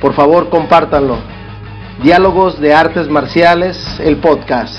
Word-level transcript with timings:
Por 0.00 0.14
favor, 0.14 0.48
compártanlo. 0.48 1.16
Diálogos 2.02 2.60
de 2.60 2.72
Artes 2.72 3.08
Marciales, 3.08 3.76
el 3.98 4.18
podcast. 4.18 4.76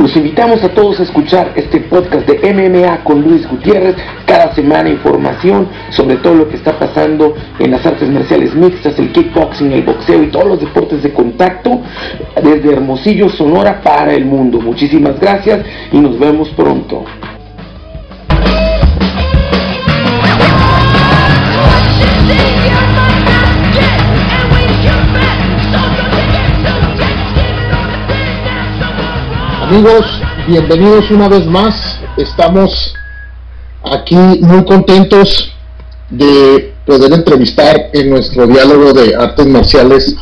Los 0.00 0.16
invitamos 0.16 0.62
a 0.64 0.70
todos 0.70 0.98
a 0.98 1.04
escuchar 1.04 1.52
este 1.54 1.80
podcast 1.80 2.28
de 2.28 2.52
MMA 2.52 3.04
con 3.04 3.22
Luis 3.22 3.48
Gutiérrez. 3.48 3.94
Cada 4.26 4.52
semana 4.52 4.88
información 4.88 5.68
sobre 5.90 6.16
todo 6.16 6.34
lo 6.34 6.48
que 6.48 6.56
está 6.56 6.76
pasando 6.76 7.34
en 7.60 7.70
las 7.70 7.86
artes 7.86 8.10
marciales 8.10 8.56
mixtas, 8.56 8.98
el 8.98 9.12
kickboxing, 9.12 9.70
el 9.70 9.82
boxeo 9.82 10.24
y 10.24 10.30
todos 10.30 10.46
los 10.46 10.60
deportes 10.60 11.00
de 11.00 11.12
contacto 11.12 11.80
desde 12.42 12.72
Hermosillo, 12.72 13.28
Sonora 13.28 13.80
para 13.80 14.12
el 14.14 14.24
mundo. 14.24 14.60
Muchísimas 14.60 15.20
gracias 15.20 15.64
y 15.92 15.98
nos 15.98 16.18
vemos 16.18 16.48
pronto. 16.50 17.04
Amigos, 29.66 30.04
bienvenidos 30.46 31.10
una 31.10 31.26
vez 31.26 31.46
más. 31.46 31.98
Estamos 32.18 32.94
aquí 33.82 34.14
muy 34.14 34.62
contentos 34.66 35.54
de 36.10 36.74
poder 36.84 37.14
entrevistar 37.14 37.88
en 37.94 38.10
nuestro 38.10 38.46
diálogo 38.46 38.92
de 38.92 39.16
artes 39.16 39.46
marciales 39.46 40.16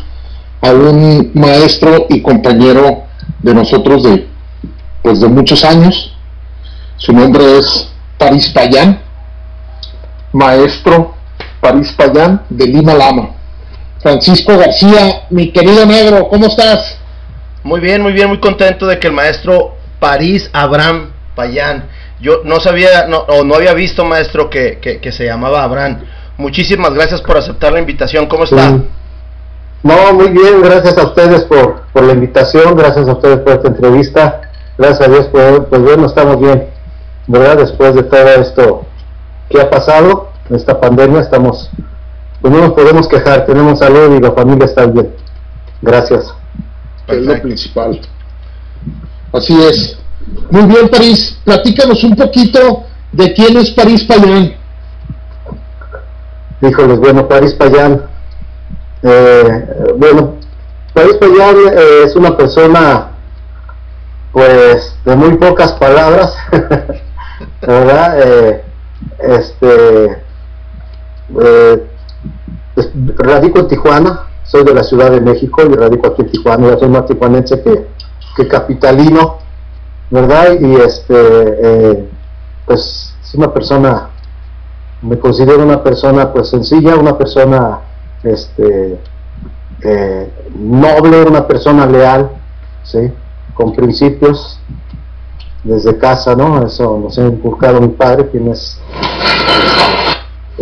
a 0.60 0.70
un 0.70 1.32
maestro 1.34 2.06
y 2.08 2.22
compañero 2.22 3.02
de 3.42 3.52
nosotros 3.52 4.04
de 4.04 4.28
pues 5.02 5.20
de 5.20 5.26
muchos 5.26 5.64
años. 5.64 6.14
Su 6.96 7.12
nombre 7.12 7.58
es 7.58 7.88
París 8.18 8.48
Payán, 8.48 9.00
maestro 10.32 11.16
París 11.60 11.92
Payán 11.96 12.42
de 12.48 12.68
Lima 12.68 12.94
Lama. 12.94 13.30
Francisco 13.98 14.56
García, 14.56 15.26
mi 15.30 15.50
querido 15.50 15.84
negro, 15.84 16.28
¿cómo 16.28 16.46
estás? 16.46 17.01
Muy 17.64 17.80
bien, 17.80 18.02
muy 18.02 18.12
bien, 18.12 18.28
muy 18.28 18.38
contento 18.38 18.86
de 18.86 18.98
que 18.98 19.06
el 19.06 19.12
maestro 19.12 19.74
París 20.00 20.50
Abraham 20.52 21.10
Payán, 21.36 21.84
yo 22.20 22.40
no 22.44 22.58
sabía, 22.58 23.06
no, 23.06 23.18
o 23.18 23.44
no 23.44 23.54
había 23.54 23.72
visto 23.72 24.04
maestro 24.04 24.50
que, 24.50 24.78
que, 24.80 25.12
se 25.12 25.24
llamaba 25.24 25.62
Abraham. 25.62 26.00
Muchísimas 26.36 26.92
gracias 26.92 27.20
por 27.22 27.36
aceptar 27.36 27.72
la 27.72 27.78
invitación, 27.78 28.26
¿cómo 28.26 28.44
está? 28.44 28.70
No, 29.82 30.12
muy 30.12 30.28
bien, 30.28 30.60
gracias 30.62 30.98
a 30.98 31.04
ustedes 31.04 31.44
por, 31.44 31.82
por 31.92 32.02
la 32.02 32.12
invitación, 32.12 32.76
gracias 32.76 33.08
a 33.08 33.12
ustedes 33.12 33.38
por 33.38 33.52
esta 33.52 33.68
entrevista, 33.68 34.40
gracias 34.76 35.00
a 35.00 35.10
Dios, 35.10 35.28
pues, 35.30 35.60
pues 35.70 35.82
bueno, 35.82 36.06
estamos 36.06 36.40
bien, 36.40 36.68
¿verdad? 37.28 37.58
Después 37.58 37.94
de 37.94 38.02
todo 38.02 38.28
esto 38.28 38.86
que 39.48 39.60
ha 39.60 39.70
pasado, 39.70 40.30
esta 40.50 40.80
pandemia, 40.80 41.20
estamos, 41.20 41.70
pues 42.40 42.52
no 42.52 42.60
nos 42.60 42.72
podemos 42.72 43.08
quejar, 43.08 43.46
tenemos 43.46 43.78
salud 43.78 44.16
y 44.16 44.20
la 44.20 44.32
familia 44.32 44.66
está 44.66 44.86
bien. 44.86 45.14
Gracias 45.80 46.34
es 47.08 47.22
lo 47.22 47.42
principal. 47.42 48.00
Así 49.32 49.54
es. 49.62 49.98
Muy 50.50 50.66
bien, 50.66 50.88
París, 50.88 51.38
platícanos 51.44 52.02
un 52.04 52.14
poquito 52.14 52.84
de 53.12 53.32
quién 53.34 53.56
es 53.56 53.70
París 53.70 54.04
Payán. 54.04 54.54
Híjoles, 56.60 56.98
bueno, 56.98 57.26
París 57.26 57.54
Payán. 57.54 58.02
Eh, 59.02 59.94
bueno, 59.96 60.36
París 60.94 61.16
Payán 61.18 61.56
eh, 61.56 62.02
es 62.04 62.14
una 62.14 62.36
persona, 62.36 63.12
pues, 64.32 64.96
de 65.04 65.16
muy 65.16 65.36
pocas 65.38 65.72
palabras, 65.72 66.34
¿verdad? 67.60 68.20
Eh, 68.22 68.64
este, 69.18 70.22
radico 73.16 73.58
en 73.58 73.68
Tijuana, 73.68 74.26
soy 74.52 74.64
de 74.64 74.74
la 74.74 74.84
Ciudad 74.84 75.10
de 75.10 75.22
México 75.22 75.62
y 75.62 75.74
radico 75.74 76.08
aquí 76.08 76.20
en 76.20 76.30
Tijuana, 76.30 76.68
yo 76.68 76.78
soy 76.78 76.88
más 76.90 77.06
tijuanense 77.06 77.62
que, 77.62 77.86
que 78.36 78.46
capitalino, 78.46 79.38
¿verdad? 80.10 80.60
Y 80.60 80.74
este, 80.74 81.14
eh, 81.16 82.08
pues 82.66 83.14
es 83.22 83.34
una 83.34 83.50
persona, 83.50 84.10
me 85.00 85.18
considero 85.18 85.62
una 85.62 85.82
persona 85.82 86.30
pues 86.30 86.50
sencilla, 86.50 86.96
una 86.96 87.16
persona 87.16 87.80
este, 88.22 88.98
eh, 89.80 90.30
noble, 90.54 91.22
una 91.22 91.46
persona 91.48 91.86
leal, 91.86 92.32
¿sí? 92.82 93.10
Con 93.54 93.74
principios 93.74 94.60
desde 95.64 95.96
casa, 95.96 96.36
¿no? 96.36 96.66
Eso 96.66 97.00
nos 97.02 97.18
ha 97.18 97.22
inculcado 97.22 97.80
mi 97.80 97.88
padre, 97.88 98.28
quien 98.28 98.48
es 98.48 98.78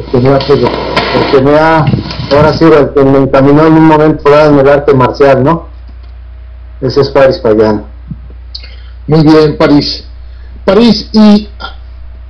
el 0.01 0.07
que 0.11 0.19
me 0.19 0.31
ha, 0.31 0.39
el 0.39 1.31
que 1.31 1.43
me 1.43 1.59
ha 1.59 1.85
ahora 2.33 2.57
sí, 2.57 2.65
el 2.65 2.95
que 2.95 3.05
me 3.05 3.19
encaminó 3.19 3.67
en 3.67 3.75
un 3.75 3.85
momento 3.85 4.31
dado 4.31 4.53
en 4.53 4.61
el 4.61 4.69
arte 4.69 4.95
marcial, 4.95 5.45
¿no? 5.45 5.67
Ese 6.81 7.03
es 7.03 7.11
París 7.11 7.37
Payán. 7.39 7.85
Muy 9.07 9.23
bien, 9.23 9.59
París. 9.59 10.05
París, 10.65 11.11
¿y 11.13 11.47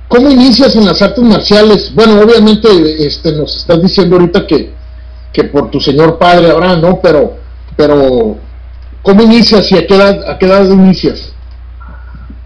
cómo 0.07 0.29
inicias 0.29 0.75
en 0.75 0.85
las 0.85 1.01
artes 1.01 1.23
marciales? 1.23 1.91
Bueno, 1.93 2.19
obviamente 2.19 2.67
este, 3.05 3.31
nos 3.33 3.55
estás 3.55 3.81
diciendo 3.81 4.17
ahorita 4.17 4.45
que, 4.45 4.73
que 5.31 5.45
por 5.45 5.71
tu 5.71 5.79
señor 5.79 6.17
padre 6.17 6.51
ahora, 6.51 6.75
¿no? 6.75 6.99
Pero, 7.01 7.37
pero 7.77 8.35
¿cómo 9.01 9.21
inicias 9.21 9.71
y 9.71 9.77
a 9.77 9.87
qué 9.87 9.95
edad, 9.95 10.29
a 10.29 10.37
qué 10.37 10.47
edad 10.47 10.65
inicias? 10.65 11.31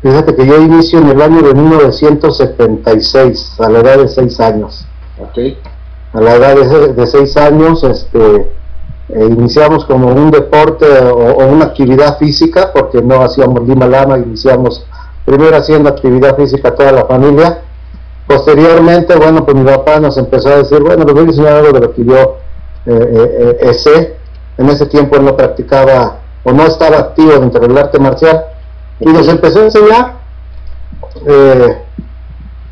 Fíjate 0.03 0.35
que 0.35 0.45
yo 0.45 0.61
inicio 0.61 0.99
en 0.99 1.09
el 1.09 1.19
año 1.19 1.41
de 1.41 1.55
1976, 1.55 3.55
a 3.59 3.69
la 3.69 3.79
edad 3.79 3.97
de 3.97 4.07
6 4.07 4.39
años. 4.39 4.84
Okay 5.19 5.57
a 6.15 6.21
la 6.21 6.35
edad 6.35 6.55
de, 6.95 7.07
seis 7.07 7.35
años 7.35 7.83
este, 7.83 8.35
eh, 9.09 9.25
iniciamos 9.29 9.83
como 9.83 10.07
un 10.07 10.31
deporte 10.31 10.85
o, 10.87 11.45
una 11.45 11.65
actividad 11.65 12.17
física, 12.17 12.71
porque 12.73 13.01
no 13.01 13.21
hacíamos 13.21 13.67
Lima 13.67 13.85
Lama, 13.85 14.17
iniciamos 14.17 14.85
primero 15.25 15.57
haciendo 15.57 15.89
actividad 15.89 16.37
física 16.37 16.73
toda 16.73 16.93
la 16.93 17.05
familia. 17.05 17.59
Posteriormente, 18.27 19.13
bueno, 19.17 19.43
pues 19.43 19.57
mi 19.57 19.65
papá 19.65 19.99
nos 19.99 20.17
empezó 20.17 20.49
a 20.49 20.57
decir, 20.57 20.81
bueno, 20.81 21.03
les 21.03 21.13
voy 21.13 21.23
a 21.23 21.27
enseñar 21.27 21.53
algo 21.53 21.73
de 21.73 21.79
lo 21.81 21.93
que 21.93 22.05
yo 22.05 22.37
eh, 22.85 23.57
eh, 23.59 23.73
sé. 23.73 24.15
En 24.57 24.69
ese 24.69 24.85
tiempo 24.85 25.17
él 25.17 25.25
no 25.25 25.35
practicaba 25.35 26.19
o 26.45 26.53
no 26.53 26.65
estaba 26.65 26.97
activo 26.97 27.33
dentro 27.33 27.59
del 27.59 27.77
arte 27.77 27.99
marcial 27.99 28.45
y 29.01 29.05
nos 29.07 29.27
empezó 29.27 29.59
a 29.59 29.63
enseñar 29.63 30.13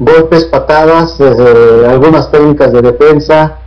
golpes, 0.04 0.46
patadas, 0.46 1.20
algunas 1.88 2.32
técnicas 2.32 2.72
de 2.72 2.82
defensa, 2.82 3.58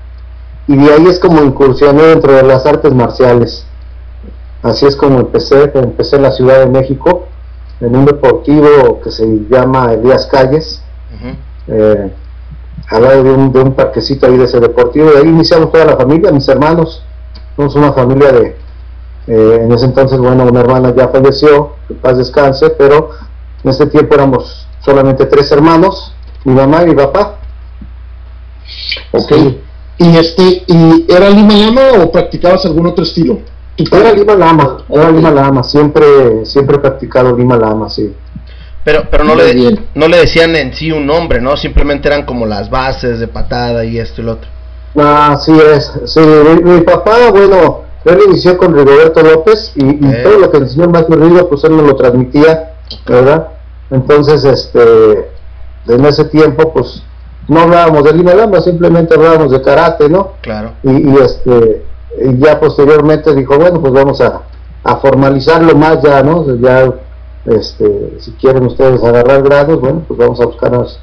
y 0.68 0.76
de 0.76 0.92
ahí 0.92 1.06
es 1.06 1.18
como 1.18 1.42
incursioné 1.42 2.02
dentro 2.02 2.32
de 2.32 2.42
las 2.42 2.66
artes 2.66 2.92
marciales. 2.92 3.66
Así 4.62 4.84
es 4.86 4.96
como 4.96 5.20
empecé, 5.20 5.70
empecé 5.74 6.16
en 6.16 6.22
la 6.22 6.32
Ciudad 6.32 6.60
de 6.60 6.66
México, 6.66 7.26
en 7.80 7.94
un 7.94 8.04
deportivo 8.04 9.00
que 9.02 9.10
se 9.10 9.24
llama 9.48 9.92
Elías 9.92 10.26
Calles, 10.26 10.82
eh, 11.68 12.10
al 12.88 13.02
lado 13.02 13.22
de 13.22 13.30
un, 13.30 13.52
de 13.52 13.60
un, 13.60 13.74
parquecito 13.74 14.26
ahí 14.26 14.36
de 14.36 14.44
ese 14.44 14.60
deportivo, 14.60 15.10
y 15.12 15.18
ahí 15.18 15.28
iniciamos 15.28 15.70
toda 15.70 15.84
la 15.84 15.96
familia, 15.96 16.32
mis 16.32 16.48
hermanos, 16.48 17.02
somos 17.54 17.74
una 17.76 17.92
familia 17.92 18.32
de, 18.32 18.56
eh, 19.28 19.60
en 19.62 19.72
ese 19.72 19.86
entonces, 19.86 20.18
bueno, 20.18 20.44
una 20.44 20.60
hermana 20.60 20.94
ya 20.96 21.08
falleció, 21.08 21.72
que 21.86 21.94
paz 21.94 22.18
descanse, 22.18 22.70
pero 22.70 23.10
en 23.62 23.70
ese 23.70 23.86
tiempo 23.86 24.14
éramos 24.14 24.66
solamente 24.80 25.26
tres 25.26 25.50
hermanos, 25.52 26.14
mi 26.46 26.54
mamá 26.54 26.84
y 26.84 26.86
mi 26.86 26.94
papá. 26.94 27.38
Ok. 29.10 29.32
¿Y 29.98 30.16
este, 30.16 30.62
y 30.66 31.06
era 31.08 31.28
Lima 31.28 31.54
Lama 31.54 32.02
o 32.02 32.12
practicabas 32.12 32.64
algún 32.66 32.86
otro 32.86 33.02
estilo? 33.02 33.40
Era 33.76 34.12
Lima 34.12 34.34
Lama, 34.36 34.84
era 34.88 35.10
Lima 35.10 35.30
Lama, 35.32 35.64
siempre, 35.64 36.46
siempre 36.46 36.76
he 36.76 36.78
practicado 36.78 37.36
Lima 37.36 37.56
Lama, 37.56 37.90
sí. 37.90 38.14
Pero, 38.84 39.08
pero 39.10 39.24
no, 39.24 39.34
le, 39.34 39.76
no 39.96 40.06
le 40.06 40.18
decían 40.18 40.54
en 40.54 40.72
sí 40.72 40.92
un 40.92 41.04
nombre, 41.04 41.40
¿no? 41.40 41.56
Simplemente 41.56 42.06
eran 42.06 42.24
como 42.24 42.46
las 42.46 42.70
bases 42.70 43.18
de 43.18 43.26
patada 43.26 43.84
y 43.84 43.98
esto 43.98 44.20
y 44.20 44.24
lo 44.24 44.32
otro. 44.34 44.48
Ah, 44.96 45.36
sí 45.44 45.52
es. 45.52 45.92
Sí, 46.04 46.20
mi, 46.20 46.80
papá, 46.82 47.30
bueno, 47.32 47.82
él 48.04 48.18
inició 48.28 48.56
con 48.56 48.72
Rigoberto 48.72 49.20
López 49.20 49.72
y, 49.74 49.98
todo 50.22 50.38
lo 50.38 50.50
que 50.52 50.58
enseñó 50.58 50.88
más 50.88 51.06
Río, 51.08 51.48
pues 51.48 51.64
él 51.64 51.76
nos 51.76 51.86
lo 51.86 51.96
transmitía, 51.96 52.74
¿verdad? 53.04 53.48
Entonces, 53.90 54.44
este, 54.44 55.35
en 55.88 56.04
ese 56.04 56.24
tiempo, 56.26 56.72
pues 56.72 57.02
no 57.48 57.60
hablábamos 57.60 58.04
de 58.04 58.12
Lima 58.12 58.34
Lama, 58.34 58.60
simplemente 58.60 59.14
hablábamos 59.14 59.52
de 59.52 59.62
karate, 59.62 60.08
¿no? 60.08 60.32
Claro. 60.40 60.72
Y, 60.82 61.10
y 61.10 61.16
este, 61.16 61.84
y 62.20 62.38
ya 62.38 62.58
posteriormente 62.58 63.34
dijo, 63.34 63.56
bueno, 63.58 63.80
pues 63.80 63.92
vamos 63.92 64.20
a, 64.20 64.42
a 64.82 64.96
formalizarlo 64.96 65.74
más 65.76 66.02
ya, 66.02 66.22
¿no? 66.22 66.44
Ya, 66.56 66.92
este, 67.44 68.16
si 68.20 68.32
quieren 68.32 68.66
ustedes 68.66 69.02
agarrar 69.02 69.42
grados, 69.42 69.80
bueno, 69.80 70.04
pues 70.06 70.18
vamos 70.18 70.40
a 70.40 70.46
buscarnos 70.46 70.98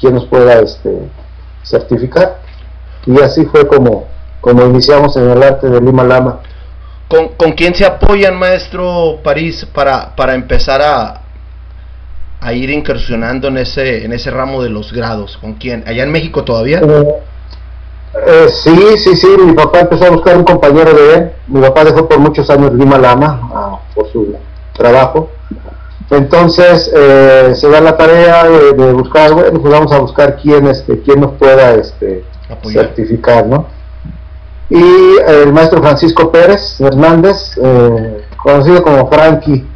quien 0.00 0.14
nos 0.14 0.24
pueda 0.26 0.60
este, 0.60 1.08
certificar. 1.62 2.40
Y 3.06 3.20
así 3.20 3.44
fue 3.46 3.66
como, 3.66 4.06
como 4.40 4.64
iniciamos 4.64 5.16
en 5.16 5.30
el 5.30 5.42
arte 5.42 5.68
de 5.68 5.80
Lima 5.80 6.04
Lama. 6.04 6.40
¿Con, 7.08 7.28
¿Con 7.36 7.52
quién 7.52 7.74
se 7.74 7.84
apoyan, 7.84 8.38
maestro 8.38 9.18
París, 9.22 9.66
para, 9.74 10.16
para 10.16 10.34
empezar 10.34 10.80
a, 10.80 11.23
a 12.44 12.52
ir 12.52 12.68
incursionando 12.68 13.48
en 13.48 13.56
ese, 13.56 14.04
en 14.04 14.12
ese 14.12 14.30
ramo 14.30 14.62
de 14.62 14.68
los 14.68 14.92
grados? 14.92 15.38
¿Con 15.38 15.54
quién? 15.54 15.82
¿Allá 15.86 16.02
en 16.02 16.12
México 16.12 16.44
todavía? 16.44 16.80
Eh, 16.80 17.14
eh, 18.26 18.46
sí, 18.48 18.98
sí, 18.98 19.16
sí, 19.16 19.28
mi 19.44 19.54
papá 19.54 19.80
empezó 19.80 20.04
a 20.04 20.10
buscar 20.10 20.36
un 20.36 20.44
compañero 20.44 20.92
de 20.92 21.14
él. 21.14 21.32
Mi 21.48 21.60
papá 21.62 21.84
dejó 21.84 22.06
por 22.06 22.18
muchos 22.18 22.50
años 22.50 22.74
Lima 22.74 22.98
Lama 22.98 23.50
ah, 23.54 23.80
por 23.94 24.12
su 24.12 24.36
trabajo. 24.74 25.30
Entonces 26.10 26.92
eh, 26.94 27.54
se 27.54 27.68
da 27.70 27.80
la 27.80 27.96
tarea 27.96 28.44
de, 28.44 28.74
de, 28.74 28.92
buscar, 28.92 29.32
bueno, 29.32 29.58
pues 29.58 29.72
vamos 29.72 29.90
a 29.90 29.98
buscar 29.98 30.36
quién, 30.36 30.66
este, 30.66 31.00
quién 31.00 31.22
nos 31.22 31.32
pueda 31.32 31.72
este, 31.74 32.24
certificar, 32.70 33.46
¿no? 33.46 33.68
Y 34.68 35.16
el 35.26 35.50
maestro 35.50 35.80
Francisco 35.80 36.30
Pérez 36.30 36.78
Hernández, 36.78 37.58
conocido 38.36 38.82
como 38.82 39.08
Frankie, 39.10 39.66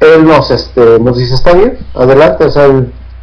él 0.00 0.26
nos, 0.26 0.50
este, 0.50 0.98
nos 0.98 1.16
dice, 1.16 1.34
está 1.34 1.54
bien, 1.54 1.78
adelante, 1.94 2.44
o 2.44 2.50
sea, 2.50 2.68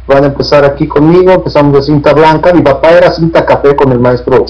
van 0.06 0.24
a 0.24 0.26
empezar 0.26 0.64
aquí 0.64 0.86
conmigo, 0.86 1.32
empezamos 1.32 1.72
de 1.74 1.82
cinta 1.82 2.12
blanca, 2.12 2.52
mi 2.52 2.62
papá 2.62 2.90
era 2.92 3.12
cinta 3.12 3.44
café 3.44 3.74
con 3.76 3.92
el 3.92 3.98
maestro 3.98 4.44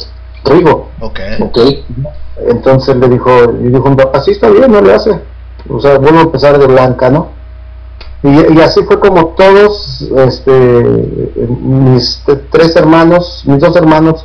Rigo. 0.45 0.89
Ok. 1.01 1.21
okay. 1.41 1.85
Entonces 2.47 2.97
le 2.97 3.09
dijo, 3.09 3.31
le 3.61 3.71
dijo 3.71 3.89
mi 3.89 3.97
papá, 3.97 4.21
sí 4.23 4.33
está 4.33 4.51
bien, 4.51 4.71
no 4.71 4.81
le 4.81 4.93
hace. 4.93 5.19
O 5.69 5.81
sea, 5.81 5.99
vuelvo 5.99 6.19
a 6.19 6.23
empezar 6.23 6.59
de 6.59 6.67
blanca, 6.67 7.09
¿no? 7.09 7.29
Y, 8.23 8.55
y, 8.55 8.61
así 8.61 8.83
fue 8.85 8.99
como 9.01 9.29
todos, 9.29 10.09
este, 10.17 10.73
mis 11.61 12.23
tres 12.51 12.75
hermanos, 12.75 13.43
mis 13.47 13.61
dos 13.61 13.77
hermanos 13.77 14.25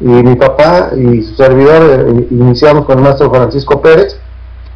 y 0.00 0.04
mi 0.04 0.36
papá 0.36 0.90
y 0.96 1.22
su 1.22 1.34
servidor 1.36 2.06
eh, 2.08 2.26
iniciamos 2.30 2.84
con 2.84 2.98
el 2.98 3.04
maestro 3.04 3.30
Francisco 3.30 3.80
Pérez. 3.80 4.18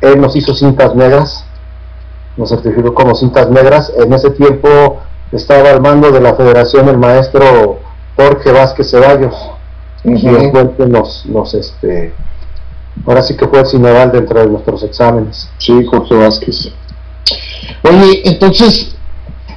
Él 0.00 0.20
nos 0.20 0.34
hizo 0.36 0.54
cintas 0.54 0.94
negras, 0.94 1.44
nos 2.40 2.48
certificó 2.48 2.94
como 2.94 3.14
cintas 3.14 3.50
negras. 3.50 3.92
En 3.96 4.12
ese 4.14 4.30
tiempo 4.30 4.98
estaba 5.30 5.70
al 5.70 5.80
mando 5.82 6.10
de 6.10 6.20
la 6.20 6.34
federación 6.34 6.88
el 6.88 6.96
maestro 6.96 7.78
Jorge 8.16 8.50
Vázquez 8.50 8.90
Ceballos, 8.90 9.34
uh 10.04 10.10
-huh. 10.10 10.74
y 10.78 10.90
nos, 10.90 11.26
nos, 11.26 11.54
este, 11.54 12.12
ahora 13.06 13.22
sí 13.22 13.36
que 13.36 13.46
fue 13.46 13.60
el 13.60 13.66
cineval 13.66 14.10
dentro 14.10 14.40
de 14.40 14.46
nuestros 14.46 14.82
exámenes. 14.82 15.48
Sí, 15.58 15.84
Jorge 15.84 16.14
Vázquez. 16.14 16.72
Oye, 17.82 18.22
entonces, 18.24 18.96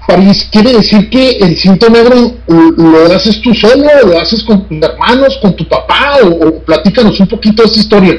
París, 0.05 0.47
¿quiere 0.51 0.73
decir 0.73 1.09
que 1.09 1.37
el 1.37 1.57
cinto 1.57 1.89
negro 1.89 2.15
lo 2.47 3.15
haces 3.15 3.41
tú 3.41 3.53
solo, 3.53 3.85
lo 4.05 4.19
haces 4.19 4.43
con 4.43 4.67
tus 4.67 4.81
hermanos, 4.81 5.39
con 5.41 5.55
tu 5.55 5.67
papá, 5.67 6.17
o, 6.23 6.47
o 6.47 6.59
platícanos 6.59 7.17
un 7.19 7.27
poquito 7.27 7.63
de 7.63 7.67
esta 7.67 7.79
historia? 7.79 8.15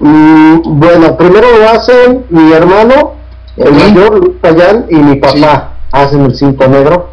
Mm, 0.00 0.80
bueno, 0.80 1.16
primero 1.16 1.46
lo 1.58 1.68
hacen 1.70 2.24
mi 2.30 2.52
hermano, 2.52 3.17
el 3.58 3.72
mayor 3.72 4.18
Luis 4.18 4.36
Payán, 4.40 4.86
y 4.88 4.96
mi 4.96 5.16
papá 5.16 5.74
hacen 5.92 6.24
el 6.24 6.34
cinto 6.34 6.66
negro. 6.68 7.10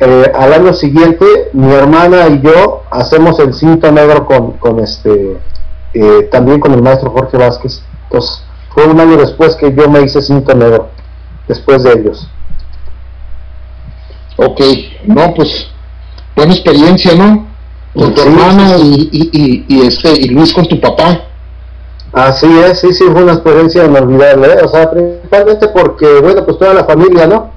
Eh, 0.00 0.32
al 0.34 0.52
año 0.52 0.72
siguiente, 0.72 1.24
mi 1.52 1.72
hermana 1.72 2.28
y 2.28 2.40
yo 2.40 2.84
hacemos 2.90 3.38
el 3.40 3.52
cinto 3.52 3.90
negro 3.90 4.26
con, 4.26 4.52
con 4.52 4.78
este, 4.78 5.36
eh, 5.94 6.28
también 6.30 6.60
con 6.60 6.72
el 6.72 6.82
maestro 6.82 7.10
Jorge 7.10 7.36
Vázquez. 7.36 7.82
Entonces, 8.04 8.44
fue 8.72 8.86
un 8.86 9.00
año 9.00 9.16
después 9.16 9.56
que 9.56 9.74
yo 9.74 9.88
me 9.88 10.02
hice 10.02 10.22
cinto 10.22 10.54
negro, 10.54 10.88
después 11.48 11.82
de 11.82 11.92
ellos. 11.92 12.28
Ok, 14.36 14.60
no, 15.04 15.34
pues 15.34 15.66
buena 16.36 16.52
experiencia, 16.52 17.14
¿no? 17.16 17.48
Con 17.92 18.14
tu 18.14 18.20
sí, 18.20 18.28
hermana 18.28 18.78
sí. 18.78 19.08
Y, 19.10 19.30
y, 19.32 19.64
y, 19.66 19.86
este 19.86 20.12
y 20.12 20.28
Luis 20.28 20.52
con 20.52 20.66
tu 20.66 20.80
papá. 20.80 21.22
Así 22.12 22.46
es, 22.46 22.80
sí, 22.80 22.92
sí, 22.92 23.04
fue 23.12 23.22
una 23.22 23.34
experiencia 23.34 23.84
inolvidable, 23.84 24.48
¿eh? 24.48 24.58
o 24.64 24.68
sea, 24.68 24.90
principalmente 24.90 25.68
porque, 25.68 26.20
bueno, 26.20 26.44
pues 26.44 26.58
toda 26.58 26.72
la 26.72 26.84
familia, 26.84 27.26
¿no? 27.26 27.52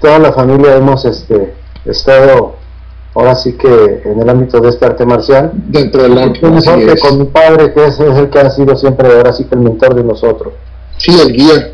Toda 0.00 0.18
la 0.18 0.32
familia 0.32 0.74
hemos 0.76 1.04
este, 1.04 1.54
estado, 1.84 2.56
ahora 3.14 3.36
sí 3.36 3.52
que 3.52 4.02
en 4.04 4.20
el 4.20 4.28
ámbito 4.28 4.60
de 4.60 4.68
este 4.68 4.84
arte 4.84 5.06
marcial. 5.06 5.52
Dentro 5.54 6.02
del 6.02 6.18
arte 6.18 6.44
marcial. 6.44 6.86
que 6.86 6.98
con 6.98 7.18
mi 7.18 7.24
padre, 7.26 7.72
que 7.72 7.84
es, 7.84 8.00
es, 8.00 8.18
el 8.18 8.30
que 8.30 8.38
ha 8.40 8.50
sido 8.50 8.76
siempre, 8.76 9.12
ahora 9.12 9.32
sí 9.32 9.44
que 9.44 9.54
el 9.54 9.60
mentor 9.60 9.94
de 9.94 10.02
nosotros. 10.02 10.54
Sí, 10.98 11.12
el 11.20 11.32
guía. 11.32 11.72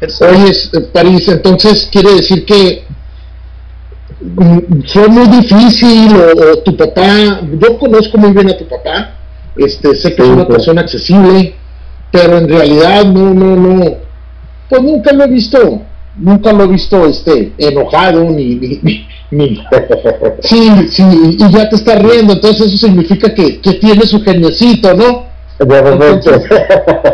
Oye, 0.00 0.52
París, 0.92 1.28
entonces 1.28 1.88
quiere 1.90 2.14
decir 2.14 2.44
que 2.46 2.84
fue 4.92 5.08
muy 5.08 5.26
difícil 5.28 6.16
o, 6.16 6.52
o, 6.52 6.58
tu 6.58 6.76
papá, 6.76 7.40
yo 7.58 7.78
conozco 7.78 8.18
muy 8.18 8.32
bien 8.32 8.50
a 8.50 8.56
tu 8.56 8.66
papá, 8.66 9.17
este, 9.58 9.94
sé 9.96 10.14
que 10.14 10.22
es 10.22 10.28
una 10.28 10.46
persona 10.46 10.82
accesible, 10.82 11.54
pero 12.10 12.38
en 12.38 12.48
realidad 12.48 13.04
no, 13.04 13.34
no, 13.34 13.56
no, 13.56 13.84
pues 14.68 14.82
nunca 14.82 15.12
lo 15.12 15.24
he 15.24 15.28
visto, 15.28 15.82
nunca 16.16 16.52
lo 16.52 16.64
he 16.64 16.68
visto 16.68 17.04
este, 17.06 17.52
enojado 17.58 18.24
ni, 18.24 18.54
ni, 18.54 18.78
ni, 18.82 19.06
ni. 19.30 19.60
sí, 20.40 20.70
sí, 20.90 21.36
y 21.38 21.50
ya 21.50 21.68
te 21.68 21.76
está 21.76 21.96
riendo, 21.96 22.32
entonces 22.34 22.66
eso 22.66 22.86
significa 22.86 23.34
que, 23.34 23.60
que 23.60 23.74
tiene 23.74 24.02
su 24.06 24.20
geniecito, 24.22 24.94
¿no? 24.94 25.28
Entonces, 25.60 26.42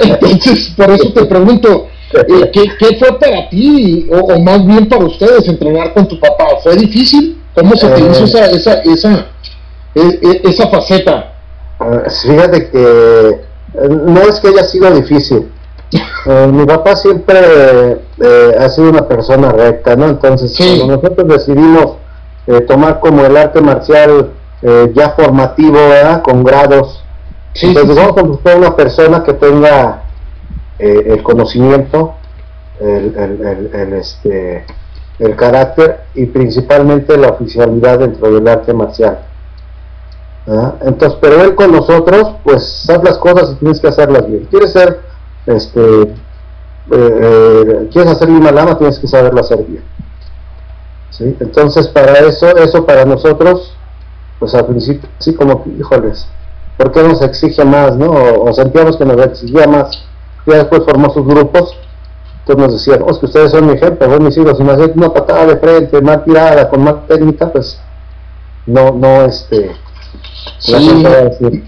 entonces, 0.02 0.72
por 0.76 0.90
eso 0.90 1.12
te 1.12 1.24
pregunto, 1.24 1.88
eh, 2.12 2.50
¿qué, 2.52 2.64
¿qué, 2.78 2.96
fue 2.98 3.18
para 3.18 3.48
ti, 3.48 4.06
o, 4.12 4.16
o, 4.18 4.40
más 4.40 4.64
bien 4.66 4.86
para 4.86 5.04
ustedes, 5.06 5.48
entrenar 5.48 5.94
con 5.94 6.06
tu 6.06 6.20
papá? 6.20 6.44
¿Fue 6.62 6.76
difícil? 6.76 7.38
¿Cómo 7.54 7.74
se 7.74 7.88
te 7.88 8.00
hizo 8.00 8.24
Eh. 8.24 8.24
esa, 8.24 8.46
esa, 8.50 8.72
esa, 8.82 9.26
e- 9.94 10.18
e- 10.22 10.40
esa 10.44 10.68
faceta? 10.68 11.33
Uh, 11.86 12.10
fíjate 12.22 12.70
que 12.70 13.28
eh, 13.30 13.88
no 13.88 14.20
es 14.22 14.40
que 14.40 14.48
haya 14.48 14.64
sido 14.64 14.90
difícil. 14.90 15.50
Eh, 16.26 16.46
mi 16.50 16.64
papá 16.64 16.96
siempre 16.96 17.36
eh, 18.18 18.54
ha 18.58 18.68
sido 18.70 18.88
una 18.88 19.06
persona 19.06 19.52
recta, 19.52 19.94
¿no? 19.94 20.06
Entonces, 20.08 20.54
Sí. 20.56 20.78
cuando 20.78 20.96
nosotros 20.96 21.28
decidimos 21.28 21.96
eh, 22.46 22.62
tomar 22.62 22.98
como 23.00 23.22
el 23.26 23.36
arte 23.36 23.60
marcial 23.60 24.30
eh, 24.62 24.90
ya 24.94 25.10
formativo, 25.10 25.74
¿verdad? 25.74 26.22
Con 26.22 26.42
grados, 26.42 27.04
Sí, 27.52 27.66
entonces 27.66 27.94
sí. 27.94 28.00
vamos 28.02 28.16
a 28.18 28.22
buscar 28.22 28.56
una 28.56 28.74
persona 28.74 29.22
que 29.22 29.34
tenga 29.34 30.04
eh, 30.78 31.02
el 31.08 31.22
conocimiento, 31.22 32.14
el, 32.80 33.14
el, 33.16 33.46
el, 33.46 33.70
el, 33.74 33.92
este, 33.92 34.64
el 35.18 35.36
carácter 35.36 36.00
y 36.14 36.24
principalmente 36.24 37.18
la 37.18 37.28
oficialidad 37.28 37.98
dentro 37.98 38.32
del 38.34 38.48
arte 38.48 38.72
marcial. 38.72 39.18
Entonces, 40.46 41.18
pero 41.20 41.42
él 41.42 41.54
con 41.54 41.72
nosotros, 41.72 42.36
pues 42.44 42.84
haz 42.88 43.02
las 43.02 43.16
cosas 43.18 43.52
y 43.52 43.54
tienes 43.56 43.80
que 43.80 43.88
hacerlas 43.88 44.26
bien. 44.26 44.46
Quieres 44.50 44.72
ser, 44.72 45.00
este, 45.46 46.02
eh, 46.02 46.12
eh, 46.90 47.88
quieres 47.90 48.12
hacer 48.12 48.28
Lima 48.28 48.52
Lama, 48.52 48.76
tienes 48.76 48.98
que 48.98 49.08
saberlo 49.08 49.40
hacer 49.40 49.64
bien. 49.64 49.82
¿sí? 51.10 51.36
Entonces, 51.40 51.88
para 51.88 52.18
eso, 52.18 52.54
eso 52.56 52.84
para 52.84 53.06
nosotros, 53.06 53.74
pues 54.38 54.54
al 54.54 54.66
principio, 54.66 55.08
sí, 55.18 55.34
como, 55.34 55.64
híjoles, 55.78 56.26
¿por 56.76 56.92
qué 56.92 57.02
nos 57.02 57.22
exige 57.22 57.64
más, 57.64 57.96
no? 57.96 58.10
O, 58.10 58.52
sentíamos 58.52 58.98
que 58.98 59.04
nos 59.06 59.24
exigía 59.24 59.66
más. 59.66 60.04
Ya 60.46 60.56
después 60.56 60.82
formó 60.84 61.08
sus 61.08 61.26
grupos, 61.26 61.74
entonces 62.40 62.64
nos 62.66 62.72
decían, 62.74 63.02
oh, 63.02 63.10
es 63.10 63.18
que 63.18 63.26
ustedes 63.26 63.50
son 63.50 63.66
mi 63.66 63.72
ejemplo, 63.72 64.10
son 64.10 64.24
mis 64.24 64.36
hijos, 64.36 64.60
me 64.60 64.72
hacen 64.72 64.92
una 64.94 65.10
patada 65.10 65.46
de 65.46 65.56
frente, 65.56 66.02
mal 66.02 66.22
tirada, 66.22 66.68
con 66.68 66.84
más 66.84 67.06
técnica, 67.06 67.50
pues 67.50 67.80
no, 68.66 68.90
no, 68.90 69.24
este, 69.24 69.74
Sí, 70.58 70.74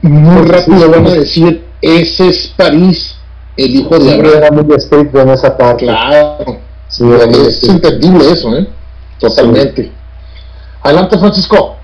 muy 0.02 0.46
rápido 0.46 0.90
van 0.90 1.06
a 1.06 1.10
decir, 1.10 1.64
ese 1.80 2.28
es 2.28 2.52
París, 2.56 3.16
el 3.56 3.74
hijo 3.76 3.98
de 3.98 4.14
Abraham. 4.14 4.34
era 4.36 4.50
muy 4.50 4.74
estricto 4.74 5.20
en 5.20 5.28
esa 5.30 5.56
parte. 5.56 5.84
Claro, 5.84 6.60
Sí, 6.88 7.04
es 7.48 7.64
entendible 7.68 8.30
eso, 8.30 8.56
¿eh? 8.56 8.66
Totalmente. 9.18 9.90
Adelante, 10.82 11.18
Francisco. 11.18 11.76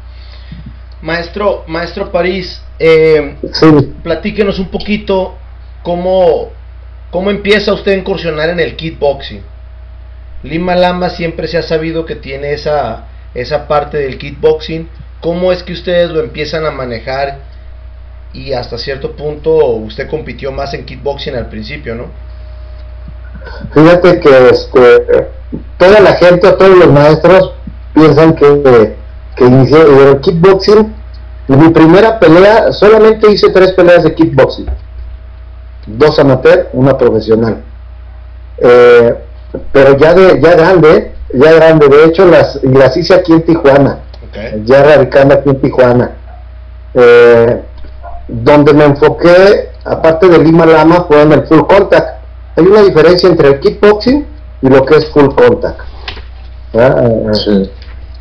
Maestro, 1.01 1.65
maestro 1.67 2.13
París, 2.13 2.63
eh, 2.79 3.37
Sí, 3.53 3.67
platíquenos 4.03 4.61
un 4.61 4.69
poquito 4.69 5.35
cómo, 5.83 6.51
cómo 7.11 7.31
empieza 7.31 7.73
usted 7.73 7.93
a 7.93 7.97
incursionar 7.97 8.51
en 8.51 8.61
el 8.61 8.77
kickboxing. 8.77 9.43
Lima 10.45 10.77
Lama 10.77 11.11
siempre 11.11 11.49
se 11.49 11.59
ha 11.59 11.63
sabido 11.63 12.05
que 12.05 12.17
tiene 12.17 12.53
esa, 12.53 13.07
esa 13.35 13.67
parte 13.67 13.99
del 13.99 14.19
kickboxing. 14.19 14.89
¿Cómo 15.23 15.53
es 15.53 15.63
que 15.63 15.73
ustedes 15.73 16.11
lo 16.11 16.21
empiezan 16.21 16.67
a 16.67 16.71
manejar 16.71 17.39
y 18.35 18.53
hasta 18.53 18.77
cierto 18.77 19.13
punto 19.13 19.55
usted 19.77 20.09
compitió 20.09 20.53
más 20.53 20.75
en 20.75 20.85
kickboxing 20.85 21.37
al 21.37 21.49
principio, 21.49 21.95
¿no? 21.95 22.07
Fíjate 23.73 24.21
que 24.21 24.49
este, 24.49 25.29
toda 25.79 26.01
la 26.01 26.15
gente, 26.15 26.53
todos 26.53 26.77
los 26.77 26.93
maestros 26.93 27.53
piensan 27.95 28.35
que 28.35 28.97
que 29.37 29.45
inicié 29.45 29.81
el 29.81 30.21
kickboxing. 30.21 30.95
En 31.49 31.59
mi 31.59 31.69
primera 31.71 32.19
pelea, 32.19 32.73
solamente 32.73 33.31
hice 33.31 33.51
tres 33.51 33.73
peleas 33.73 34.05
de 34.05 34.15
kickboxing. 34.15 34.67
Dos 35.87 36.19
amateur, 36.19 36.69
una 36.73 36.97
profesional. 36.97 37.63
Eh, 38.59 39.15
pero 39.73 39.97
ya 39.97 40.15
de 40.15 40.41
ya 40.41 40.55
grande, 40.55 41.13
ya 41.35 41.53
grande, 41.53 41.89
de 41.89 42.05
hecho 42.05 42.27
las, 42.27 42.63
las 42.63 42.97
hice 42.97 43.15
aquí 43.15 43.33
en 43.33 43.43
Tijuana, 43.43 43.99
Ok. 44.33 44.65
ya 44.65 44.83
radicando 44.83 45.35
aquí 45.35 45.51
en 45.51 45.61
Tijuana. 45.61 46.11
Eh, 46.95 47.63
donde 48.29 48.73
me 48.75 48.85
enfoqué, 48.85 49.71
aparte 49.85 50.29
de 50.29 50.39
Lima 50.39 50.65
Lama, 50.67 51.05
fue 51.09 51.23
en 51.23 51.33
el 51.33 51.47
full 51.47 51.61
contact. 51.67 52.21
Hay 52.57 52.65
una 52.67 52.83
diferencia 52.83 53.29
entre 53.29 53.49
el 53.49 53.61
kickboxing 53.61 54.27
y 54.63 54.69
lo 54.69 54.85
que 54.85 54.97
es 54.97 55.09
full 55.11 55.29
contact. 55.35 55.81
Eh, 56.75 57.31
Sí. 57.33 57.71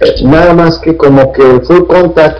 eh, 0.01 0.15
nada 0.23 0.53
más 0.53 0.79
que 0.79 0.97
como 0.97 1.31
que 1.31 1.41
el 1.49 1.61
full 1.65 1.85
contact 1.87 2.37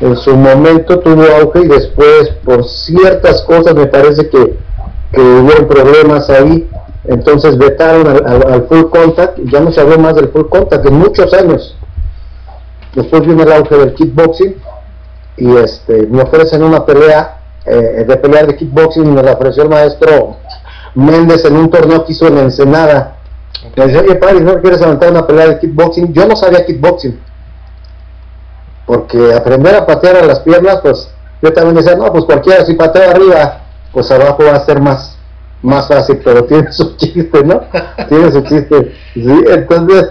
en 0.00 0.16
su 0.16 0.34
momento 0.36 0.98
tuvo 0.98 1.22
auge 1.40 1.60
y 1.60 1.68
después 1.68 2.30
por 2.44 2.64
ciertas 2.64 3.42
cosas 3.42 3.74
me 3.74 3.86
parece 3.86 4.28
que, 4.28 4.58
que 5.12 5.20
hubo 5.20 5.66
problemas 5.68 6.28
ahí 6.28 6.68
entonces 7.04 7.56
vetaron 7.56 8.08
al, 8.08 8.26
al- 8.26 8.52
al 8.52 8.62
full 8.66 8.84
contact 8.90 9.38
y 9.38 9.50
ya 9.52 9.60
no 9.60 9.70
se 9.70 9.80
habló 9.80 9.98
más 9.98 10.16
del 10.16 10.28
full 10.28 10.48
contact 10.48 10.84
en 10.86 10.94
muchos 10.94 11.32
años 11.32 11.76
después 12.94 13.26
vino 13.26 13.42
el 13.42 13.52
auge 13.52 13.76
del 13.76 13.94
kickboxing 13.94 14.56
y 15.36 15.56
este 15.56 16.06
me 16.06 16.22
ofrecen 16.22 16.62
una 16.62 16.84
pelea 16.84 17.40
eh, 17.66 18.04
de 18.06 18.16
pelear 18.16 18.46
de 18.46 18.56
kickboxing 18.56 19.04
y 19.04 19.10
me 19.10 19.22
la 19.22 19.32
ofreció 19.32 19.64
el 19.64 19.68
maestro 19.68 20.36
Méndez 20.94 21.44
en 21.44 21.56
un 21.56 21.70
torneo 21.70 22.04
que 22.04 22.12
hizo 22.12 22.28
en 22.28 22.38
Ensenada 22.38 23.14
me 23.76 23.86
dice, 23.86 23.98
oye, 23.98 24.14
padre, 24.16 24.40
¿no 24.40 24.60
quieres 24.60 24.80
aventar 24.82 25.10
una 25.10 25.26
pelea 25.26 25.48
de 25.48 25.58
kickboxing? 25.58 26.12
Yo 26.12 26.26
no 26.26 26.36
sabía 26.36 26.64
kickboxing. 26.64 27.18
Porque 28.86 29.32
aprender 29.34 29.74
a 29.74 29.86
patear 29.86 30.16
a 30.16 30.26
las 30.26 30.40
piernas, 30.40 30.80
pues 30.82 31.10
yo 31.42 31.52
también 31.52 31.76
decía, 31.76 31.96
no, 31.96 32.12
pues 32.12 32.24
cualquiera 32.24 32.64
si 32.64 32.74
patea 32.74 33.10
arriba, 33.10 33.60
pues 33.92 34.10
abajo 34.10 34.44
va 34.44 34.56
a 34.56 34.64
ser 34.64 34.80
más, 34.80 35.16
más 35.64 35.88
fácil, 35.88 36.20
pero 36.24 36.44
tiene 36.44 36.70
su 36.72 36.96
chiste, 36.96 37.42
¿no? 37.44 37.62
tiene 38.08 38.30
su 38.30 38.42
chiste. 38.42 38.92
Sí, 39.14 39.44
entonces, 39.48 40.10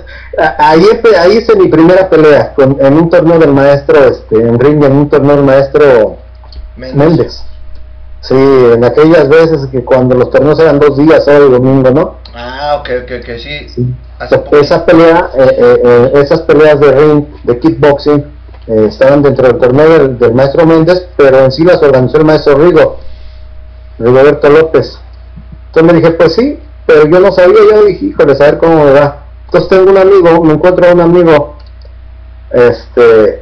ahí, 0.57 0.83
ahí 1.19 1.37
hice 1.37 1.55
mi 1.55 1.67
primera 1.67 2.09
pelea, 2.09 2.53
con- 2.53 2.77
en 2.79 2.93
un 2.95 3.09
torneo 3.09 3.39
del 3.39 3.53
maestro, 3.53 4.03
este, 4.05 4.35
en 4.35 4.59
ring, 4.59 4.83
en 4.83 4.91
un 4.93 5.09
torneo 5.09 5.35
del 5.37 5.45
maestro 5.45 6.17
Méndez. 6.75 6.95
Méndez. 6.97 7.43
Sí, 8.21 8.35
en 8.35 8.83
aquellas 8.85 9.27
veces 9.27 9.67
que 9.71 9.83
cuando 9.83 10.15
los 10.15 10.29
torneos 10.31 10.57
eran 10.59 10.79
dos 10.79 10.97
días, 10.97 11.25
sábado 11.25 11.47
y 11.47 11.51
domingo, 11.51 11.91
¿no? 11.91 12.15
Ah, 12.33 12.77
ok, 12.79 12.89
ok, 13.03 13.11
ok, 13.21 13.29
sí. 13.37 13.69
Sí. 13.69 13.93
Esa 14.59 14.85
pelea, 14.85 15.29
eh, 15.37 15.55
eh, 15.57 15.81
eh, 15.83 16.11
esas 16.15 16.41
peleas 16.43 16.79
de 16.79 16.91
ring, 16.93 17.25
de 17.43 17.59
kickboxing, 17.59 18.23
eh, 18.67 18.85
estaban 18.89 19.21
dentro 19.21 19.45
del 19.45 19.57
torneo 19.57 19.89
del, 19.89 20.17
del 20.17 20.33
maestro 20.33 20.65
Méndez, 20.65 21.05
pero 21.17 21.39
en 21.43 21.51
sí 21.51 21.65
las 21.65 21.81
organizó 21.83 22.17
el 22.17 22.23
maestro 22.25 22.55
Rigo, 22.55 22.97
Rigoberto 23.99 24.49
López. 24.49 24.97
Entonces 25.75 25.91
me 25.91 25.99
dije, 25.99 26.11
pues 26.13 26.33
sí, 26.35 26.59
pero 26.85 27.07
yo 27.07 27.19
no 27.19 27.31
sabía, 27.31 27.57
yo 27.71 27.85
dije, 27.85 28.05
híjole, 28.05 28.33
a 28.33 28.45
ver 28.45 28.57
cómo 28.59 28.85
me 28.85 28.91
va. 28.91 29.23
Entonces 29.45 29.69
tengo 29.69 29.89
un 29.89 29.97
amigo, 29.97 30.43
me 30.43 30.53
encuentro 30.53 30.87
a 30.87 30.93
un 30.93 31.01
amigo, 31.01 31.55
este, 32.51 33.41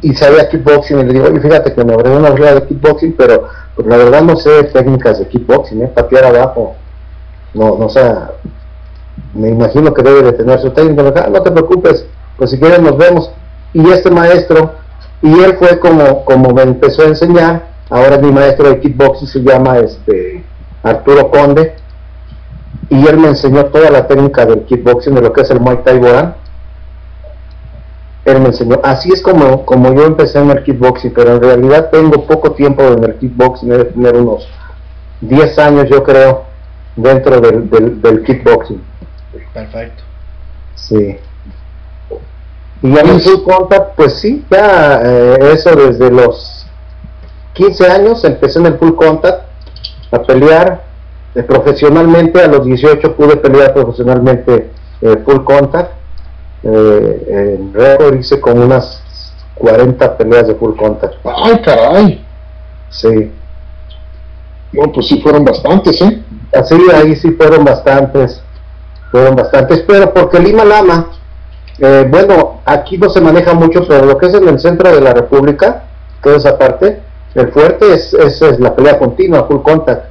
y 0.00 0.14
sabía 0.14 0.48
kickboxing, 0.48 1.00
y 1.00 1.04
le 1.04 1.12
digo, 1.12 1.26
oye, 1.26 1.40
fíjate 1.40 1.74
que 1.74 1.84
me 1.84 1.94
ofreció 1.94 2.18
una 2.18 2.32
pelea 2.34 2.54
de 2.54 2.62
kickboxing, 2.64 3.12
pero 3.18 3.48
pues 3.74 3.86
la 3.86 3.98
verdad 3.98 4.22
no 4.22 4.36
sé 4.36 4.64
técnicas 4.64 5.18
de 5.18 5.28
kickboxing, 5.28 5.82
¿eh? 5.82 5.88
patear 5.88 6.24
abajo, 6.24 6.74
no, 7.52 7.76
no, 7.76 7.88
sea, 7.90 8.30
me 9.34 9.48
imagino 9.50 9.92
que 9.92 10.02
debe 10.02 10.22
de 10.22 10.32
tener 10.32 10.58
su 10.60 10.70
técnica, 10.70 11.12
"Ah, 11.16 11.28
no 11.30 11.42
te 11.42 11.50
preocupes, 11.50 12.06
pues 12.38 12.50
si 12.50 12.58
quieres 12.58 12.80
nos 12.80 12.96
vemos. 12.96 13.30
Y 13.74 13.90
este 13.90 14.10
maestro, 14.10 14.72
y 15.20 15.38
él 15.40 15.56
fue 15.58 15.78
como, 15.78 16.24
como 16.24 16.50
me 16.50 16.62
empezó 16.62 17.02
a 17.02 17.06
enseñar, 17.06 17.66
ahora 17.90 18.16
mi 18.18 18.32
maestro 18.32 18.68
de 18.70 18.80
kickboxing 18.80 19.28
se 19.28 19.40
llama 19.40 19.78
este 19.78 20.44
Arturo 20.84 21.30
Conde, 21.30 21.74
y 22.90 23.06
él 23.06 23.16
me 23.16 23.28
enseñó 23.28 23.66
toda 23.66 23.90
la 23.90 24.06
técnica 24.06 24.44
del 24.46 24.64
kickboxing, 24.64 25.14
de 25.14 25.22
lo 25.22 25.32
que 25.32 25.40
es 25.40 25.50
el 25.50 25.58
Muay 25.58 25.78
Thai 25.82 25.98
Boran. 25.98 26.34
Él 28.26 28.40
me 28.40 28.46
enseñó, 28.46 28.80
así 28.82 29.10
es 29.12 29.22
como, 29.22 29.64
como 29.66 29.92
yo 29.94 30.04
empecé 30.04 30.38
en 30.38 30.50
el 30.50 30.62
kickboxing, 30.62 31.12
pero 31.12 31.34
en 31.34 31.42
realidad 31.42 31.90
tengo 31.90 32.26
poco 32.26 32.52
tiempo 32.52 32.82
en 32.82 33.02
el 33.04 33.16
kickboxing, 33.16 33.68
debe 33.68 33.84
tener 33.86 34.16
unos 34.16 34.46
10 35.22 35.58
años 35.58 35.88
yo 35.90 36.04
creo, 36.04 36.44
dentro 36.96 37.40
del, 37.40 37.68
del, 37.68 38.00
del 38.00 38.22
kickboxing. 38.22 38.82
Perfecto. 39.52 40.02
Sí. 40.74 41.16
Y 42.82 42.98
en 42.98 43.08
el 43.08 43.20
full 43.20 43.42
contact, 43.44 43.96
pues 43.96 44.20
sí, 44.20 44.44
ya 44.50 45.00
eh, 45.02 45.38
eso 45.54 45.74
desde 45.74 46.10
los 46.10 46.66
15 47.54 47.86
años 47.86 48.24
empecé 48.24 48.58
en 48.58 48.66
el 48.66 48.78
full 48.78 48.94
contact 48.94 49.53
a 50.14 50.22
pelear 50.22 50.84
eh, 51.34 51.42
profesionalmente, 51.42 52.40
a 52.40 52.48
los 52.48 52.64
18 52.64 53.16
pude 53.16 53.36
pelear 53.36 53.74
profesionalmente 53.74 54.70
eh, 55.00 55.16
full 55.24 55.44
contact. 55.44 55.92
Eh, 56.62 57.56
en 57.56 57.74
récord 57.74 58.14
hice 58.14 58.40
como 58.40 58.64
unas 58.64 59.02
40 59.56 60.16
peleas 60.16 60.46
de 60.48 60.54
full 60.54 60.76
contact. 60.76 61.14
Ay, 61.24 61.60
caray. 61.62 62.24
Sí. 62.90 63.32
No, 64.72 64.92
pues 64.92 65.06
sí 65.06 65.20
fueron 65.20 65.44
bastantes, 65.44 66.00
¿eh? 66.00 66.22
Así, 66.52 66.74
ahí 66.94 67.16
sí 67.16 67.32
fueron 67.32 67.64
bastantes, 67.64 68.42
fueron 69.10 69.36
bastantes, 69.36 69.84
pero 69.86 70.12
porque 70.12 70.38
Lima 70.38 70.64
Lama, 70.64 71.08
eh, 71.78 72.06
bueno, 72.08 72.60
aquí 72.64 72.96
no 72.98 73.08
se 73.10 73.20
maneja 73.20 73.54
mucho, 73.54 73.86
pero 73.86 74.04
lo 74.04 74.18
que 74.18 74.26
es 74.26 74.34
en 74.34 74.48
el 74.48 74.58
centro 74.58 74.92
de 74.92 75.00
la 75.00 75.12
República, 75.12 75.84
toda 76.22 76.36
esa 76.36 76.58
parte, 76.58 77.00
el 77.34 77.48
fuerte 77.52 77.92
es, 77.94 78.14
es, 78.14 78.40
es 78.42 78.60
la 78.60 78.74
pelea 78.74 78.98
continua, 78.98 79.44
full 79.46 79.62
contact. 79.62 80.06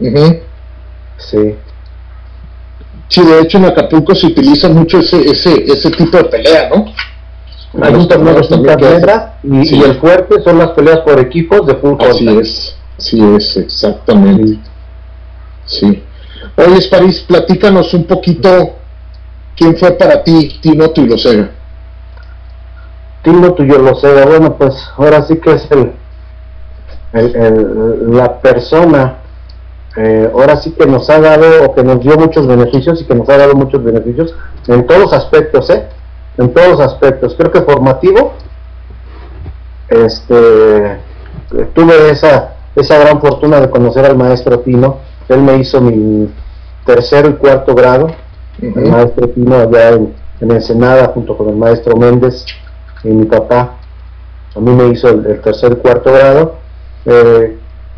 Ujú. 0.00 0.38
Sí, 1.18 1.54
Sí, 3.08 3.24
de 3.24 3.40
hecho 3.40 3.58
en 3.58 3.66
Acapulco 3.66 4.14
se 4.14 4.26
utiliza 4.26 4.68
mucho 4.68 4.98
ese, 4.98 5.30
ese, 5.30 5.64
ese 5.66 5.90
tipo 5.90 6.16
de 6.16 6.24
pelea, 6.24 6.70
¿no? 6.70 6.86
hay 7.82 7.94
un 7.94 8.08
torneo 8.08 8.34
de 8.34 8.40
y, 9.42 9.66
Sí. 9.66 9.76
y 9.76 9.82
el 9.82 9.96
fuerte 10.00 10.42
son 10.42 10.58
las 10.58 10.70
peleas 10.70 11.00
por 11.00 11.18
equipos 11.20 11.66
de 11.66 11.74
full 11.74 11.96
contact. 11.96 12.14
Así 12.14 12.28
es, 12.38 12.76
así 12.98 13.20
es, 13.36 13.56
exactamente. 13.56 14.58
Sí. 15.66 16.02
Oye, 16.56 16.88
París, 16.88 17.24
platícanos 17.26 17.92
un 17.94 18.04
poquito 18.04 18.76
quién 19.56 19.76
fue 19.76 19.92
para 19.92 20.22
ti 20.22 20.58
Tino 20.60 20.90
Tuilosega. 20.90 21.50
Timo 23.22 23.54
tuyo 23.54 23.78
lo 23.78 23.94
sé, 23.96 24.12
bueno, 24.24 24.56
pues 24.56 24.74
ahora 24.96 25.22
sí 25.22 25.36
que 25.38 25.52
es 25.52 25.66
el, 25.70 25.92
el- 27.14 27.36
el- 27.36 28.16
la 28.16 28.40
persona, 28.40 29.18
eh, 29.96 30.30
ahora 30.32 30.56
sí 30.56 30.72
que 30.72 30.86
nos 30.86 31.08
ha 31.10 31.20
dado, 31.20 31.64
o 31.66 31.74
que 31.74 31.82
nos 31.84 32.00
dio 32.00 32.16
muchos 32.16 32.46
beneficios 32.46 33.00
y 33.00 33.04
que 33.04 33.14
nos 33.14 33.28
ha 33.28 33.36
dado 33.38 33.54
muchos 33.54 33.82
beneficios 33.82 34.34
en 34.66 34.86
todos 34.86 35.00
los 35.02 35.12
aspectos, 35.12 35.70
¿eh? 35.70 35.86
En 36.36 36.52
todos 36.52 36.68
los 36.70 36.80
aspectos. 36.80 37.34
Creo 37.38 37.52
que 37.52 37.62
formativo, 37.62 38.32
este, 39.88 40.98
tuve 41.74 42.10
esa, 42.10 42.54
esa 42.74 42.98
gran 42.98 43.20
fortuna 43.20 43.60
de 43.60 43.70
conocer 43.70 44.04
al 44.06 44.16
maestro 44.16 44.60
Tino. 44.60 44.98
Él 45.28 45.40
me 45.42 45.56
hizo 45.58 45.80
mi 45.80 46.28
tercero 46.84 47.30
y 47.30 47.32
cuarto 47.34 47.74
grado 47.74 48.08
el 48.60 48.88
maestro 48.90 49.28
Pino 49.30 49.56
allá 49.56 49.90
en, 49.90 50.14
en 50.40 50.50
Ensenada 50.50 51.08
junto 51.08 51.36
con 51.36 51.48
el 51.48 51.56
maestro 51.56 51.96
Méndez 51.96 52.44
y 53.02 53.08
mi 53.08 53.26
papá. 53.26 53.74
A 54.56 54.60
mí 54.60 54.70
me 54.70 54.88
hizo 54.88 55.08
el, 55.08 55.26
el 55.26 55.40
tercer 55.40 55.72
y 55.72 55.76
cuarto 55.76 56.12
grado. 56.12 56.54
Eh, 57.06 57.56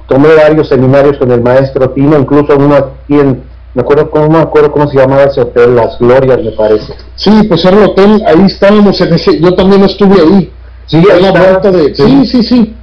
tomé 0.08 0.34
varios 0.34 0.68
seminarios 0.68 1.16
con 1.18 1.30
el 1.30 1.40
maestro 1.42 1.92
Pino, 1.94 2.18
incluso 2.18 2.56
uno 2.56 2.75
aquí 2.75 3.18
en, 3.18 3.42
me 3.75 3.82
acuerdo 3.82 4.10
cómo, 4.10 4.28
me 4.28 4.38
acuerdo 4.38 4.72
cómo 4.72 4.88
se 4.88 4.96
llamaba 4.96 5.25
ese 5.25 5.40
hotel, 5.40 5.76
Las 5.76 5.98
Glorias 5.98 6.42
me 6.42 6.52
parece. 6.52 6.94
Sí, 7.16 7.30
pues 7.48 7.64
era 7.64 7.76
el 7.76 7.90
hotel, 7.90 8.22
ahí 8.26 8.46
estábamos 8.46 9.00
en 9.00 9.14
ese, 9.14 9.40
yo 9.40 9.54
también 9.54 9.84
estuve 9.84 10.20
ahí. 10.20 10.52
Sí, 10.86 10.96
en 10.96 11.22
la 11.22 11.32
vuelta 11.32 11.70
de, 11.70 11.94
sí, 11.94 12.26
sí, 12.26 12.42
sí. 12.42 12.75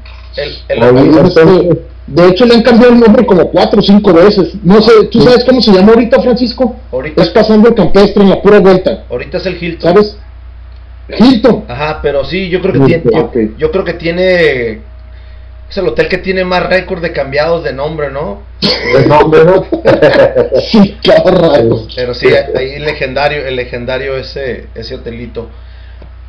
El, 0.68 0.84
Ahí 0.84 0.98
Ahí 0.98 1.12
este, 1.26 1.82
de 2.08 2.28
hecho 2.28 2.46
le 2.46 2.56
han 2.56 2.64
cambiado 2.64 2.94
el 2.94 3.00
nombre 3.00 3.26
como 3.26 3.50
cuatro 3.50 3.80
o 3.80 3.84
cinco 3.84 4.12
veces. 4.14 4.54
No 4.64 4.82
sé, 4.82 5.06
¿tú 5.06 5.22
sabes 5.22 5.46
cómo 5.46 5.62
se 5.62 5.72
llama 5.72 5.94
ahorita, 5.94 6.22
Francisco? 6.22 6.76
ahorita, 6.92 7.24
Es 7.24 7.30
pasando 7.30 7.70
el 7.70 7.76
campestre 7.76 8.24
en 8.24 8.30
la 8.30 8.42
pura 8.42 8.60
vuelta, 8.60 9.06
ahorita 9.10 9.38
es 9.38 9.46
el 9.46 9.64
Hilton. 9.64 9.94
¿sabes? 9.94 10.18
Hilton. 11.08 11.64
Ajá, 11.68 12.00
pero 12.02 12.24
sí, 12.26 12.50
yo 12.50 12.62
creo 12.62 12.74
que 12.74 12.80
tiene, 12.80 13.52
yo 13.58 13.72
creo 13.72 13.84
que 13.84 13.94
tiene 13.94 14.82
es 15.70 15.78
el 15.78 15.88
hotel 15.88 16.08
que 16.08 16.18
tiene 16.20 16.44
más 16.46 16.68
récord 16.68 17.02
de 17.02 17.12
cambiados 17.12 17.64
de 17.64 17.74
nombre, 17.74 18.12
¿no? 18.12 18.42
El 18.96 19.08
nombre, 19.08 19.44
¿no? 19.44 19.66
Pero 21.96 22.14
sí, 22.14 22.28
ahí 22.56 22.80
legendario, 22.80 23.46
el 23.46 23.56
legendario 23.56 24.16
ese 24.16 24.68
ese 24.76 24.96
hotelito. 24.96 25.48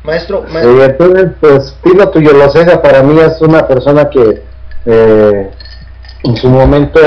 Maestro, 0.03 0.43
ma- 0.51 0.61
Sí, 0.61 0.67
entonces, 0.81 1.31
pues, 1.39 1.75
Tino 1.83 2.09
Tuyo 2.09 2.33
Losega 2.33 2.81
para 2.81 3.01
mí 3.03 3.19
es 3.19 3.41
una 3.41 3.67
persona 3.67 4.09
que 4.09 4.41
eh, 4.85 5.51
en 6.23 6.37
su 6.37 6.47
momento 6.49 6.99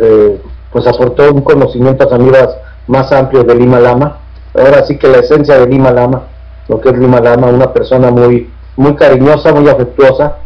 eh, 0.00 0.40
pues 0.72 0.86
aportó 0.86 1.32
un 1.32 1.42
conocimiento 1.42 2.04
a 2.06 2.10
Samiras 2.10 2.56
más 2.86 3.10
amplio 3.12 3.42
de 3.44 3.54
Lima 3.54 3.80
Lama. 3.80 4.18
Ahora 4.54 4.84
sí 4.84 4.96
que 4.96 5.08
la 5.08 5.18
esencia 5.18 5.58
de 5.58 5.66
Lima 5.66 5.90
Lama 5.90 6.22
lo 6.68 6.80
que 6.80 6.90
es 6.90 6.96
Lima 6.96 7.18
Lama, 7.20 7.48
una 7.48 7.72
persona 7.72 8.12
muy, 8.12 8.48
muy 8.76 8.94
cariñosa, 8.94 9.52
muy 9.52 9.68
afectuosa, 9.68 10.36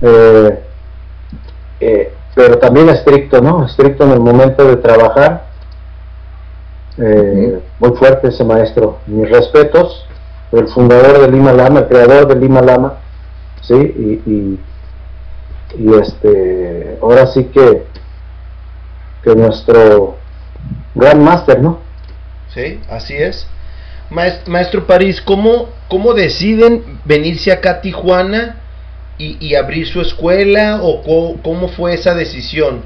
eh, 0.00 0.62
eh, 1.80 2.12
pero 2.34 2.58
también 2.58 2.88
estricto, 2.88 3.40
¿no? 3.40 3.66
Estricto 3.66 4.04
en 4.04 4.12
el 4.12 4.20
momento 4.20 4.64
de 4.64 4.76
trabajar. 4.76 5.48
Eh, 6.98 7.60
muy 7.78 7.96
fuerte 7.96 8.28
ese 8.28 8.44
maestro. 8.44 8.98
Mis 9.06 9.28
respetos, 9.28 10.06
el 10.52 10.68
fundador 10.68 11.20
de 11.20 11.30
Lima 11.30 11.52
Lama, 11.52 11.80
el 11.80 11.88
creador 11.88 12.26
de 12.28 12.36
Lima 12.36 12.60
Lama, 12.60 12.94
¿sí? 13.62 13.74
Y, 13.74 14.58
y, 15.76 15.94
este, 15.94 16.98
ahora 17.02 17.26
sí 17.26 17.44
que, 17.44 17.84
que 19.22 19.34
nuestro 19.34 20.16
gran 20.94 21.22
máster, 21.22 21.60
¿no? 21.60 21.78
Sí, 22.54 22.80
así 22.90 23.14
es. 23.14 23.46
Maestro, 24.10 24.86
París, 24.86 25.20
¿cómo, 25.20 25.68
¿cómo 25.88 26.14
deciden 26.14 27.00
venirse 27.04 27.52
acá 27.52 27.72
a 27.72 27.80
Tijuana 27.80 28.56
y, 29.18 29.46
y 29.46 29.54
abrir 29.54 29.86
su 29.86 30.00
escuela 30.00 30.80
o 30.82 31.02
cómo, 31.42 31.68
fue 31.68 31.94
esa 31.94 32.14
decisión? 32.14 32.82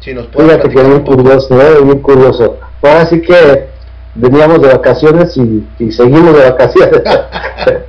Si 0.00 0.12
nos 0.12 0.26
puede 0.26 0.50
Fíjate 0.50 0.68
que 0.68 0.82
bien 0.82 1.00
curioso, 1.00 1.60
¿eh? 1.60 1.82
bien 1.82 2.00
curioso. 2.00 2.58
Ahora 2.82 3.06
sí 3.06 3.22
que 3.22 3.68
veníamos 4.14 4.60
de 4.60 4.68
vacaciones 4.68 5.36
y, 5.36 5.66
y 5.78 5.92
seguimos 5.92 6.36
de 6.36 6.50
vacaciones. 6.50 7.02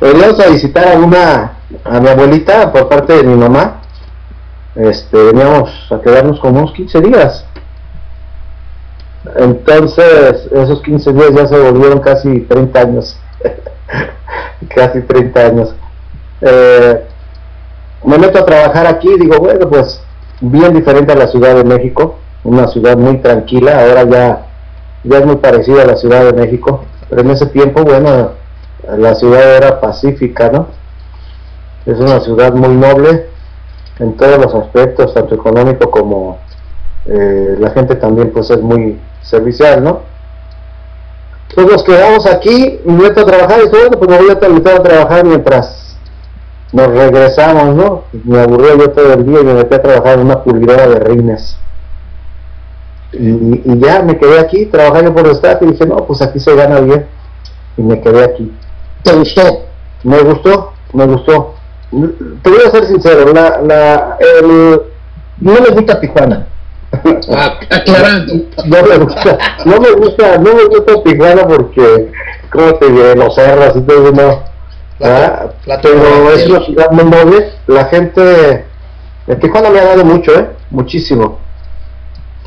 veníamos 0.00 0.40
a 0.40 0.50
visitar 0.50 0.88
a 0.88 0.98
una 0.98 1.52
a 1.84 2.00
mi 2.00 2.08
abuelita 2.08 2.72
por 2.72 2.88
parte 2.88 3.14
de 3.14 3.24
mi 3.24 3.34
mamá. 3.34 3.82
Este, 4.74 5.16
veníamos 5.16 5.70
a 5.90 6.00
quedarnos 6.00 6.38
como 6.40 6.60
unos 6.60 6.72
15 6.72 7.00
días. 7.00 7.44
Entonces, 9.36 10.48
esos 10.52 10.82
15 10.82 11.12
días 11.12 11.30
ya 11.34 11.46
se 11.46 11.58
volvieron 11.58 12.00
casi 12.00 12.40
30 12.40 12.80
años. 12.80 13.18
casi 14.74 15.00
30 15.02 15.40
años. 15.40 15.74
Eh, 16.40 17.04
me 18.04 18.18
meto 18.18 18.38
a 18.38 18.46
trabajar 18.46 18.86
aquí, 18.86 19.08
digo, 19.18 19.38
bueno, 19.38 19.68
pues 19.68 20.00
bien 20.40 20.74
diferente 20.74 21.12
a 21.12 21.16
la 21.16 21.28
Ciudad 21.28 21.54
de 21.54 21.64
México, 21.64 22.18
una 22.44 22.68
ciudad 22.68 22.96
muy 22.96 23.18
tranquila, 23.18 23.80
ahora 23.80 24.04
ya, 24.04 24.46
ya 25.04 25.18
es 25.18 25.26
muy 25.26 25.36
parecida 25.36 25.82
a 25.82 25.86
la 25.86 25.96
Ciudad 25.96 26.24
de 26.24 26.32
México, 26.32 26.84
pero 27.08 27.22
en 27.22 27.30
ese 27.30 27.46
tiempo, 27.46 27.82
bueno, 27.82 28.32
la 28.96 29.14
ciudad 29.14 29.56
era 29.56 29.80
pacífica, 29.80 30.50
¿no? 30.50 30.68
Es 31.86 31.98
una 31.98 32.20
ciudad 32.20 32.52
muy 32.52 32.74
noble 32.74 33.26
en 33.98 34.16
todos 34.16 34.38
los 34.38 34.54
aspectos, 34.54 35.14
tanto 35.14 35.34
económico 35.34 35.90
como 35.90 36.38
eh, 37.06 37.56
la 37.58 37.70
gente 37.70 37.96
también 37.96 38.30
pues 38.30 38.50
es 38.50 38.60
muy 38.60 39.00
servicial, 39.22 39.82
¿no? 39.82 40.00
Entonces 41.50 41.72
nos 41.72 41.84
quedamos 41.84 42.26
aquí, 42.26 42.80
meto 42.84 43.20
a 43.20 43.26
trabajar 43.26 43.60
y 43.64 43.70
todo, 43.70 43.90
pues 43.90 44.10
me 44.10 44.18
voy 44.18 44.30
a 44.30 44.38
terminar 44.38 44.76
a 44.76 44.82
trabajar 44.82 45.24
mientras 45.24 45.96
nos 46.72 46.88
regresamos, 46.88 47.74
¿no? 47.74 48.04
Me 48.24 48.40
aburría 48.40 48.76
yo 48.76 48.90
todo 48.90 49.14
el 49.14 49.24
día 49.24 49.40
y 49.40 49.44
me 49.44 49.54
metí 49.54 49.74
a 49.74 49.82
trabajar 49.82 50.18
en 50.18 50.26
una 50.26 50.42
pulidora 50.42 50.86
de 50.86 50.98
rines. 51.00 51.58
Y, 53.12 53.78
ya 53.78 54.02
me 54.02 54.18
quedé 54.18 54.38
aquí, 54.38 54.66
trabajando 54.66 55.14
por 55.14 55.26
el 55.26 55.32
staff 55.32 55.62
y 55.62 55.66
dije, 55.66 55.86
no, 55.86 55.96
pues 55.96 56.20
aquí 56.20 56.38
se 56.38 56.54
gana 56.54 56.80
bien. 56.80 57.06
Y 57.78 57.82
me 57.82 58.00
quedé 58.00 58.24
aquí. 58.24 58.52
¿Te 59.02 59.14
gustó? 59.14 59.42
Me 60.04 60.20
gustó, 60.20 60.72
me 60.92 61.06
gustó. 61.06 61.54
Te 61.90 62.50
voy 62.50 62.60
a 62.66 62.70
ser 62.70 62.84
sincero, 62.84 63.32
la, 63.32 63.62
la, 63.62 64.18
el, 64.20 64.82
no 65.40 65.52
me 65.52 65.70
gusta 65.70 65.98
Tijuana 65.98 66.46
aclarando. 67.70 68.34
No 68.64 68.82
me 68.82 68.98
gusta, 68.98 69.38
no 69.64 69.80
me 69.80 69.90
gusta, 69.92 70.38
no 70.38 70.54
me 70.54 70.64
gusta 70.64 71.02
Tijuana 71.04 71.46
porque, 71.46 72.10
como 72.50 72.74
te 72.74 72.90
diré, 72.90 73.14
los 73.14 73.34
cerros 73.34 73.76
y 73.76 73.80
todo, 73.82 74.12
no. 74.12 74.42
¿Ah? 75.00 75.46
pero 75.82 76.32
es 76.32 76.48
una 76.48 76.64
ciudad 76.64 76.90
muy 76.90 77.04
noble. 77.04 77.52
La 77.66 77.84
gente, 77.86 78.64
en 79.26 79.40
Tijuana 79.40 79.70
me 79.70 79.80
ha 79.80 79.84
dado 79.84 80.04
mucho, 80.04 80.32
¿eh? 80.34 80.48
Muchísimo. 80.70 81.38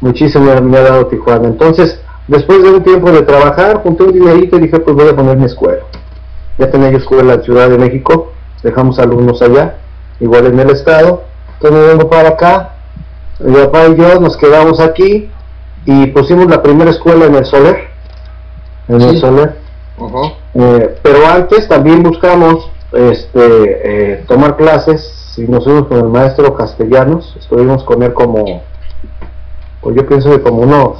Muchísimo 0.02 0.54
me 0.62 0.78
ha 0.78 0.82
dado 0.82 1.08
Tijuana. 1.08 1.48
Entonces, 1.48 2.00
después 2.28 2.62
de 2.64 2.72
un 2.72 2.84
tiempo 2.84 3.12
de 3.12 3.22
trabajar, 3.22 3.82
junté 3.84 4.04
un 4.04 4.14
dinerito 4.14 4.58
y 4.58 4.62
dije, 4.62 4.80
pues 4.80 4.96
voy 4.96 5.10
a 5.10 5.16
poner 5.16 5.38
mi 5.38 5.46
escuela. 5.46 5.84
Ya 6.58 6.70
tenía 6.70 6.92
yo 6.92 6.98
escuela 6.98 7.22
en 7.22 7.40
la 7.40 7.44
Ciudad 7.44 7.70
de 7.70 7.78
México, 7.78 8.34
dejamos 8.64 9.00
alumnos 9.00 9.42
allá, 9.42 9.78
igual 10.20 10.48
en 10.48 10.60
el 10.60 10.72
estado. 10.72 11.24
Entonces 11.54 11.80
me 11.80 11.88
vengo 11.88 12.10
para 12.10 12.30
acá, 12.30 12.76
mi 13.44 13.56
papá 13.56 13.88
y 13.88 13.96
yo 13.96 14.20
nos 14.20 14.38
quedamos 14.38 14.80
aquí 14.80 15.30
y 15.86 16.08
pusimos 16.08 16.48
la 16.48 16.62
primera 16.62 16.92
escuela 16.92 17.26
en 17.26 17.36
el 17.36 17.46
Soler, 17.46 17.88
en 18.88 19.02
el 19.02 19.20
Soler. 19.20 19.56
Eh, 20.54 20.98
pero 21.02 21.28
antes 21.28 21.68
también 21.68 22.04
buscamos 22.04 22.70
este, 22.92 24.14
eh, 24.14 24.24
tomar 24.28 24.58
clases. 24.58 25.18
Y 25.38 25.44
nos 25.44 25.64
fuimos 25.64 25.88
con 25.88 25.98
el 25.98 26.10
maestro 26.10 26.54
Castellanos, 26.56 27.36
estuvimos 27.40 27.86
con 27.86 28.04
él 28.04 28.14
como, 28.14 28.64
pues 29.80 29.96
yo 29.96 30.06
pienso 30.06 30.30
que 30.30 30.42
como 30.42 30.64
unos 30.64 30.98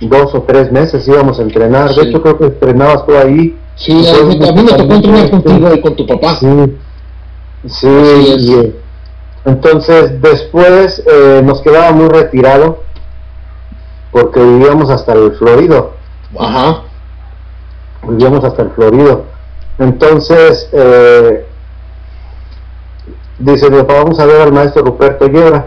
dos 0.00 0.34
o 0.34 0.42
tres 0.42 0.72
meses 0.72 1.06
íbamos 1.06 1.38
a 1.38 1.42
entrenar, 1.42 1.94
de 1.94 2.02
hecho 2.02 2.22
creo 2.22 2.38
que 2.38 2.44
entrenabas 2.46 3.04
tú 3.04 3.14
ahí. 3.14 3.58
Sí, 3.74 3.92
a 4.08 4.24
mí, 4.24 4.38
me 4.38 4.72
tocó 4.72 4.94
entrenar 4.94 5.30
contigo 5.30 5.74
y 5.74 5.80
con 5.82 5.96
tu 5.96 6.06
papá. 6.06 6.36
Sí, 6.36 6.46
sí, 7.66 8.74
entonces 9.46 10.20
después 10.20 11.00
eh, 11.06 11.40
nos 11.44 11.62
quedaba 11.62 11.92
muy 11.92 12.08
retirado 12.08 12.80
porque 14.10 14.40
vivíamos 14.40 14.90
hasta 14.90 15.12
el 15.12 15.36
Florido. 15.36 15.92
Ajá. 16.36 16.82
Vivíamos 18.08 18.44
hasta 18.44 18.62
el 18.62 18.70
Florido. 18.70 19.26
Entonces 19.78 20.68
eh, 20.72 21.46
dice 23.38 23.70
mi 23.70 23.78
papá, 23.78 23.94
vamos 24.02 24.18
a 24.18 24.26
ver 24.26 24.40
al 24.40 24.52
maestro 24.52 24.82
Ruperto 24.82 25.28
Llera, 25.28 25.66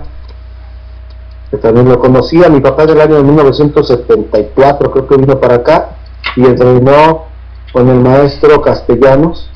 que 1.50 1.58
también 1.58 1.88
lo 1.88 2.00
conocía. 2.00 2.50
Mi 2.50 2.60
papá 2.60 2.86
del 2.86 3.00
año 3.00 3.16
de 3.16 3.24
1974 3.24 4.92
creo 4.92 5.08
que 5.08 5.16
vino 5.16 5.40
para 5.40 5.56
acá 5.56 5.92
y 6.36 6.44
entrenó 6.46 7.28
con 7.72 7.88
el 7.88 8.02
maestro 8.02 8.62
Castellanos. 8.62 9.50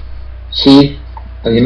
Sí, 0.49 0.97
ahí 1.43 1.57
en 1.57 1.65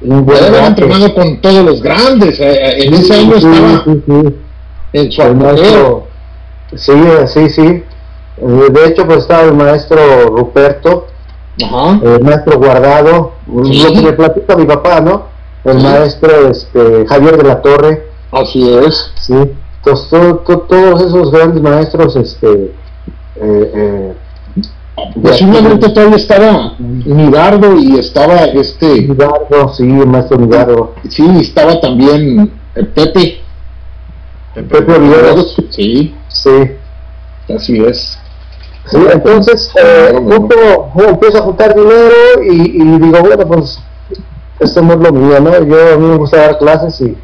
tercera 0.00 0.60
ya 0.60 0.66
entrenado 0.66 1.14
con 1.14 1.40
todos 1.40 1.64
los 1.64 1.82
grandes. 1.82 2.38
Eh, 2.40 2.52
eh, 2.52 2.86
en 2.86 2.94
ese 2.94 3.14
año 3.14 3.36
estaba 3.36 3.84
en 4.92 5.12
su 5.12 5.34
maestro, 5.34 6.06
Sí, 6.74 6.92
sí, 7.28 7.50
sí. 7.50 7.62
Eh, 7.62 8.66
de 8.70 8.86
hecho, 8.86 9.06
pues 9.06 9.18
estaba 9.18 9.42
el 9.42 9.54
maestro 9.54 10.26
Ruperto, 10.26 11.06
el 11.58 12.22
maestro 12.22 12.58
Guardado, 12.58 13.32
lo 13.46 13.92
que 13.92 14.02
me 14.02 14.12
platica 14.12 14.56
mi 14.56 14.66
papá, 14.66 15.00
¿no? 15.00 15.24
El 15.64 15.82
maestro 15.82 16.48
este, 16.48 17.06
Javier 17.08 17.36
de 17.38 17.44
la 17.44 17.62
Torre. 17.62 18.06
Así 18.32 18.68
es. 18.74 19.12
Sí. 19.20 19.34
Entonces, 19.78 20.08
todos 20.68 21.02
esos 21.02 21.30
grandes 21.30 21.62
maestros, 21.62 22.16
este, 22.16 22.72
eh, 23.36 24.14
Posiblemente 25.22 25.90
todavía 25.90 26.16
estaba 26.16 26.74
Midardo 26.78 27.76
y 27.76 27.98
estaba 27.98 28.44
este. 28.44 29.02
Midardo, 29.02 29.68
sí, 29.74 29.82
el 29.82 30.06
maestro 30.06 30.38
Midardo. 30.38 30.94
Sí, 31.08 31.26
estaba 31.40 31.78
también 31.80 32.50
el 32.74 32.86
Pepe. 32.88 33.40
El 34.54 34.64
Pepe 34.64 34.94
Oliveros. 34.94 35.56
Sí. 35.70 36.14
Sí. 36.28 36.70
Así 37.54 37.78
es. 37.84 38.18
Sí, 38.86 38.98
entonces 39.12 39.70
eh, 39.82 40.12
empiezo 41.08 41.38
a 41.38 41.42
juntar 41.42 41.74
dinero 41.74 42.42
y, 42.42 42.80
y, 42.80 42.98
digo, 42.98 43.20
bueno, 43.20 43.46
pues 43.46 43.78
esto 44.60 44.80
no 44.80 44.94
es 44.94 45.00
lo 45.00 45.12
mío, 45.12 45.40
¿no? 45.40 45.50
Yo 45.64 45.94
a 45.94 45.96
mí 45.96 46.06
me 46.06 46.16
gusta 46.16 46.38
dar 46.38 46.58
clases 46.58 47.00
y, 47.00 47.16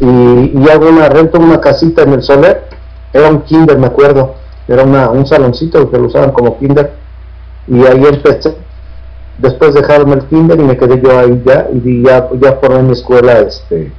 y, 0.00 0.52
y 0.54 0.68
hago 0.70 0.88
una, 0.88 1.08
rento 1.08 1.38
una 1.38 1.60
casita 1.60 2.02
en 2.02 2.12
el 2.12 2.22
Soler, 2.22 2.68
era 3.12 3.28
un 3.28 3.42
kinder, 3.42 3.78
me 3.78 3.88
acuerdo 3.88 4.39
era 4.72 4.84
una, 4.84 5.10
un 5.10 5.26
saloncito 5.26 5.90
que 5.90 5.98
lo 5.98 6.06
usaban 6.06 6.32
como 6.32 6.58
kinder 6.58 6.92
y 7.68 7.84
ahí 7.86 8.04
empecé 8.04 8.54
después 9.40 9.74
dejaron 9.74 10.12
el 10.12 10.22
kinder 10.26 10.58
y 10.58 10.64
me 10.64 10.76
quedé 10.76 11.00
yo 11.00 11.18
ahí 11.18 11.42
ya 11.44 11.68
y 11.72 12.02
ya, 12.02 12.28
ya 12.40 12.52
formé 12.60 12.82
mi 12.82 12.92
escuela 12.92 13.38
este 13.40 13.92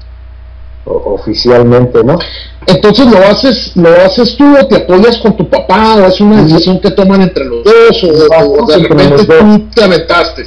oficialmente, 0.83 2.03
¿no? 2.03 2.17
Entonces 2.65 3.05
lo 3.05 3.17
haces, 3.19 3.71
lo 3.75 3.89
haces 3.89 4.35
tú 4.35 4.45
o 4.59 4.65
te 4.65 4.77
apoyas 4.77 5.17
con 5.19 5.37
tu 5.37 5.47
papá 5.47 5.95
o 5.95 6.07
es 6.07 6.19
una 6.19 6.41
decisión 6.43 6.79
que 6.79 6.89
toman 6.91 7.21
entre 7.21 7.45
los 7.45 7.63
dos 7.63 8.03
o, 8.03 8.65
de 8.65 8.77
repente 8.77 9.25
tú 9.25 9.69
te 9.75 9.83
aventaste. 9.83 10.45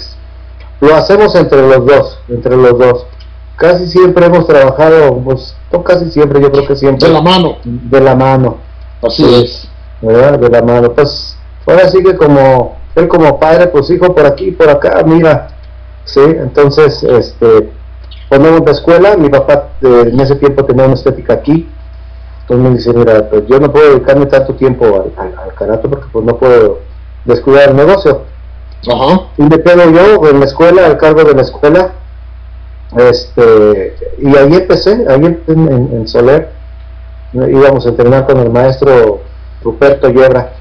Lo 0.80 0.94
hacemos 0.96 1.34
entre 1.36 1.62
los 1.62 1.86
dos, 1.86 2.18
entre 2.28 2.56
los 2.56 2.78
dos. 2.78 3.06
Casi 3.56 3.86
siempre 3.86 4.26
hemos 4.26 4.46
trabajado, 4.46 5.16
pues 5.24 5.54
no 5.72 5.84
casi 5.84 6.10
siempre, 6.10 6.40
yo 6.40 6.50
creo 6.50 6.66
que 6.66 6.76
siempre. 6.76 7.06
De 7.06 7.14
la 7.14 7.22
mano. 7.22 7.56
De 7.64 8.00
la 8.00 8.16
mano. 8.16 8.58
Así 9.00 9.24
es. 9.24 9.68
De 10.38 10.48
la 10.50 10.62
mano. 10.62 10.92
Pues 10.92 11.36
ahora 11.66 11.88
sí 11.88 12.02
que 12.02 12.16
como 12.16 12.76
él 12.94 13.08
como 13.08 13.38
padre, 13.40 13.68
pues 13.68 13.90
hijo 13.90 14.14
por 14.14 14.26
aquí, 14.26 14.50
por 14.52 14.68
acá, 14.68 15.02
mira, 15.04 15.48
sí, 16.04 16.20
entonces 16.20 17.02
este 17.02 17.70
ponemos 18.28 18.62
la 18.64 18.72
escuela, 18.72 19.16
mi 19.16 19.28
papá 19.28 19.70
eh, 19.82 20.10
en 20.12 20.20
ese 20.20 20.36
tiempo 20.36 20.64
tenía 20.64 20.84
una 20.84 20.94
estética 20.94 21.34
aquí, 21.34 21.68
Entonces 22.42 22.64
me 22.70 22.76
dice, 22.76 22.92
mira, 22.92 23.28
pues 23.30 23.46
yo 23.46 23.58
no 23.60 23.72
puedo 23.72 23.90
dedicarme 23.90 24.26
tanto 24.26 24.54
tiempo 24.54 24.84
al, 24.86 25.12
al, 25.16 25.38
al 25.38 25.54
karate 25.54 25.88
porque 25.88 26.06
pues 26.12 26.24
no 26.24 26.36
puedo 26.36 26.78
descuidar 27.24 27.70
el 27.70 27.76
negocio. 27.76 28.22
Ajá. 28.86 29.22
Y 29.38 29.42
me 29.42 29.60
quedo 29.62 29.90
yo 29.90 30.28
en 30.28 30.40
la 30.40 30.46
escuela, 30.46 30.86
al 30.86 30.98
cargo 30.98 31.24
de 31.24 31.34
la 31.34 31.42
escuela. 31.42 31.92
Este, 32.96 33.96
y 34.18 34.36
ahí 34.36 34.54
empecé, 34.54 35.04
ahí 35.08 35.24
en, 35.24 35.42
en- 35.48 35.90
en 35.92 36.08
Soler. 36.08 36.50
Íbamos 37.32 37.84
a 37.86 37.88
entrenar 37.88 38.26
con 38.26 38.38
el 38.38 38.50
maestro 38.50 39.20
Ruperto 39.64 40.12
Guerra, 40.12 40.52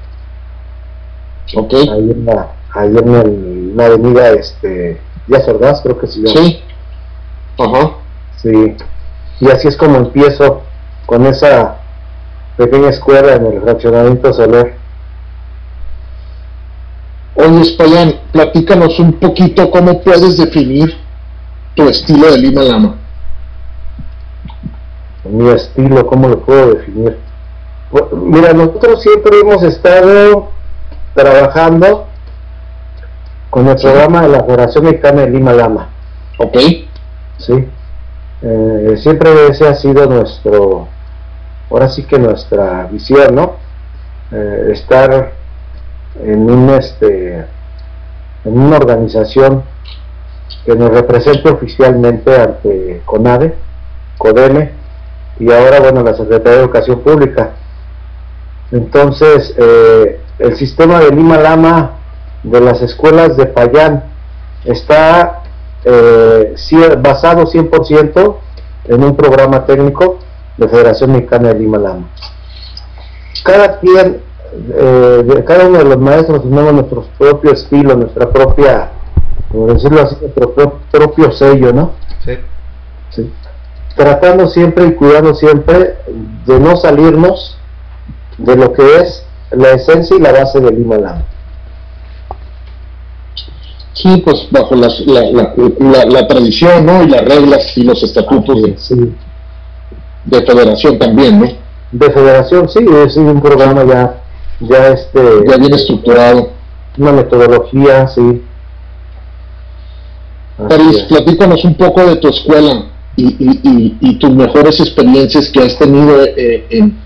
Ok. 1.56 1.72
ahí 1.74 2.10
en 2.10 2.24
la, 2.24 2.48
ahí 2.74 2.96
en 2.96 3.14
el- 3.14 3.76
la 3.76 3.86
avenida 3.86 4.30
este, 4.30 4.98
Díaz 5.26 5.46
Ordaz, 5.46 5.80
creo 5.82 5.98
que 5.98 6.06
se 6.06 6.20
llama. 6.20 6.40
Sí. 6.40 6.62
Ajá. 7.58 7.90
Sí. 8.36 8.76
Y 9.40 9.50
así 9.50 9.68
es 9.68 9.76
como 9.76 9.96
empiezo 9.96 10.62
con 11.06 11.26
esa 11.26 11.76
pequeña 12.56 12.88
escuela 12.88 13.34
en 13.34 13.46
el 13.46 13.60
fraccionamiento 13.62 14.32
Soler. 14.32 14.74
Oye, 17.36 17.60
Espayan, 17.62 18.14
platícanos 18.32 18.98
un 19.00 19.14
poquito 19.14 19.70
cómo 19.70 20.00
puedes 20.02 20.36
definir 20.38 20.96
tu 21.74 21.88
estilo 21.88 22.30
de 22.30 22.38
Lima 22.38 22.62
Lama. 22.62 22.94
mi 25.24 25.48
estilo, 25.50 26.06
¿cómo 26.06 26.28
lo 26.28 26.40
puedo 26.44 26.74
definir? 26.74 27.18
Pues, 27.94 28.06
Mira, 28.12 28.52
nosotros 28.52 29.02
siempre 29.02 29.38
hemos 29.38 29.62
estado 29.62 30.48
trabajando 31.14 32.08
con 33.50 33.68
el 33.68 33.76
programa 33.76 34.22
de 34.22 34.30
la 34.30 34.42
Federación 34.42 34.86
Mexicana 34.86 35.20
de 35.22 35.30
Lima 35.30 35.52
Lama, 35.52 35.90
Ok. 36.38 36.56
¿sí? 37.38 37.68
Eh, 38.42 38.96
siempre 39.00 39.46
ese 39.46 39.68
ha 39.68 39.76
sido 39.76 40.06
nuestro, 40.06 40.88
ahora 41.70 41.88
sí 41.88 42.02
que 42.02 42.18
nuestra 42.18 42.88
visión, 42.90 43.36
¿no? 43.36 43.52
Eh, 44.32 44.70
estar 44.72 45.30
en 46.20 46.50
un 46.50 46.70
este 46.70 47.46
en 48.44 48.58
una 48.58 48.76
organización 48.78 49.62
que 50.66 50.74
nos 50.74 50.90
represente 50.90 51.48
oficialmente 51.48 52.40
ante 52.40 53.02
CONADE, 53.04 53.54
CODEME 54.18 54.72
y 55.38 55.52
ahora 55.52 55.78
bueno 55.78 56.02
la 56.02 56.14
Secretaría 56.14 56.58
de 56.58 56.64
Educación 56.64 56.98
Pública. 56.98 57.52
Entonces 58.72 59.54
eh, 59.56 60.20
el 60.38 60.56
sistema 60.56 60.98
de 61.00 61.10
Lima 61.10 61.38
Lama 61.38 61.92
de 62.42 62.60
las 62.60 62.82
escuelas 62.82 63.36
de 63.36 63.46
Payán 63.46 64.04
está 64.64 65.42
eh, 65.84 66.54
basado 67.00 67.44
100% 67.44 68.36
en 68.86 69.04
un 69.04 69.16
programa 69.16 69.64
técnico 69.66 70.18
de 70.56 70.68
Federación 70.68 71.12
Mexicana 71.12 71.48
de 71.52 71.58
Lima 71.60 71.78
Lama. 71.78 72.08
Cada 73.44 73.78
quien, 73.80 74.20
eh, 74.74 75.22
de- 75.26 75.44
cada 75.44 75.66
uno 75.66 75.78
de 75.78 75.84
los 75.84 75.98
maestros 75.98 76.42
tenemos 76.42 76.72
nuestro 76.72 77.04
propio 77.18 77.52
estilo, 77.52 77.94
nuestra 77.96 78.30
propia, 78.30 78.90
por 79.50 79.72
decirlo 79.74 80.02
así, 80.02 80.16
nuestro 80.20 80.54
pro- 80.54 80.78
propio 80.90 81.30
sello, 81.32 81.72
¿no? 81.72 81.90
Sí. 82.24 82.38
Sí. 83.10 83.32
Tratando 83.96 84.48
siempre 84.48 84.86
y 84.86 84.92
cuidando 84.94 85.34
siempre 85.34 85.96
de 86.46 86.58
no 86.60 86.76
salirnos 86.76 87.58
de 88.38 88.56
lo 88.56 88.72
que 88.72 88.96
es 89.00 89.24
la 89.52 89.70
esencia 89.72 90.16
y 90.16 90.20
la 90.20 90.32
base 90.32 90.60
de 90.60 90.70
Lima 90.70 90.96
Lama. 90.96 91.24
Sí, 93.92 94.16
pues 94.24 94.48
bajo 94.50 94.74
las- 94.74 95.00
la, 95.06 95.22
la, 95.30 95.52
la- 95.78 96.04
la 96.04 96.26
tradición, 96.26 96.84
¿no? 96.84 97.04
Y 97.04 97.08
las 97.08 97.22
reglas 97.24 97.76
y 97.78 97.84
los 97.84 98.02
estatutos 98.02 98.62
de, 98.62 98.76
Sí. 98.76 99.14
de 100.24 100.42
federación 100.44 100.98
también, 100.98 101.40
¿no? 101.40 101.46
De 101.92 102.10
federación, 102.10 102.68
sí, 102.68 102.80
es 103.06 103.16
un 103.16 103.40
programa 103.40 103.84
ya, 103.84 104.20
ya 104.60 104.88
este, 104.88 105.20
Ya 105.48 105.56
bien 105.56 105.74
estructurado. 105.74 106.50
una 106.98 107.12
metodología, 107.12 108.06
sí. 108.08 108.42
Es. 110.70 111.02
platícanos 111.08 111.64
un 111.64 111.74
poco 111.74 112.04
de 112.06 112.16
tu 112.16 112.28
escuela 112.28 112.84
y, 113.16 113.24
y, 113.26 113.60
y, 113.64 113.96
y 114.00 114.14
tus 114.18 114.30
mejores 114.30 114.78
experiencias 114.80 115.48
que 115.50 115.60
has 115.62 115.76
tenido 115.76 116.22
eh, 116.24 116.66
en, 116.70 116.96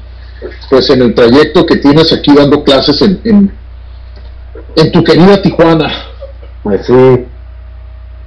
pues 0.71 0.91
en 0.91 1.03
el 1.03 1.15
trayecto 1.15 1.67
que 1.67 1.77
tienes 1.77 2.13
aquí 2.13 2.35
dando 2.35 2.63
clases 2.65 3.01
en, 3.03 3.21
en, 3.25 3.53
en 4.77 4.93
tu 4.93 5.03
querida 5.03 5.41
Tijuana. 5.43 5.89
Pues 6.63 6.87
sí. 6.87 7.27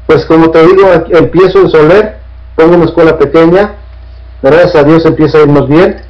Pues 0.08 0.26
como 0.26 0.50
te 0.50 0.65
digo, 0.65 0.88
empiezo 1.12 1.60
en 1.62 1.69
Soler, 1.69 2.17
pongo 2.56 2.76
una 2.76 2.86
escuela 2.86 3.17
pequeña, 3.17 3.76
gracias 4.41 4.76
a 4.76 4.84
Dios 4.84 5.06
empieza 5.06 5.38
a 5.38 5.41
irnos 5.41 5.69
bien, 5.69 6.02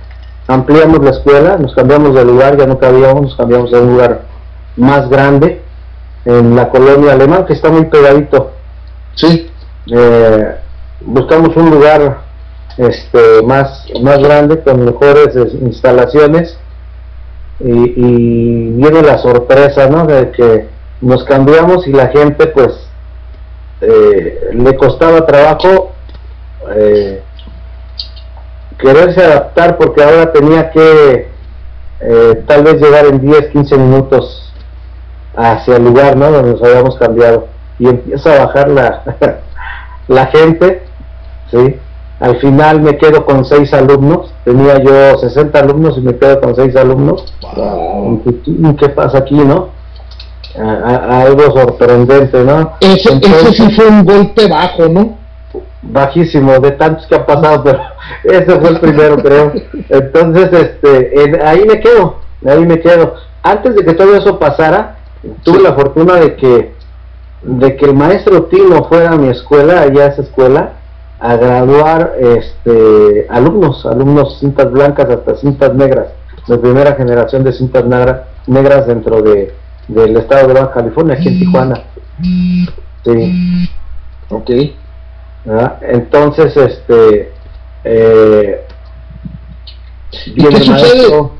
ampliamos 0.48 1.04
la 1.04 1.12
escuela, 1.12 1.58
nos 1.58 1.76
cambiamos 1.76 2.16
de 2.16 2.26
lugar, 2.26 2.58
ya 2.58 2.66
no 2.66 2.80
cabíamos, 2.80 3.22
nos 3.22 3.36
cambiamos 3.36 3.74
a 3.74 3.80
un 3.80 3.92
lugar 3.92 4.22
más 4.76 5.08
grande, 5.10 5.62
en 6.26 6.56
la 6.56 6.70
colonia 6.70 7.14
alemán, 7.14 7.46
que 7.46 7.54
está 7.54 7.70
muy 7.70 7.86
pegadito. 7.86 8.52
Sí, 9.16 9.48
Eh, 9.92 10.56
buscamos 11.02 11.56
un 11.58 11.72
lugar 11.72 12.22
este, 12.78 13.42
más, 13.44 13.86
más 14.02 14.20
grande, 14.20 14.62
con 14.62 14.86
mejores 14.86 15.36
eh, 15.36 15.58
instalaciones, 15.62 16.58
y, 17.60 17.94
y 17.96 18.70
viene 18.72 19.02
la 19.02 19.18
sorpresa, 19.20 19.88
¿no? 19.88 20.06
De 20.06 20.32
que 20.32 20.68
nos 21.02 21.24
cambiamos 21.26 21.88
y 21.88 21.92
la 21.92 22.08
gente, 22.08 22.48
pues, 22.48 22.88
eh, 23.82 24.52
le 24.54 24.78
costaba 24.78 25.26
trabajo 25.26 25.92
eh, 26.76 27.24
quererse 28.78 29.24
adaptar 29.24 29.78
porque 29.78 30.04
ahora 30.04 30.32
tenía 30.32 30.70
que 30.70 31.28
eh, 32.00 32.44
tal 32.48 32.64
vez 32.64 32.80
llegar 32.80 33.06
en 33.06 33.22
10, 33.22 33.48
15 33.48 33.78
minutos 33.78 34.54
hacia 35.36 35.78
el 35.78 35.84
lugar, 35.86 36.16
¿no? 36.16 36.30
Donde 36.32 36.52
nos 36.52 36.64
habíamos 36.64 36.96
cambiado 36.98 37.48
y 37.80 37.88
empieza 37.88 38.36
a 38.36 38.46
bajar 38.46 38.70
la, 38.70 39.04
la 40.08 40.28
gente, 40.28 40.84
¿sí? 41.50 41.80
Al 42.22 42.40
final 42.40 42.82
me 42.82 42.98
quedo 42.98 43.26
con 43.26 43.44
seis 43.46 43.74
alumnos, 43.74 44.32
tenía 44.46 44.82
yo 44.84 45.18
60 45.18 45.60
alumnos 45.60 45.98
y 45.98 46.02
me 46.02 46.16
quedo 46.16 46.40
con 46.40 46.56
seis 46.56 46.76
alumnos. 46.76 47.26
¿Y 48.46 48.76
¿Qué 48.76 48.90
pasa 48.90 49.18
aquí, 49.20 49.36
no? 49.36 49.70
A- 50.60 50.62
a- 50.90 51.22
algo 51.22 51.44
sorprendente, 51.52 52.44
¿no? 52.44 52.74
ese, 52.82 52.94
ese 52.96 53.14
Entonces- 53.14 53.56
sí 53.58 53.72
fue 53.72 53.88
un 53.88 54.06
golpe 54.06 54.48
bajo, 54.48 54.88
¿no? 54.88 55.18
bajísimo 55.84 56.60
de 56.60 56.72
tantos 56.72 57.08
que 57.08 57.16
han 57.16 57.26
pasado, 57.26 57.64
pero 57.64 57.80
ese 58.24 58.60
fue 58.60 58.70
el 58.70 58.80
primero, 58.80 59.18
creo. 59.18 59.52
Entonces, 59.90 60.50
este, 60.54 61.24
en- 61.24 61.42
ahí 61.42 61.66
me 61.68 61.80
quedo, 61.80 62.18
ahí 62.48 62.66
me 62.66 62.80
quedo. 62.80 63.16
Antes 63.42 63.76
de 63.76 63.84
que 63.84 63.94
todo 63.96 64.16
eso 64.16 64.38
pasara, 64.38 64.98
tuve 65.44 65.60
la 65.62 65.74
fortuna 65.74 66.16
de 66.18 66.36
que, 66.36 66.74
de 67.42 67.76
que 67.76 67.86
el 67.86 67.96
maestro 67.96 68.44
Tino 68.44 68.84
fuera 68.84 69.12
a 69.14 69.18
mi 69.18 69.30
escuela, 69.30 69.82
allá 69.82 70.04
a 70.04 70.08
esa 70.10 70.22
escuela, 70.22 70.74
a 71.22 71.36
graduar, 71.38 72.16
este, 72.20 73.28
alumnos, 73.30 73.86
alumnos 73.86 74.40
cintas 74.40 74.72
blancas 74.72 75.08
hasta 75.08 75.36
cintas 75.36 75.74
negras, 75.76 76.08
de 76.48 76.58
primera 76.58 76.96
generación 76.96 77.44
de 77.44 77.54
cintas 77.54 77.86
negra- 77.86 78.28
negras 78.48 78.88
dentro 78.88 79.22
de, 79.22 79.54
del 79.88 80.18
estado 80.18 80.48
de 80.48 80.54
Baja 80.56 80.72
California, 80.72 81.16
aquí 81.16 81.28
en 81.28 81.40
Tijuana. 81.40 81.84
Sí. 83.04 83.70
Ok. 84.30 84.50
Entonces, 85.82 86.58
este, 86.58 87.32
eh, 87.84 88.66
viene 90.36 90.50
qué 90.60 90.66
sucede? 90.66 90.96
maestro. 90.98 91.32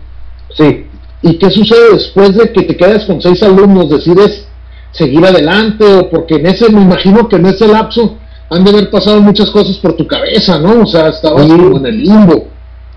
Sí, 0.54 0.88
¿Y 1.24 1.38
qué 1.38 1.50
sucede 1.52 1.94
después 1.94 2.36
de 2.36 2.52
que 2.52 2.64
te 2.64 2.76
quedas 2.76 3.06
con 3.06 3.22
seis 3.22 3.42
alumnos? 3.44 3.90
¿Decides 3.90 4.48
seguir 4.92 5.26
adelante? 5.26 5.86
O 5.86 6.10
porque 6.10 6.36
en 6.36 6.48
ese, 6.48 6.72
me 6.72 6.82
imagino 6.82 7.28
que 7.30 7.36
en 7.36 7.46
ese 7.46 7.68
lapso 7.68 8.18
han 8.52 8.64
de 8.66 8.70
haber 8.72 8.90
pasado 8.92 9.20
muchas 9.22 9.50
cosas 9.50 9.78
por 9.78 9.94
tu 9.94 10.06
cabeza, 10.06 10.60
¿no? 10.60 10.82
O 10.82 10.86
sea, 10.86 11.08
estabas 11.08 11.44
Sí. 11.46 11.50
como 11.58 11.78
en 11.78 11.86
el 11.86 12.04
limbo. 12.04 12.48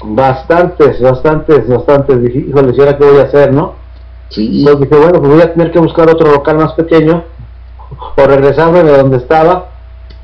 bastantes, 0.07 1.01
bastantes, 1.01 1.67
bastantes. 1.67 2.21
Dije, 2.23 2.41
híjole, 2.49 2.75
¿y 2.77 2.81
ahora 2.81 2.99
qué 2.99 3.05
voy 3.07 3.19
a 3.21 3.23
hacer, 3.23 3.53
no? 3.55 3.75
Sí. 4.29 4.59
Entonces 4.61 4.91
dije, 4.91 5.01
bueno, 5.03 5.19
pues 5.21 5.33
voy 5.33 5.41
a 5.41 5.53
tener 5.55 5.71
que 5.73 5.79
buscar 5.79 6.11
otro 6.11 6.31
local 6.31 6.57
más 6.59 6.73
pequeño 6.75 7.25
o 8.17 8.27
regresarme 8.27 8.83
de 8.83 8.99
donde 8.99 9.17
estaba, 9.19 9.69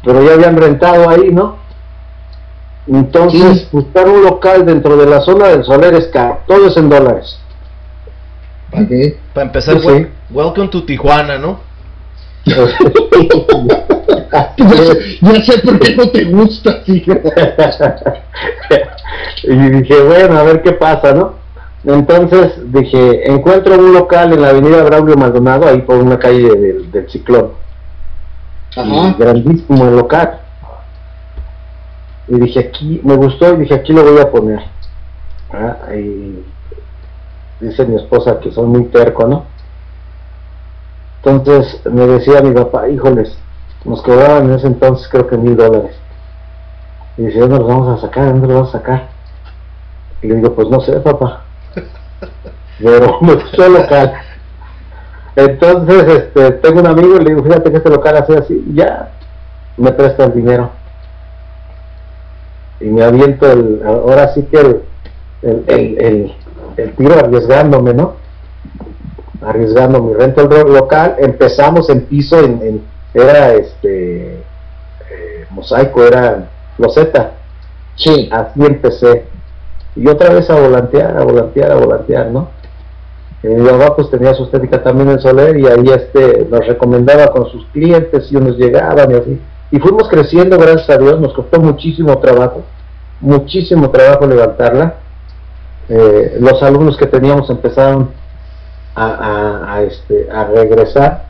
pero 0.05 0.23
ya 0.23 0.35
habían 0.35 0.57
rentado 0.57 1.09
ahí, 1.09 1.31
¿no? 1.33 1.57
Entonces, 2.89 3.61
Sí. 3.61 3.69
buscar 3.73 4.09
un 4.09 4.23
local 4.25 4.67
dentro 4.67 4.97
de 4.97 5.07
la 5.07 5.21
zona 5.23 5.47
del 5.49 5.65
Soler 5.65 5.95
es 5.95 6.09
caro, 6.09 6.41
todo 6.47 6.67
es 6.67 6.77
en 6.77 6.91
dólares. 6.91 7.39
Para 9.33 9.47
empezar, 9.47 9.81
Sí, 9.81 9.87
wel- 9.87 10.05
sí. 10.07 10.11
welcome 10.35 10.69
to 10.69 10.83
Tijuana, 10.85 11.39
¿no? 11.39 11.61
Ya, 15.21 15.35
sé- 15.43 15.59
por 15.65 15.79
qué 15.81 15.97
no 15.97 16.09
te 16.11 16.25
gusta, 16.25 16.83
tío. 16.85 17.03
y 19.43 19.57
dije, 19.57 20.03
bueno, 20.03 20.39
a 20.39 20.43
ver 20.45 20.63
qué 20.63 20.73
pasa, 20.73 21.13
¿no? 21.13 21.35
Entonces 21.85 22.53
dije, 22.73 23.31
encuentro 23.31 23.75
un 23.77 23.93
local 23.95 24.33
en 24.33 24.43
la 24.43 24.51
avenida 24.51 24.83
Braulio 24.85 25.17
Maldonado, 25.17 25.67
ahí 25.67 25.81
por 25.83 25.97
una 25.97 26.19
calle 26.19 26.49
del, 26.49 26.91
del 26.91 27.11
Ciclón. 27.11 27.53
Ajá. 28.77 29.17
grandísimo 29.19 29.89
el 29.89 29.97
local. 29.97 30.41
Y 32.29 32.39
dije, 32.39 32.61
aquí, 32.61 33.01
me 33.03 33.17
gustó 33.17 33.55
y 33.55 33.57
dije, 33.59 33.75
aquí 33.75 33.93
lo 33.93 34.05
voy 34.05 34.21
a 34.21 34.31
poner. 34.31 34.61
Ah, 35.53 35.79
y 35.97 36.45
dice 37.61 37.85
mi 37.87 37.97
esposa 37.97 38.39
que 38.39 38.53
soy 38.53 38.67
muy 38.67 38.85
terco, 38.85 39.27
¿no? 39.27 39.47
Entonces 41.25 41.81
me 41.87 42.07
decía 42.07 42.41
mi 42.41 42.55
papá, 42.55 42.89
híjoles, 42.89 43.37
nos 43.85 44.03
cobraban 44.03 44.45
en 44.47 44.55
ese 44.55 44.67
entonces 44.67 45.09
creo 45.09 45.27
que 45.27 45.37
mil 45.37 45.57
dólares. 45.57 45.97
Y 47.17 47.25
dice, 47.25 47.41
¿dónde 47.41 47.59
los 47.59 47.69
vamos 47.69 47.99
a 47.99 48.01
sacar? 48.01 48.27
¿Dónde 48.27 48.47
los 48.47 48.57
vamos 48.57 48.75
a 48.75 48.79
sacar? 48.79 49.09
Y 50.23 50.29
le 50.29 50.37
digo, 50.37 50.55
pues 50.55 50.69
no 50.69 50.81
sé, 50.81 51.01
papá. 51.01 51.45
Pero 52.79 53.21
me 53.21 53.33
el 53.33 53.73
local. 53.73 54.15
Entonces, 55.37 56.09
este, 56.09 56.51
tengo 56.53 56.81
un 56.81 56.87
amigo 56.87 57.17
y 57.17 57.25
le 57.25 57.31
digo, 57.31 57.43
fíjate 57.43 57.71
que 57.71 57.77
este 57.79 57.91
local 57.91 58.17
hace 58.17 58.37
así, 58.37 58.65
ya, 58.75 59.11
me 59.77 59.93
presta 59.93 60.25
el 60.25 60.35
dinero. 60.35 60.71
Y 62.81 62.87
me 62.87 63.05
aviento 63.05 63.51
el, 63.51 63.83
ahora 63.85 64.29
sí 64.35 64.43
que 64.45 64.59
el, 64.59 64.83
el, 65.43 65.65
el, 65.69 66.35
el, 66.77 66.93
tiro 66.95 67.19
arriesgándome, 67.19 67.95
¿no? 67.95 68.15
Arriesgando 69.43 70.03
mi 70.03 70.15
rento 70.15 70.43
el 70.43 70.73
local, 70.73 71.17
empezamos 71.19 71.89
en 71.91 72.03
piso, 72.07 72.39
en, 72.41 72.83
era 73.15 73.53
este 73.55 74.37
eh, 75.11 75.47
mosaico, 75.51 76.05
era 76.05 76.49
loseta. 76.79 77.33
Sí. 77.97 78.29
Así 78.33 78.65
empecé. 78.65 79.27
Y 79.97 80.09
otra 80.09 80.33
vez 80.33 80.49
a 80.51 80.59
volantear, 80.59 81.17
a 81.17 81.25
volantear, 81.25 81.73
a 81.73 81.77
volantear, 81.77 82.27
¿no? 82.29 82.49
mi 83.43 83.67
papá 83.67 83.97
pues 83.97 84.11
tenía 84.11 84.35
su 84.35 84.45
estética 84.45 84.83
también 84.83 85.11
en 85.11 85.19
Soler 85.19 85.57
y 85.57 85.67
ahí 85.67 85.87
este 85.89 86.47
nos 86.51 86.67
recomendaba 86.67 87.29
con 87.29 87.47
sus 87.51 87.65
clientes 87.73 88.31
y 88.31 88.37
unos 88.37 88.57
llegaban 88.57 89.11
y 89.11 89.15
así. 89.15 89.41
Y 89.71 89.79
fuimos 89.79 90.09
creciendo, 90.09 90.59
gracias 90.59 90.91
a 90.91 90.99
Dios, 90.99 91.19
nos 91.21 91.33
costó 91.33 91.59
muchísimo 91.61 92.19
trabajo, 92.19 92.63
muchísimo 93.21 93.91
trabajo 93.91 94.27
levantarla. 94.27 94.97
Eh, 95.89 96.37
los 96.41 96.63
alumnos 96.63 96.97
que 96.97 97.07
teníamos 97.07 97.49
empezaron 97.49 98.11
a, 98.95 99.83
este, 99.87 100.29
a 100.31 100.45
regresar 100.45 101.30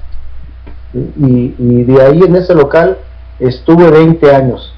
y, 0.92 1.54
y, 1.58 1.84
de 1.84 2.02
ahí 2.02 2.20
en 2.22 2.36
ese 2.36 2.54
local 2.54 2.98
estuve 3.38 3.90
20 3.90 4.34
años. 4.34 4.72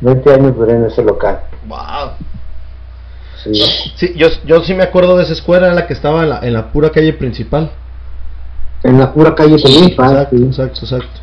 20 0.00 0.32
años 0.32 0.56
duré 0.56 0.74
en 0.74 0.84
ese 0.86 1.02
local. 1.02 1.40
¡Wow! 1.66 2.12
Sí. 3.42 4.14
yo, 4.16 4.28
yo 4.44 4.62
sí 4.62 4.74
me 4.74 4.82
acuerdo 4.82 5.16
de 5.16 5.24
esa 5.24 5.32
escuela, 5.32 5.68
en 5.68 5.74
la 5.74 5.86
que 5.86 5.94
estaba 5.94 6.22
en 6.22 6.28
la, 6.28 6.40
en 6.40 6.52
la 6.52 6.72
pura 6.72 6.90
calle 6.90 7.12
principal. 7.12 7.70
En 8.82 8.98
la 8.98 9.12
pura 9.12 9.34
calle 9.34 9.56
principal. 9.58 10.12
Exacto, 10.12 10.36
exacto, 10.36 10.80
exacto. 10.82 11.20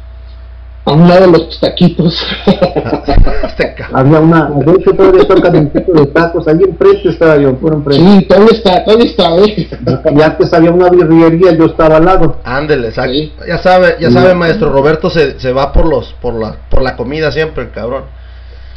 A 0.88 0.94
un 0.94 1.08
lado 1.08 1.26
de 1.30 1.38
los 1.38 1.60
taquitos. 1.60 2.18
Había 3.94 4.20
una, 4.20 4.50
de 4.50 4.72
hecho 4.72 4.92
todavía 4.92 5.22
está 5.22 5.36
caminito 5.36 5.80
de 5.80 6.06
tacos, 6.08 6.48
ahí 6.48 6.60
enfrente 6.66 7.10
estaba 7.10 7.38
yo, 7.38 7.56
por 7.56 7.74
enfrente. 7.74 8.20
Sí, 8.20 8.26
todavía 8.26 8.52
está, 8.52 8.86
todavía 8.86 9.06
está, 9.06 9.38
eh. 9.38 9.70
Y 10.16 10.22
antes 10.22 10.54
había 10.54 10.72
una 10.72 10.90
birrería, 10.90 11.52
yo 11.54 11.66
estaba 11.66 11.98
al 11.98 12.06
lado. 12.06 12.38
Ándele, 12.44 12.88
exacto. 12.90 13.12
Ya 13.48 13.58
sabe, 13.58 13.98
ya 14.00 14.12
sabe, 14.12 14.34
maestro 14.34 14.72
Roberto 14.72 15.10
se, 15.10 15.40
se 15.40 15.52
va 15.52 15.74
por 15.74 15.88
los, 15.88 16.14
por 16.22 16.34
la, 16.36 16.56
por 16.70 16.82
la 16.82 16.96
comida 16.96 17.32
siempre, 17.32 17.64
el 17.64 17.72
cabrón. 17.72 18.04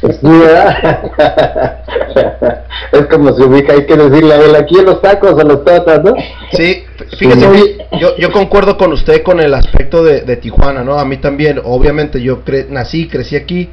es 2.91 3.05
como 3.07 3.33
se 3.33 3.43
ubica, 3.43 3.73
hay 3.73 3.85
que 3.85 3.95
decirle 3.95 4.33
a 4.33 4.37
él, 4.37 4.55
aquí 4.55 4.79
en 4.79 4.85
los 4.85 5.01
tacos, 5.01 5.39
a 5.39 5.43
los 5.43 5.63
tatas, 5.63 6.03
¿no? 6.03 6.15
Sí, 6.53 6.83
fíjese, 7.17 7.77
yo, 7.99 8.17
yo 8.17 8.31
concuerdo 8.31 8.77
con 8.77 8.93
usted 8.93 9.21
con 9.21 9.39
el 9.39 9.53
aspecto 9.53 10.03
de, 10.03 10.21
de 10.21 10.37
Tijuana, 10.37 10.83
¿no? 10.83 10.97
A 10.97 11.05
mí 11.05 11.17
también, 11.17 11.61
obviamente 11.63 12.21
yo 12.21 12.43
cre 12.43 12.65
nací, 12.69 13.07
crecí 13.07 13.35
aquí, 13.35 13.69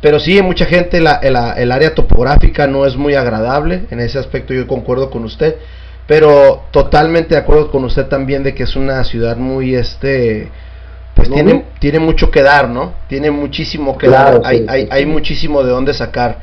pero 0.00 0.18
sí, 0.18 0.40
mucha 0.40 0.64
gente 0.64 1.00
la, 1.00 1.16
el, 1.16 1.36
el 1.56 1.70
área 1.70 1.94
topográfica 1.94 2.66
no 2.66 2.86
es 2.86 2.96
muy 2.96 3.14
agradable, 3.14 3.82
en 3.90 4.00
ese 4.00 4.18
aspecto 4.18 4.54
yo 4.54 4.66
concuerdo 4.66 5.10
con 5.10 5.24
usted, 5.24 5.56
pero 6.06 6.62
totalmente 6.70 7.34
de 7.34 7.40
acuerdo 7.42 7.70
con 7.70 7.84
usted 7.84 8.06
también 8.06 8.42
de 8.42 8.54
que 8.54 8.62
es 8.62 8.74
una 8.74 9.04
ciudad 9.04 9.36
muy, 9.36 9.74
este 9.74 10.48
pues 11.18 11.30
tiene, 11.30 11.64
tiene 11.80 11.98
mucho 11.98 12.30
que 12.30 12.42
dar, 12.42 12.68
¿no? 12.68 12.92
Tiene 13.08 13.32
muchísimo 13.32 13.98
que 13.98 14.08
dar, 14.08 14.40
hay, 14.44 14.64
hay, 14.68 14.88
hay 14.88 15.04
muchísimo 15.04 15.64
de 15.64 15.70
dónde 15.70 15.92
sacar, 15.92 16.38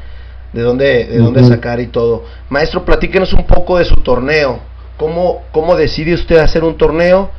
de 0.52 0.62
dónde, 0.62 1.06
de 1.06 1.18
dónde 1.18 1.46
sacar 1.46 1.80
y 1.80 1.88
todo. 1.88 2.26
Maestro, 2.50 2.84
platíquenos 2.84 3.32
un 3.32 3.46
poco 3.46 3.78
de 3.78 3.86
su 3.86 3.96
torneo. 3.96 4.60
¿Cómo, 4.98 5.44
¿Cómo 5.54 5.78
decide 5.78 6.14
usted 6.14 6.40
hacer 6.40 6.66
un 6.66 6.76
torneo? 6.76 7.30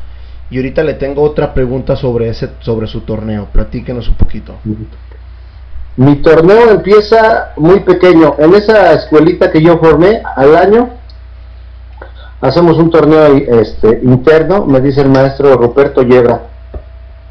Y 0.49 0.57
ahorita 0.57 0.83
le 0.83 0.95
tengo 0.95 1.21
otra 1.21 1.53
pregunta 1.53 1.95
sobre 1.95 2.31
ese, 2.31 2.49
sobre 2.61 2.87
su 2.87 3.03
torneo. 3.03 3.49
Platíquenos 3.53 4.09
un 4.09 4.15
poquito. 4.15 4.55
Mi 5.97 6.17
torneo 6.17 6.71
empieza 6.71 7.53
muy 7.59 7.81
pequeño. 7.81 8.37
En 8.39 8.55
esa 8.55 8.95
escuelita 8.95 9.51
que 9.53 9.61
yo 9.61 9.77
formé 9.77 10.23
al 10.37 10.57
año, 10.57 10.89
hacemos 12.41 12.79
un 12.79 12.91
torneo 12.91 13.27
este, 13.61 14.01
interno, 14.05 14.65
me 14.65 14.81
dice 14.81 15.03
el 15.03 15.11
maestro 15.11 15.55
Ruperto 15.57 16.01
Yebra 16.01 16.56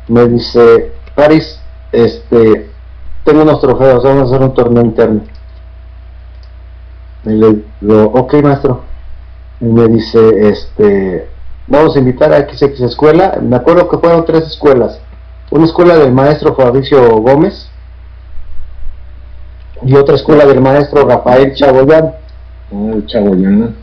me 0.08 0.28
dice, 0.28 0.94
Paris, 1.16 1.60
este, 1.92 2.70
tengo 3.24 3.42
unos 3.42 3.60
trofeos, 3.60 4.04
vamos 4.04 4.24
a 4.24 4.36
hacer 4.36 4.48
un 4.48 4.54
torneo 4.54 4.84
interno. 4.84 5.22
Y 7.26 7.30
le 7.30 7.64
digo, 7.82 8.04
ok 8.14 8.36
maestro. 8.44 8.84
Y 9.60 9.66
me 9.66 9.88
dice, 9.88 10.50
este, 10.50 11.28
vamos 11.68 11.96
a 11.96 12.00
invitar 12.00 12.34
a 12.34 12.48
XX 12.48 12.82
escuela. 12.82 13.40
Me 13.42 13.56
acuerdo 13.56 13.90
que 13.90 13.98
fueron 13.98 14.26
tres 14.26 14.46
escuelas. 14.46 15.00
Una 15.50 15.66
escuela 15.66 15.96
del 15.98 16.12
maestro 16.12 16.56
Fabricio 16.56 17.18
Gómez 17.18 17.70
y 19.84 19.96
otra 19.96 20.16
escuela 20.16 20.46
del 20.46 20.62
maestro 20.62 21.08
Rafael 21.08 21.54
Chagoyán. 21.56 22.14
Oh, 22.72 23.02
Chagoyán. 23.06 23.76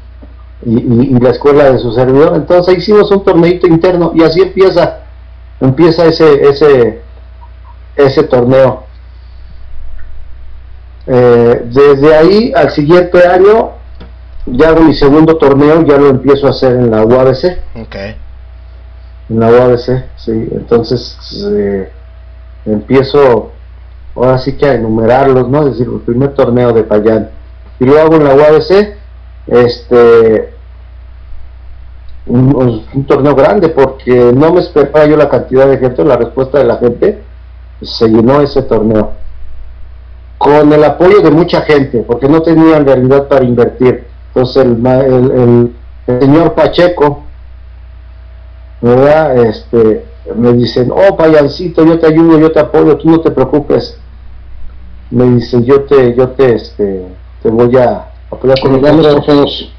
Y, 0.64 0.74
y, 0.74 1.16
y, 1.16 1.18
la 1.18 1.30
escuela 1.30 1.72
de 1.72 1.78
su 1.78 1.92
servidor. 1.92 2.34
Entonces 2.36 2.78
hicimos 2.78 3.10
un 3.10 3.24
torneito 3.24 3.66
interno 3.66 4.12
y 4.14 4.22
así 4.22 4.40
empieza 4.40 5.01
empieza 5.62 6.06
ese, 6.06 6.48
ese, 6.48 7.00
ese 7.96 8.22
torneo. 8.24 8.84
Eh, 11.06 11.62
desde 11.66 12.14
ahí 12.14 12.52
al 12.54 12.70
siguiente 12.70 13.26
año 13.26 13.70
ya 14.46 14.68
hago 14.68 14.82
mi 14.82 14.94
segundo 14.94 15.36
torneo, 15.36 15.82
ya 15.82 15.96
lo 15.96 16.08
empiezo 16.08 16.46
a 16.46 16.50
hacer 16.50 16.72
en 16.72 16.90
la 16.90 17.04
UABC. 17.04 17.58
Okay. 17.86 18.16
En 19.30 19.40
la 19.40 19.48
UABC, 19.50 20.04
sí. 20.16 20.48
Entonces 20.52 21.16
eh, 21.56 21.90
empiezo 22.66 23.52
ahora 24.16 24.38
sí 24.38 24.56
que 24.56 24.66
a 24.66 24.74
enumerarlos, 24.74 25.48
¿no? 25.48 25.66
Es 25.66 25.78
decir, 25.78 25.88
el 25.92 26.00
primer 26.00 26.34
torneo 26.34 26.72
de 26.72 26.82
Payán. 26.82 27.30
Y 27.78 27.84
lo 27.84 28.00
hago 28.00 28.16
en 28.16 28.24
la 28.24 28.34
UABC, 28.34 28.96
este, 29.46 30.54
un, 32.26 33.04
torneo 33.06 33.34
grande 33.34 33.68
porque 33.68 34.32
no 34.32 34.52
me 34.52 34.60
esperaba 34.60 35.06
yo 35.06 35.16
la 35.16 35.28
cantidad 35.28 35.66
de 35.66 35.78
gente, 35.78 36.04
la 36.04 36.16
respuesta 36.16 36.58
de 36.58 36.64
la 36.64 36.76
gente, 36.76 37.22
se 37.82 38.08
llenó 38.08 38.40
ese 38.40 38.62
torneo. 38.62 39.12
Con 40.38 40.72
el 40.72 40.84
apoyo 40.84 41.20
de 41.20 41.30
mucha 41.30 41.62
gente, 41.62 42.04
porque 42.06 42.28
no 42.28 42.42
tenían 42.42 42.84
realidad 42.84 43.28
para 43.28 43.44
invertir. 43.44 44.06
Entonces 44.28 44.64
el, 44.64 44.86
el, 44.86 46.20
señor 46.20 46.54
Pacheco, 46.54 47.22
¿verdad? 48.80 49.36
Este, 49.38 50.04
me 50.36 50.52
dicen, 50.52 50.90
oh 50.90 51.16
payancito, 51.16 51.84
yo 51.84 51.98
te 51.98 52.06
ayudo, 52.06 52.38
yo 52.38 52.50
te 52.50 52.60
apoyo, 52.60 52.96
tú 52.96 53.10
no 53.10 53.20
te 53.20 53.30
preocupes. 53.30 53.98
Me 55.10 55.24
dice, 55.26 55.62
yo 55.62 55.82
te, 55.82 56.14
yo 56.14 56.30
te, 56.30 56.54
este, 56.54 57.06
te 57.42 57.50
voy 57.50 57.76
a 57.76 58.08
apoyar 58.30 58.58
con 58.60 58.72
los 58.72 59.71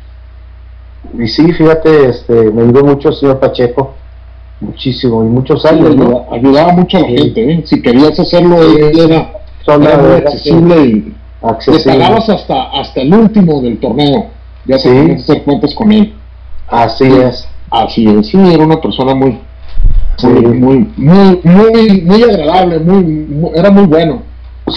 y 1.17 1.27
sí, 1.27 1.51
fíjate, 1.53 2.09
este, 2.09 2.33
me 2.51 2.63
ayudó 2.63 2.83
mucho 2.85 3.09
el 3.09 3.15
señor 3.15 3.39
Pacheco, 3.39 3.93
muchísimo, 4.61 5.23
y 5.23 5.27
muchos 5.27 5.65
años, 5.65 5.95
¿no? 5.95 6.25
Ayudaba 6.31 6.73
mucho 6.73 6.97
a 6.97 7.01
la 7.01 7.07
gente, 7.07 7.51
¿eh? 7.51 7.63
Si 7.65 7.81
querías 7.81 8.19
hacerlo, 8.19 8.57
era, 8.61 9.31
era 9.67 9.97
muy 9.97 10.11
accesible 10.17 10.85
y 10.85 11.15
accesible. 11.41 11.99
pagabas 11.99 12.29
hasta, 12.29 12.63
hasta 12.71 13.01
el 13.01 13.13
último 13.13 13.61
del 13.61 13.79
torneo, 13.79 14.27
ya 14.65 14.79
sí. 14.79 14.89
tenías 14.89 15.25
que 15.25 15.31
hacer 15.31 15.43
cuentas 15.43 15.73
con 15.75 15.91
él. 15.91 16.13
Así 16.67 17.05
es. 17.05 17.47
Así 17.69 18.05
es, 18.05 18.27
sí, 18.27 18.37
era 18.37 18.63
una 18.63 18.79
persona 18.79 19.15
muy, 19.15 19.39
muy, 20.21 20.87
muy, 20.95 21.39
muy, 21.43 22.01
muy, 22.01 22.23
agradable, 22.23 22.77
muy, 22.79 23.51
era 23.55 23.71
muy 23.71 23.85
bueno. 23.85 24.21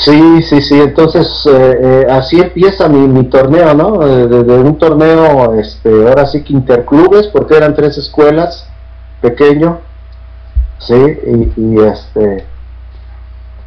Sí, 0.04 0.42
sí, 0.42 0.60
sí, 0.62 0.80
entonces 0.80 1.26
eh, 1.46 1.78
eh, 1.80 2.06
así 2.10 2.40
empieza 2.40 2.88
mi, 2.88 3.06
mi 3.08 3.24
torneo, 3.24 3.72
¿no? 3.74 3.98
Desde 3.98 4.44
de 4.44 4.58
un 4.58 4.76
torneo, 4.78 5.54
este, 5.54 5.88
ahora 6.08 6.26
sí 6.26 6.42
que 6.42 6.52
interclubes, 6.52 7.28
porque 7.28 7.56
eran 7.56 7.74
tres 7.74 7.96
escuelas, 7.96 8.68
pequeño, 9.22 9.78
sí, 10.78 10.94
y, 10.94 11.52
y 11.56 11.78
este, 11.80 12.44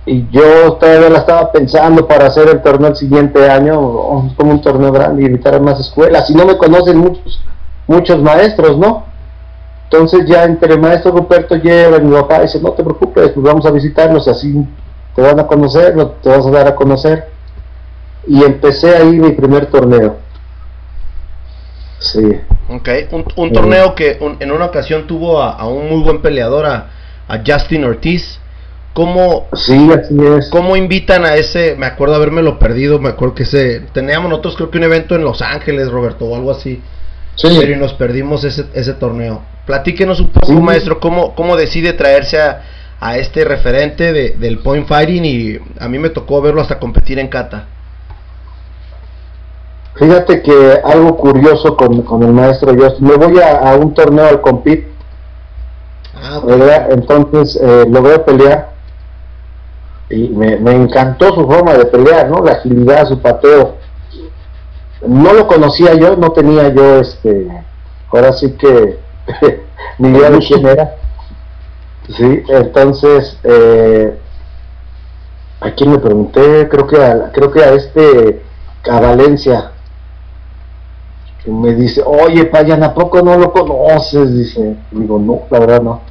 y 0.06 0.28
yo 0.30 0.74
todavía 0.74 1.10
la 1.10 1.20
estaba 1.20 1.52
pensando 1.52 2.08
para 2.08 2.28
hacer 2.28 2.50
el 2.50 2.62
torneo 2.62 2.90
el 2.90 2.96
siguiente 2.96 3.50
año, 3.50 3.80
oh, 3.80 4.32
como 4.36 4.52
un 4.52 4.62
torneo 4.62 4.92
grande, 4.92 5.24
y 5.24 5.26
invitar 5.26 5.56
a 5.56 5.60
más 5.60 5.80
escuelas, 5.80 6.30
y 6.30 6.36
no 6.36 6.46
me 6.46 6.58
conocen 6.58 6.98
muchos, 6.98 7.42
muchos 7.88 8.22
maestros, 8.22 8.78
¿no? 8.78 9.06
Entonces 9.86 10.28
ya 10.28 10.44
entre 10.44 10.74
el 10.74 10.80
maestro 10.80 11.12
Ruperto 11.12 11.56
lleva 11.56 11.98
y 11.98 12.02
mi 12.02 12.14
papá 12.14 12.42
dice, 12.42 12.60
no 12.62 12.72
te 12.74 12.84
preocupes, 12.84 13.32
pues 13.32 13.44
vamos 13.44 13.66
a 13.66 13.72
visitarnos, 13.72 14.28
así 14.28 14.64
te 15.16 15.22
van 15.22 15.40
a 15.40 15.48
conocer, 15.48 15.94
te 16.22 16.30
vas 16.30 16.46
a 16.46 16.52
dar 16.52 16.68
a 16.68 16.76
conocer. 16.76 17.26
Y 18.28 18.44
empecé 18.44 18.96
ahí 18.96 19.18
mi 19.20 19.32
primer 19.32 19.66
torneo. 19.68 20.18
Sí. 22.00 22.40
Ok, 22.70 22.90
un, 23.12 23.26
un 23.36 23.52
torneo 23.52 23.96
que 23.96 24.18
un- 24.22 24.38
en 24.40 24.52
una 24.52 24.66
ocasión 24.66 25.08
tuvo 25.08 25.42
a, 25.42 25.54
a 25.54 25.68
un 25.68 25.90
muy 25.90 26.02
buen 26.04 26.22
peleador, 26.22 26.66
a, 26.66 26.90
a 27.28 27.40
Justin 27.46 27.84
Ortiz. 27.86 28.40
¿Cómo, 28.94 29.48
Sí, 29.54 29.90
así 29.94 30.16
es. 30.38 30.50
¿Cómo 30.50 30.76
invitan 30.76 31.24
a 31.26 31.36
ese? 31.36 31.76
Me 31.78 31.86
acuerdo 31.86 32.16
habérmelo 32.16 32.58
perdido, 32.60 33.00
me 33.00 33.10
acuerdo 33.10 33.36
que 33.36 33.44
ese... 33.44 33.82
Teníamos 33.94 34.30
nosotros 34.30 34.56
creo 34.56 34.72
que 34.72 34.78
un 34.78 34.84
evento 34.84 35.16
en 35.16 35.24
Los 35.24 35.42
Ángeles, 35.42 35.90
Roberto, 35.90 36.26
o 36.26 36.36
algo 36.36 36.52
así. 36.52 36.82
Sí, 37.36 37.48
Pero 37.60 37.74
y 37.74 37.76
nos 37.78 37.94
perdimos 37.94 38.44
ese, 38.44 38.66
ese 38.74 38.94
torneo. 38.94 39.42
Platíquenos 39.66 40.20
un 40.20 40.30
poco, 40.30 40.48
Sí. 40.48 40.54
maestro, 40.54 41.00
cómo, 41.00 41.34
cómo 41.36 41.56
decide 41.56 41.94
traerse 41.94 42.42
a, 42.42 42.62
a 43.02 43.18
este 43.18 43.46
referente 43.46 44.12
de- 44.14 44.32
del 44.32 44.60
point 44.60 44.88
fighting 44.88 45.24
y 45.26 45.58
a 45.80 45.88
mí 45.88 46.00
me 46.00 46.10
tocó 46.10 46.42
verlo 46.42 46.62
hasta 46.62 46.80
competir 46.80 47.18
en 47.20 47.28
kata. 47.30 47.66
Fíjate 49.96 50.42
que 50.42 50.80
algo 50.84 51.18
curioso 51.18 51.76
con, 51.76 52.02
con 52.04 52.24
el 52.24 52.32
maestro 52.32 52.74
Justin, 52.74 53.08
me 53.08 53.16
voy 53.16 53.40
a, 53.40 53.58
a 53.72 53.76
un 53.76 53.94
torneo 53.94 54.26
al 54.28 54.42
compit, 54.42 54.86
Ah, 56.22 56.42
¿verdad? 56.44 56.92
Entonces 56.92 57.58
eh, 57.62 57.86
lo 57.90 58.02
veo 58.02 58.26
pelear 58.26 58.72
y 60.10 60.28
me, 60.30 60.58
me 60.58 60.72
encantó 60.74 61.34
su 61.34 61.46
forma 61.48 61.74
de 61.76 61.86
pelear, 61.86 62.28
¿no? 62.30 62.44
La 62.44 62.54
agilidad, 62.54 63.08
su 63.08 63.22
pateo. 63.22 63.78
No 65.08 65.32
lo 65.32 65.48
conocía 65.48 65.94
yo, 65.94 66.18
no 66.18 66.32
tenía 66.34 66.68
yo, 66.74 67.00
este, 67.00 67.48
ahora 68.12 68.34
sí 68.34 68.52
que 68.58 68.98
ni 69.98 70.10
idea 70.10 70.30
de 70.30 70.40
quién 70.40 70.68
era. 70.68 70.96
Sí, 72.16 72.44
entonces, 72.50 73.38
eh, 73.44 74.18
¿a 75.62 75.72
quién 75.72 75.92
le 75.92 76.00
pregunté? 76.00 76.68
Creo 76.68 76.88
que 76.88 77.04
a, 77.04 77.32
creo 77.32 77.52
que 77.52 77.62
a 77.62 77.74
este, 77.74 78.42
a 78.90 79.00
Valencia. 79.00 79.72
Y 81.46 81.52
me 81.52 81.74
dice, 81.76 82.02
oye, 82.06 82.46
Payan, 82.46 82.84
¿a 82.84 82.94
poco 82.94 83.22
no 83.22 83.38
lo 83.38 83.52
conoces? 83.52 84.34
Dice, 84.34 84.76
digo, 84.92 85.20
no, 85.20 85.44
la 85.52 85.60
verdad 85.60 85.82
no. 85.82 86.02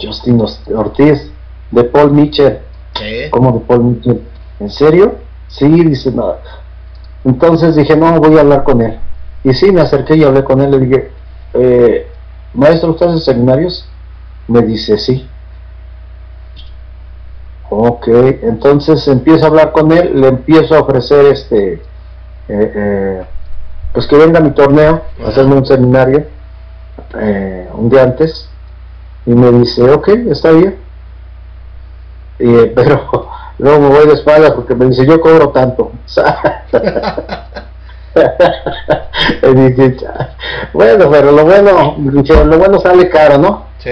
Justin 0.00 0.42
Ortiz, 0.74 1.30
de 1.70 1.84
Paul 1.84 2.12
Mitchell. 2.12 2.58
¿qué? 2.94 3.28
¿Cómo 3.30 3.52
de 3.52 3.60
Paul 3.60 3.84
Mitchell? 3.84 4.20
¿En 4.60 4.70
serio? 4.70 5.16
Sí, 5.48 5.66
dice, 5.84 6.10
no. 6.12 6.34
Entonces 7.24 7.76
dije, 7.76 7.96
no, 7.96 8.20
voy 8.20 8.36
a 8.36 8.40
hablar 8.40 8.64
con 8.64 8.82
él. 8.82 8.98
Y 9.42 9.54
sí, 9.54 9.72
me 9.72 9.80
acerqué 9.80 10.16
y 10.16 10.24
hablé 10.24 10.44
con 10.44 10.60
él. 10.60 10.70
Le 10.70 10.78
dije, 10.80 11.10
eh, 11.54 12.06
maestro, 12.52 12.90
¿usted 12.90 13.06
hace 13.06 13.20
seminarios? 13.20 13.88
Me 14.48 14.62
dice, 14.62 14.98
sí. 14.98 15.28
Ok, 17.70 18.06
entonces 18.42 19.06
empiezo 19.08 19.44
a 19.44 19.48
hablar 19.48 19.72
con 19.72 19.90
él, 19.90 20.20
le 20.20 20.28
empiezo 20.28 20.76
a 20.76 20.82
ofrecer 20.82 21.26
este, 21.26 21.74
eh, 21.74 21.80
eh, 22.48 23.22
pues 23.92 24.06
que 24.06 24.16
venga 24.16 24.38
a 24.38 24.42
mi 24.42 24.50
torneo, 24.50 25.02
a 25.24 25.28
hacerme 25.28 25.56
un 25.56 25.66
seminario 25.66 26.26
eh, 27.18 27.68
un 27.72 27.88
día 27.88 28.02
antes. 28.02 28.48
Y 29.26 29.30
me 29.30 29.50
dice, 29.52 29.90
ok, 29.90 30.08
está 30.30 30.50
bien. 30.50 30.76
Pero 32.38 33.28
luego 33.58 33.80
me 33.80 33.88
voy 33.88 34.06
de 34.06 34.14
espaldas 34.14 34.52
porque 34.52 34.74
me 34.74 34.86
dice, 34.86 35.06
yo 35.06 35.20
cobro 35.20 35.50
tanto. 35.50 35.92
bueno, 40.72 41.10
pero 41.10 41.32
lo 41.32 41.44
bueno, 41.44 41.96
lo 41.98 42.58
bueno 42.58 42.78
sale 42.78 43.08
caro, 43.08 43.38
¿no? 43.38 43.64
Sí. 43.78 43.90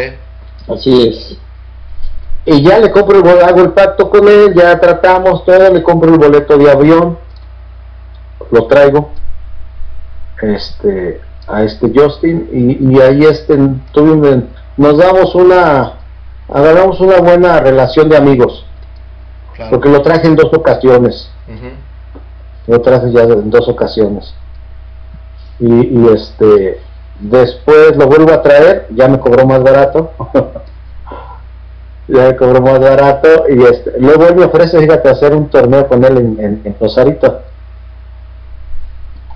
Así 0.69 1.09
es. 1.09 1.39
Y 2.45 2.63
ya 2.63 2.79
le 2.79 2.91
compro 2.91 3.17
el 3.19 3.23
boleto, 3.23 3.47
hago 3.47 3.61
el 3.61 3.73
pacto 3.73 4.11
con 4.11 4.27
él, 4.27 4.53
ya 4.55 4.79
tratamos 4.81 5.45
todo, 5.45 5.73
le 5.73 5.83
compro 5.83 6.13
el 6.13 6.19
boleto 6.19 6.59
de 6.59 6.71
avión, 6.71 7.19
lo 8.51 8.67
traigo 8.67 9.11
este 10.43 11.21
a 11.47 11.63
este 11.63 11.93
Justin 11.95 12.49
y, 12.53 12.95
y 12.95 13.01
ahí 13.01 13.25
este 13.25 13.57
tuvimos, 13.93 14.45
nos 14.77 14.99
damos 14.99 15.35
una 15.35 15.95
agarramos 16.49 17.01
una 17.01 17.19
buena 17.19 17.61
relación 17.61 18.09
de 18.09 18.17
amigos 18.17 18.65
Claro. 19.55 19.71
porque 19.71 19.91
lo 19.91 20.01
traje 20.01 20.27
en 20.27 20.35
dos 20.35 20.51
ocasiones 20.55 21.31
lo 22.67 22.81
traje 22.81 23.13
ya 23.13 23.23
en 23.23 23.51
dos 23.51 23.69
ocasiones 23.69 24.35
y, 25.61 25.67
y, 25.73 26.07
este 26.15 26.81
después 27.23 27.97
lo 27.97 28.07
vuelvo 28.07 28.33
a 28.33 28.43
traer 28.43 28.87
ya 28.91 29.09
me 29.09 29.19
cobró 29.19 29.47
más 29.47 29.63
barato 29.63 30.13
ya 32.09 32.29
me 32.29 32.37
cobró 32.37 32.61
más 32.61 32.79
barato 32.81 33.45
y 33.49 33.63
este 33.63 33.95
luego 33.99 34.27
él 34.27 34.37
me 34.37 34.45
ofrece 34.45 34.79
fíjate 34.81 35.09
hacer 35.09 35.35
un 35.35 35.49
torneo 35.49 35.87
con 35.89 36.05
él 36.05 36.19
en, 36.19 36.77
Rosarito 36.81 37.41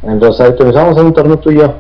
en 0.03 0.21
Rosarito 0.21 0.65
me 0.65 0.73
vamos 0.73 0.89
a 0.89 0.93
hacer 0.93 1.05
un 1.05 1.15
torneo 1.15 1.39
tú 1.39 1.51
y 1.51 1.59
yo 1.59 1.75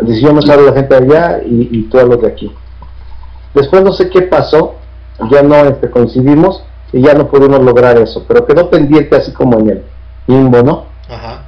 dice 0.00 0.20
yo 0.20 0.34
me 0.34 0.40
traigo 0.42 0.62
la 0.66 0.72
gente 0.72 0.94
allá 0.94 1.40
y, 1.44 1.68
y 1.70 1.82
todos 1.88 2.08
los 2.08 2.20
de 2.20 2.28
aquí 2.28 2.54
después 3.54 3.82
no 3.82 3.92
sé 3.92 4.10
qué 4.10 4.22
pasó 4.22 4.74
ya 5.30 5.42
no 5.42 5.54
este, 5.56 5.90
coincidimos 5.90 6.64
y 6.92 7.02
ya 7.02 7.14
no 7.14 7.28
pudimos 7.28 7.60
lograr 7.60 7.98
eso, 7.98 8.24
pero 8.26 8.46
quedó 8.46 8.70
pendiente 8.70 9.16
así 9.16 9.32
como 9.32 9.58
en 9.58 9.70
el 9.70 9.84
limbo, 10.28 10.62
¿no? 10.62 10.84
Ajá. 11.08 11.43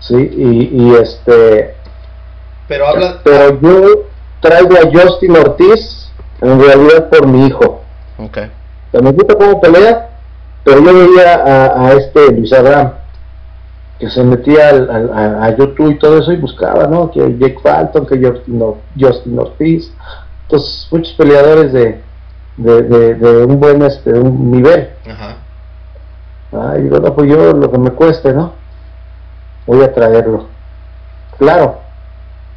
Sí, 0.00 0.14
y, 0.16 0.82
y 0.82 0.94
este, 0.96 1.74
Pero 2.68 2.86
habla... 2.88 3.20
pero 3.22 3.60
yo 3.60 4.02
traigo 4.40 4.74
a 4.76 4.90
Justin 4.92 5.36
Ortiz 5.36 6.10
en 6.40 6.58
realidad 6.60 7.08
por 7.10 7.26
mi 7.26 7.46
hijo. 7.46 7.82
Ok. 8.18 8.38
Me 8.92 9.12
gusta 9.12 9.34
cómo 9.36 9.60
pelea, 9.60 10.08
pero 10.64 10.80
yo 10.82 10.92
veía 10.94 11.34
a, 11.34 11.86
a 11.88 11.92
este 11.92 12.32
Luis 12.32 12.52
Abraham 12.52 12.92
que 13.98 14.08
se 14.08 14.24
metía 14.24 14.70
al, 14.70 14.90
al- 14.90 15.12
a, 15.12 15.44
a 15.44 15.56
YouTube 15.56 15.90
y 15.90 15.98
todo 15.98 16.18
eso 16.18 16.32
y 16.32 16.36
buscaba, 16.36 16.86
¿no? 16.86 17.10
Que 17.10 17.20
Jake 17.38 17.58
Falton, 17.62 18.06
que 18.06 18.16
Justin, 18.18 18.62
Justin 18.98 19.38
Ortiz, 19.38 19.92
entonces 20.44 20.88
muchos 20.90 21.12
peleadores 21.12 21.72
de, 21.74 22.00
de, 22.56 22.82
de, 22.82 23.14
de 23.14 23.44
un 23.44 23.60
buen 23.60 23.82
este, 23.82 24.10
un 24.14 24.50
nivel. 24.50 24.88
Ajá. 25.06 25.36
Ay, 26.72 26.82
digo, 26.84 26.98
no, 26.98 27.14
pues 27.14 27.28
yo 27.30 27.52
lo 27.52 27.70
que 27.70 27.78
me 27.78 27.90
cueste, 27.90 28.32
¿no? 28.32 28.54
Voy 29.66 29.82
a 29.82 29.92
traerlo. 29.92 30.46
Claro, 31.38 31.78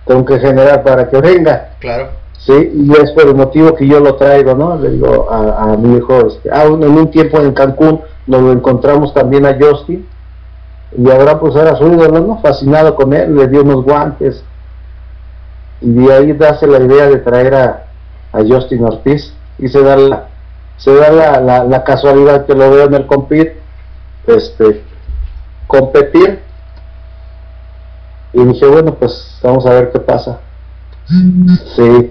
tengo 0.06 0.26
que 0.26 0.40
generar 0.40 0.84
para 0.84 1.10
que 1.10 1.18
venga, 1.22 1.70
Claro. 1.80 2.10
¿sí? 2.38 2.72
Y 2.76 2.92
es 3.02 3.12
por 3.12 3.24
el 3.28 3.36
motivo 3.36 3.74
que 3.76 3.88
yo 3.88 4.00
lo 4.00 4.16
traigo, 4.16 4.54
¿no? 4.56 4.76
Le 4.78 4.90
digo 4.92 5.30
a, 5.32 5.64
a 5.64 5.78
mi 5.78 5.98
hijo, 5.98 6.28
este, 6.28 6.50
ah, 6.52 6.64
en 6.64 6.84
un 6.84 7.10
tiempo 7.12 7.40
en 7.40 7.54
Cancún 7.54 8.02
nos 8.28 8.42
lo 8.42 8.52
encontramos 8.52 9.14
también 9.14 9.46
a 9.46 9.58
Justin, 9.60 10.08
y 10.98 11.10
ahora 11.10 11.40
pues 11.40 11.56
era 11.56 11.76
su 11.76 11.88
ídolo, 11.88 12.20
¿no? 12.20 12.40
Fascinado 12.42 12.96
con 12.96 13.14
él, 13.14 13.36
le 13.36 13.48
dio 13.48 13.62
unos 13.64 13.84
guantes, 13.84 14.44
y 15.82 15.92
de 15.92 16.14
ahí 16.14 16.34
darse 16.34 16.68
la 16.68 16.80
idea 16.80 17.08
de 17.08 17.18
traer 17.18 17.56
a, 17.56 17.84
a 18.32 18.40
Justin 18.40 18.84
Ortiz, 18.84 19.34
y 19.60 19.68
se 19.70 19.82
da 19.82 19.96
la, 19.96 20.28
se 20.78 20.94
da 20.94 21.10
la, 21.12 21.40
la, 21.40 21.64
la 21.64 21.84
casualidad 21.84 22.46
que 22.46 22.54
lo 22.54 22.70
veo 22.70 22.86
en 22.86 22.94
el 22.94 23.06
compit, 23.08 23.52
este, 24.28 24.84
competir, 25.68 26.40
y 28.34 28.44
dije, 28.46 28.66
bueno, 28.66 28.96
pues 28.96 29.38
vamos 29.44 29.66
a 29.66 29.72
ver 29.74 29.92
qué 29.92 30.00
pasa. 30.00 30.40
Sí, 31.76 32.10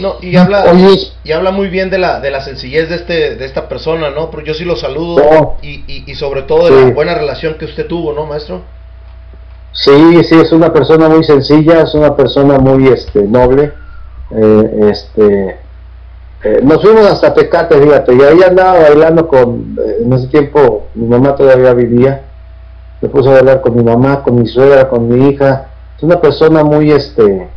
No, 0.00 0.14
y 0.22 0.34
habla... 0.36 0.64
Oye, 0.72 0.96
Y 1.24 1.32
habla 1.32 1.50
muy 1.50 1.68
bien 1.68 1.90
de 1.90 1.98
la, 1.98 2.20
de 2.20 2.30
la 2.30 2.40
sencillez 2.42 2.88
de 2.88 2.96
este 2.96 3.36
de 3.36 3.44
esta 3.44 3.68
persona, 3.68 4.10
¿no? 4.10 4.30
Pero 4.30 4.42
yo 4.44 4.54
sí 4.54 4.64
lo 4.64 4.76
saludo 4.76 5.16
No. 5.22 5.54
y, 5.62 5.84
y, 5.86 6.04
y 6.06 6.14
sobre 6.14 6.42
todo 6.42 6.68
de 6.70 6.78
Sí. 6.78 6.84
la 6.88 6.94
buena 6.94 7.14
relación 7.14 7.54
que 7.54 7.66
usted 7.66 7.86
tuvo, 7.86 8.12
¿no, 8.12 8.26
maestro? 8.26 8.62
sí, 9.72 10.22
sí, 10.24 10.36
es 10.40 10.52
una 10.52 10.72
persona 10.72 11.08
muy 11.08 11.24
sencilla, 11.24 11.80
es 11.82 11.94
una 11.94 12.14
persona 12.16 12.58
muy 12.58 12.88
este, 12.88 13.22
noble. 13.22 13.72
eh, 14.30 14.88
este, 14.90 15.58
eh, 16.44 16.60
nos 16.62 16.80
fuimos 16.82 17.06
hasta 17.06 17.34
Tecate, 17.34 17.80
fíjate, 17.80 18.14
y 18.14 18.20
ahí 18.22 18.42
andaba 18.42 18.78
bailando 18.80 19.26
con, 19.28 19.76
eh, 19.84 19.96
en 20.02 20.12
ese 20.12 20.28
tiempo 20.28 20.86
mi 20.94 21.06
mamá 21.08 21.34
todavía 21.34 21.74
vivía, 21.74 22.22
me 23.04 23.10
puse 23.10 23.28
a 23.28 23.32
bailar 23.32 23.60
con 23.60 23.76
mi 23.76 23.82
mamá, 23.82 24.22
con 24.22 24.40
mi 24.40 24.46
suegra, 24.48 24.88
con 24.88 25.06
mi 25.06 25.28
hija. 25.28 25.66
Es 25.94 26.02
una 26.02 26.18
persona 26.22 26.64
muy, 26.64 26.90
este, 26.90 27.50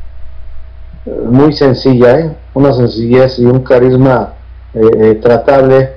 muy 1.05 1.53
sencilla, 1.53 2.19
¿eh? 2.19 2.35
una 2.53 2.73
sencillez 2.73 3.39
y 3.39 3.45
un 3.45 3.63
carisma 3.63 4.33
eh, 4.73 4.81
eh, 4.99 5.15
tratable, 5.23 5.93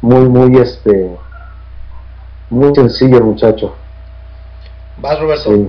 muy, 0.00 0.28
muy, 0.28 0.58
este, 0.60 1.10
muy 2.50 2.72
sencillo 2.72 3.16
el 3.18 3.24
muchacho. 3.24 3.74
Vas, 4.98 5.18
Roberto. 5.18 5.52
Sí. 5.52 5.68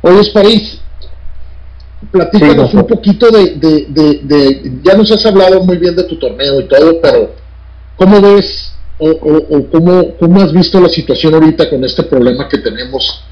Oye, 0.00 0.30
París, 0.32 0.80
platícanos 2.10 2.70
Sí, 2.70 2.76
un 2.78 2.86
poquito 2.86 3.30
de, 3.30 3.56
de, 3.56 3.86
de, 3.90 4.20
de- 4.22 4.72
ya 4.82 4.96
nos 4.96 5.10
has 5.12 5.26
hablado 5.26 5.62
muy 5.64 5.76
bien 5.76 5.94
de 5.96 6.04
tu 6.04 6.18
torneo 6.18 6.60
y 6.60 6.64
todo, 6.68 6.98
pero 7.02 7.30
¿cómo 7.96 8.22
ves 8.22 8.65
o, 8.98 9.08
o- 9.10 9.70
cómo, 9.70 10.14
cómo 10.18 10.40
has 10.40 10.52
visto 10.52 10.80
la 10.80 10.88
situación 10.88 11.34
ahorita 11.34 11.68
con 11.68 11.84
este 11.84 12.02
problema 12.04 12.48
que 12.48 12.58
tenemos? 12.58 13.22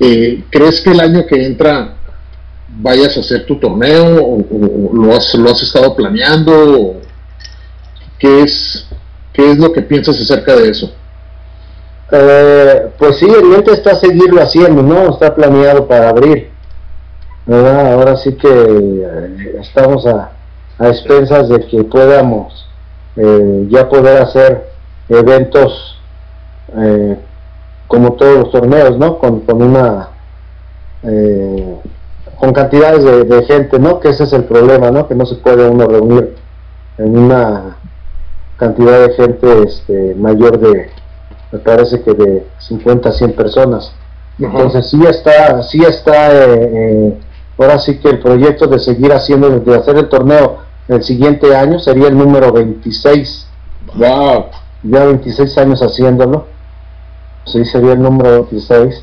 Eh, 0.00 0.44
¿Crees 0.50 0.80
que 0.80 0.90
el 0.90 1.00
año 1.00 1.26
que 1.26 1.44
entra 1.44 1.94
vayas 2.68 3.16
a 3.16 3.20
hacer 3.20 3.46
tu 3.46 3.58
torneo 3.58 4.24
o, 4.24 4.92
lo, 4.94 5.14
has, 5.16 5.34
lo 5.34 5.50
has 5.50 5.62
estado 5.62 5.94
planeando? 5.94 7.00
¿Qué 8.18 8.42
es, 8.42 8.86
¿Qué 9.32 9.50
es 9.52 9.58
lo 9.58 9.72
que 9.72 9.82
piensas 9.82 10.20
acerca 10.20 10.56
de 10.56 10.70
eso? 10.70 10.92
Eh, 12.12 12.88
pues 12.98 13.18
sí, 13.18 13.26
el 13.26 13.68
está 13.72 13.96
seguirlo 13.96 14.42
haciendo, 14.42 14.82
¿no? 14.82 15.10
Está 15.10 15.34
planeado 15.34 15.86
para 15.88 16.10
abrir. 16.10 16.50
Ahora 17.46 18.16
sí 18.16 18.32
que 18.34 18.48
eh, 18.48 19.56
estamos 19.60 20.06
a, 20.06 20.32
a 20.78 20.88
expensas 20.88 21.48
de 21.48 21.66
que 21.66 21.84
podamos 21.84 22.66
ya 23.68 23.88
poder 23.88 24.22
hacer 24.22 24.73
eventos 25.08 25.98
eh, 26.76 27.18
como 27.86 28.14
todos 28.14 28.38
los 28.38 28.50
torneos, 28.50 28.98
¿no? 28.98 29.18
Con, 29.18 29.40
con 29.40 29.62
una 29.62 30.08
eh, 31.02 31.76
con 32.38 32.52
cantidades 32.52 33.04
de, 33.04 33.24
de 33.24 33.44
gente, 33.44 33.78
¿no? 33.78 34.00
Que 34.00 34.08
ese 34.08 34.24
es 34.24 34.32
el 34.32 34.44
problema, 34.44 34.90
¿no? 34.90 35.06
Que 35.06 35.14
no 35.14 35.26
se 35.26 35.36
puede 35.36 35.68
uno 35.68 35.86
reunir 35.86 36.34
en 36.98 37.18
una 37.18 37.76
cantidad 38.56 39.06
de 39.06 39.14
gente 39.14 39.62
este, 39.62 40.14
mayor 40.14 40.58
de, 40.58 40.90
me 41.52 41.58
parece 41.58 42.02
que 42.02 42.14
de 42.14 42.46
50 42.58 43.08
a 43.08 43.12
100 43.12 43.32
personas. 43.32 43.92
Entonces 44.38 44.90
sí 44.90 45.00
está, 45.08 45.62
sí 45.62 45.80
está, 45.82 46.32
eh, 46.32 46.70
eh, 46.72 47.18
ahora 47.56 47.78
sí 47.78 47.98
que 47.98 48.10
el 48.10 48.18
proyecto 48.18 48.66
de 48.66 48.80
seguir 48.80 49.12
haciendo, 49.12 49.48
de 49.48 49.76
hacer 49.76 49.96
el 49.96 50.08
torneo 50.08 50.58
el 50.88 51.02
siguiente 51.02 51.54
año 51.56 51.78
sería 51.78 52.08
el 52.08 52.18
número 52.18 52.52
26. 52.52 53.46
Wow. 53.94 54.46
Ya 54.84 55.04
26 55.04 55.56
años 55.58 55.80
haciéndolo. 55.82 56.46
Sí, 57.46 57.64
sería 57.64 57.92
el 57.92 58.02
número 58.02 58.30
26. 58.44 59.02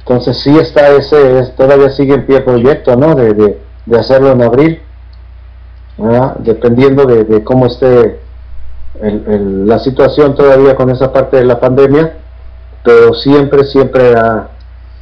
Entonces 0.00 0.38
sí 0.38 0.58
está 0.58 0.88
ese, 0.90 1.38
es- 1.38 1.56
todavía 1.56 1.90
sigue 1.90 2.14
en 2.14 2.26
pie 2.26 2.38
el 2.38 2.44
proyecto, 2.44 2.94
¿no? 2.96 3.14
De, 3.14 3.32
de, 3.34 3.60
de 3.86 3.98
hacerlo 3.98 4.32
en 4.32 4.42
abril. 4.42 4.80
¿verdad? 5.96 6.34
Dependiendo 6.40 7.04
de, 7.06 7.22
de 7.24 7.44
cómo 7.44 7.66
esté 7.66 8.18
el- 9.00 9.24
el- 9.28 9.66
la 9.68 9.78
situación 9.78 10.34
todavía 10.34 10.74
con 10.74 10.90
esa 10.90 11.12
parte 11.12 11.36
de 11.36 11.44
la 11.44 11.60
pandemia, 11.60 12.14
pero 12.82 13.14
siempre, 13.14 13.64
siempre 13.64 14.14
ha, 14.14 14.48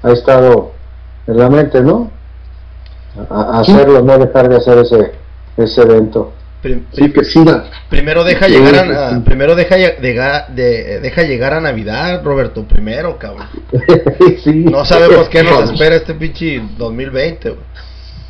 ha 0.03 0.11
estado 0.11 0.72
en 1.26 1.38
la 1.38 1.48
mente, 1.48 1.80
¿no? 1.80 2.11
A, 3.30 3.61
a 3.61 3.64
Sí. 3.64 3.72
hacerlo, 3.72 4.03
no 4.03 4.18
dejar 4.18 4.48
de 4.48 4.57
hacer 4.57 4.78
ese, 4.78 5.12
ese 5.57 5.82
evento. 5.82 6.32
Prim- 6.62 6.84
Sí, 6.92 7.10
que 7.10 7.24
siga. 7.24 7.64
Primero 7.90 8.22
deja 8.22 8.46
llegar 8.46 8.76
a, 8.76 9.20
primero 9.24 9.54
deja 9.56 9.74
de- 9.76 11.00
deja 11.02 11.22
llegar 11.24 11.54
a 11.54 11.60
Navidad, 11.60 12.22
Roberto, 12.24 12.62
primero, 12.64 13.18
cabrón. 13.18 13.48
sí. 14.44 14.64
No 14.70 14.84
sabemos 14.84 15.28
qué 15.28 15.42
nos 15.42 15.52
Vamos. 15.58 15.70
espera 15.72 15.96
este 15.96 16.14
pinche 16.14 16.62
2020, 16.78 17.50
güey. 17.50 17.60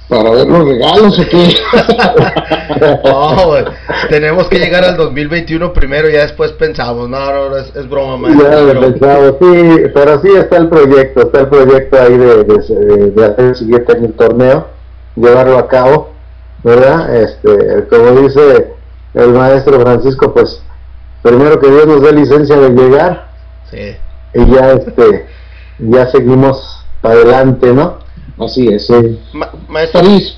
Para 0.08 0.30
ver 0.30 0.46
los 0.46 0.68
regalos 0.68 1.18
o 1.18 1.28
qué. 1.28 1.48
No, 3.04 3.46
güey. 3.46 3.64
Tenemos 4.08 4.48
que 4.48 4.58
llegar 4.58 4.84
al 4.84 4.96
2021 4.96 5.72
primero 5.72 6.08
y 6.08 6.12
ya 6.14 6.22
después 6.22 6.52
pensamos. 6.52 7.08
No, 7.08 7.18
no, 7.32 7.50
no, 7.50 7.56
es, 7.56 7.74
es 7.76 7.88
broma, 7.88 8.16
man. 8.16 8.38
Ya 8.38 8.50
Pero- 8.50 8.80
pensaba, 8.80 9.28
sí, 9.40 9.82
pero 9.94 10.20
sí 10.22 10.28
está 10.36 10.56
el 10.58 10.68
proyecto, 10.68 11.22
está 11.22 11.40
el 11.40 11.48
proyecto 11.48 12.00
ahí 12.00 12.16
de, 12.16 12.44
de, 12.44 13.10
de 13.10 13.24
hacer 13.26 13.44
el 13.46 13.56
siguiente 13.56 13.92
año 13.92 14.06
el 14.06 14.12
torneo, 14.14 14.68
llevarlo 15.16 15.58
a 15.58 15.68
cabo, 15.68 16.11
¿verdad? 16.64 17.14
Este, 17.16 17.86
como 17.88 18.20
dice 18.22 18.72
el 19.14 19.28
maestro 19.30 19.80
Francisco, 19.80 20.32
pues 20.32 20.62
primero 21.22 21.58
que 21.60 21.68
Dios 21.70 21.86
nos 21.86 22.00
dé 22.02 22.12
licencia 22.12 22.56
de 22.56 22.70
llegar 22.70 23.28
Sí. 23.70 23.96
y 24.34 24.46
ya 24.54 24.72
este, 24.72 25.26
ya 25.78 26.06
seguimos 26.10 26.84
adelante, 27.02 27.72
¿no? 27.72 27.98
Así 28.38 28.68
es. 28.68 28.86
Sí. 28.86 29.20
Ma- 29.32 29.50
maestro, 29.68 30.00
París, 30.00 30.36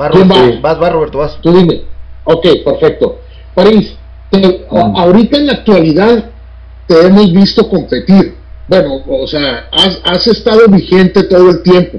va, 0.00 0.10
¿quién 0.10 0.28
Roberto, 0.28 0.56
va? 0.56 0.60
vas, 0.70 0.78
vas, 0.80 0.92
Roberto, 0.92 1.18
vas. 1.18 1.38
tú 1.40 1.52
dime. 1.52 1.82
Ok, 2.24 2.46
perfecto. 2.64 3.18
París, 3.54 3.96
te- 4.30 4.66
Mm. 4.70 4.96
ahorita 4.96 5.38
en 5.38 5.46
la 5.46 5.52
actualidad 5.54 6.24
te 6.86 7.06
hemos 7.06 7.32
visto 7.32 7.68
competir. 7.68 8.36
Bueno, 8.68 9.02
o 9.08 9.26
sea, 9.26 9.68
has, 9.72 10.00
has 10.04 10.26
estado 10.26 10.68
vigente 10.68 11.22
todo 11.24 11.50
el 11.50 11.62
tiempo. 11.62 11.98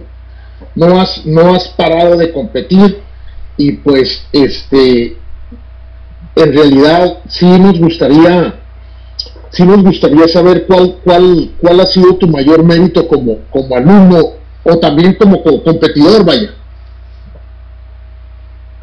No 0.75 0.99
has, 0.99 1.25
no 1.25 1.53
has 1.55 1.67
parado 1.69 2.17
de 2.17 2.31
competir 2.31 3.01
y 3.57 3.73
pues 3.73 4.23
este 4.31 5.17
en 6.35 6.53
realidad 6.53 7.17
sí 7.27 7.45
nos 7.45 7.79
gustaría 7.79 8.55
sí 9.51 9.63
nos 9.63 9.83
gustaría 9.83 10.27
saber 10.27 10.65
cuál 10.67 10.95
cuál 11.03 11.51
cuál 11.59 11.79
ha 11.81 11.85
sido 11.85 12.15
tu 12.15 12.27
mayor 12.27 12.63
mérito 12.63 13.07
como 13.07 13.37
como 13.49 13.75
alumno 13.75 14.19
o 14.63 14.77
también 14.77 15.15
como 15.15 15.41
co- 15.43 15.63
competidor 15.63 16.23
vaya 16.23 16.51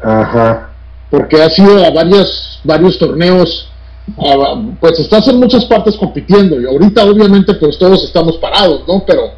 Ajá. 0.01 0.69
porque 1.09 1.41
has 1.41 1.57
ido 1.57 1.83
a 1.83 1.89
varios 1.89 2.59
varios 2.63 2.97
torneos 2.99 3.69
a- 4.17 4.61
pues 4.79 4.99
estás 4.99 5.27
en 5.27 5.39
muchas 5.39 5.65
partes 5.65 5.95
compitiendo 5.95 6.59
y 6.61 6.65
ahorita 6.65 7.03
obviamente 7.05 7.53
pues 7.55 7.77
todos 7.79 8.03
estamos 8.03 8.37
parados 8.37 8.81
no 8.87 9.03
pero, 9.05 9.31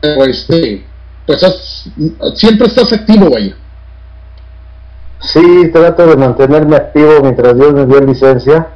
pero, 0.00 0.24
este 0.24 0.84
pues 1.26 1.42
has- 1.42 1.90
siempre 2.34 2.66
estás 2.66 2.92
activo 2.92 3.30
vaya 3.30 3.54
Sí, 5.20 5.70
trato 5.72 6.06
de 6.06 6.16
mantenerme 6.16 6.76
activo 6.76 7.20
mientras 7.22 7.56
Dios 7.56 7.72
me 7.72 7.86
dio 7.86 8.00
licencia, 8.00 8.68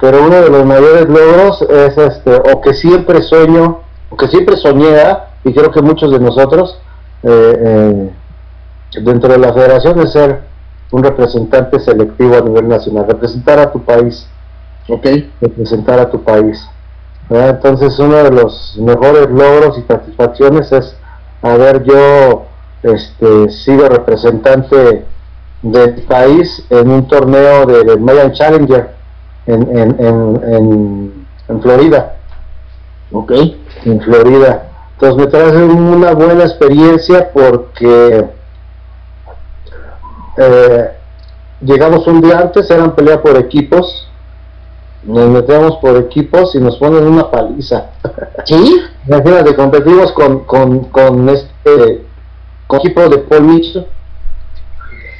pero 0.00 0.24
uno 0.24 0.36
de 0.36 0.48
los 0.50 0.64
mayores 0.64 1.06
logros 1.08 1.62
es 1.62 1.96
este, 1.98 2.34
o 2.34 2.60
que 2.60 2.72
siempre 2.74 3.22
sueño, 3.22 3.80
o 4.08 4.16
que 4.16 4.26
siempre 4.26 4.56
soñé, 4.56 4.96
y 5.44 5.52
creo 5.52 5.70
que 5.70 5.82
muchos 5.82 6.10
de 6.10 6.18
nosotros, 6.18 6.80
eh, 7.22 7.54
eh, 7.60 8.10
dentro 9.02 9.32
de 9.32 9.38
la 9.38 9.52
federación, 9.52 10.00
es 10.00 10.12
ser 10.12 10.40
un 10.90 11.04
representante 11.04 11.78
selectivo 11.78 12.36
a 12.36 12.40
nivel 12.40 12.68
nacional, 12.68 13.06
representar 13.06 13.58
a 13.58 13.70
tu 13.70 13.82
país, 13.84 14.26
ok 14.88 15.06
representar 15.40 16.00
a 16.00 16.10
tu 16.10 16.22
país. 16.22 16.66
¿verdad? 17.28 17.50
Entonces 17.50 17.98
uno 17.98 18.16
de 18.16 18.30
los 18.30 18.76
mejores 18.78 19.28
logros 19.30 19.78
y 19.78 19.82
satisfacciones 19.82 20.72
es 20.72 20.95
haber 21.42 21.84
yo 21.84 22.46
este, 22.82 23.50
sido 23.50 23.88
representante 23.88 25.04
del 25.62 25.94
país 26.02 26.64
en 26.70 26.90
un 26.90 27.08
torneo 27.08 27.66
de, 27.66 27.84
de 27.84 27.96
Mayan 27.96 28.32
Challenger 28.32 28.90
en, 29.46 29.62
en, 29.76 29.96
en, 29.98 31.26
en, 31.48 31.62
Florida, 31.62 32.16
ok. 33.12 33.32
En 33.84 34.00
Florida. 34.00 34.68
Entonces 34.92 35.16
me 35.16 35.26
trae 35.30 35.64
una 35.64 36.12
buena 36.12 36.44
experiencia 36.44 37.30
porque 37.32 38.26
eh, 40.36 40.90
llegamos 41.60 42.06
un 42.06 42.20
día 42.20 42.40
antes, 42.40 42.70
eran 42.70 42.94
pelea 42.94 43.22
por 43.22 43.36
equipos, 43.36 44.10
nos 45.06 45.28
metíamos 45.28 45.76
por 45.76 45.96
equipos 45.96 46.54
y 46.54 46.58
nos 46.60 46.76
ponen 46.76 47.04
una 47.06 47.30
paliza. 47.30 47.90
sí 48.44 48.82
Imagínate, 49.06 49.54
competimos 49.54 50.12
con, 50.12 50.40
con, 50.44 50.80
con 50.84 51.28
este 51.28 52.04
con 52.66 52.80
equipo 52.80 53.08
de 53.08 53.18
Paul 53.18 53.42
Mitchell, 53.44 53.86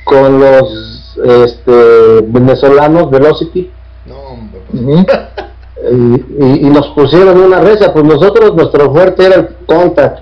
con 0.04 0.40
los 0.40 1.16
este, 1.24 2.20
venezolanos 2.26 3.08
Velocity 3.10 3.70
No, 4.06 4.16
hombre. 4.18 4.60
pues. 4.70 5.06
Y, 5.92 6.44
y- 6.44 6.66
y 6.66 6.70
nos 6.70 6.88
pusieron 6.88 7.38
una 7.38 7.60
reza, 7.60 7.92
pues 7.92 8.04
nosotros 8.04 8.54
nuestro 8.56 8.90
fuerte 8.92 9.24
era 9.26 9.36
el 9.36 9.48
contact. 9.66 10.20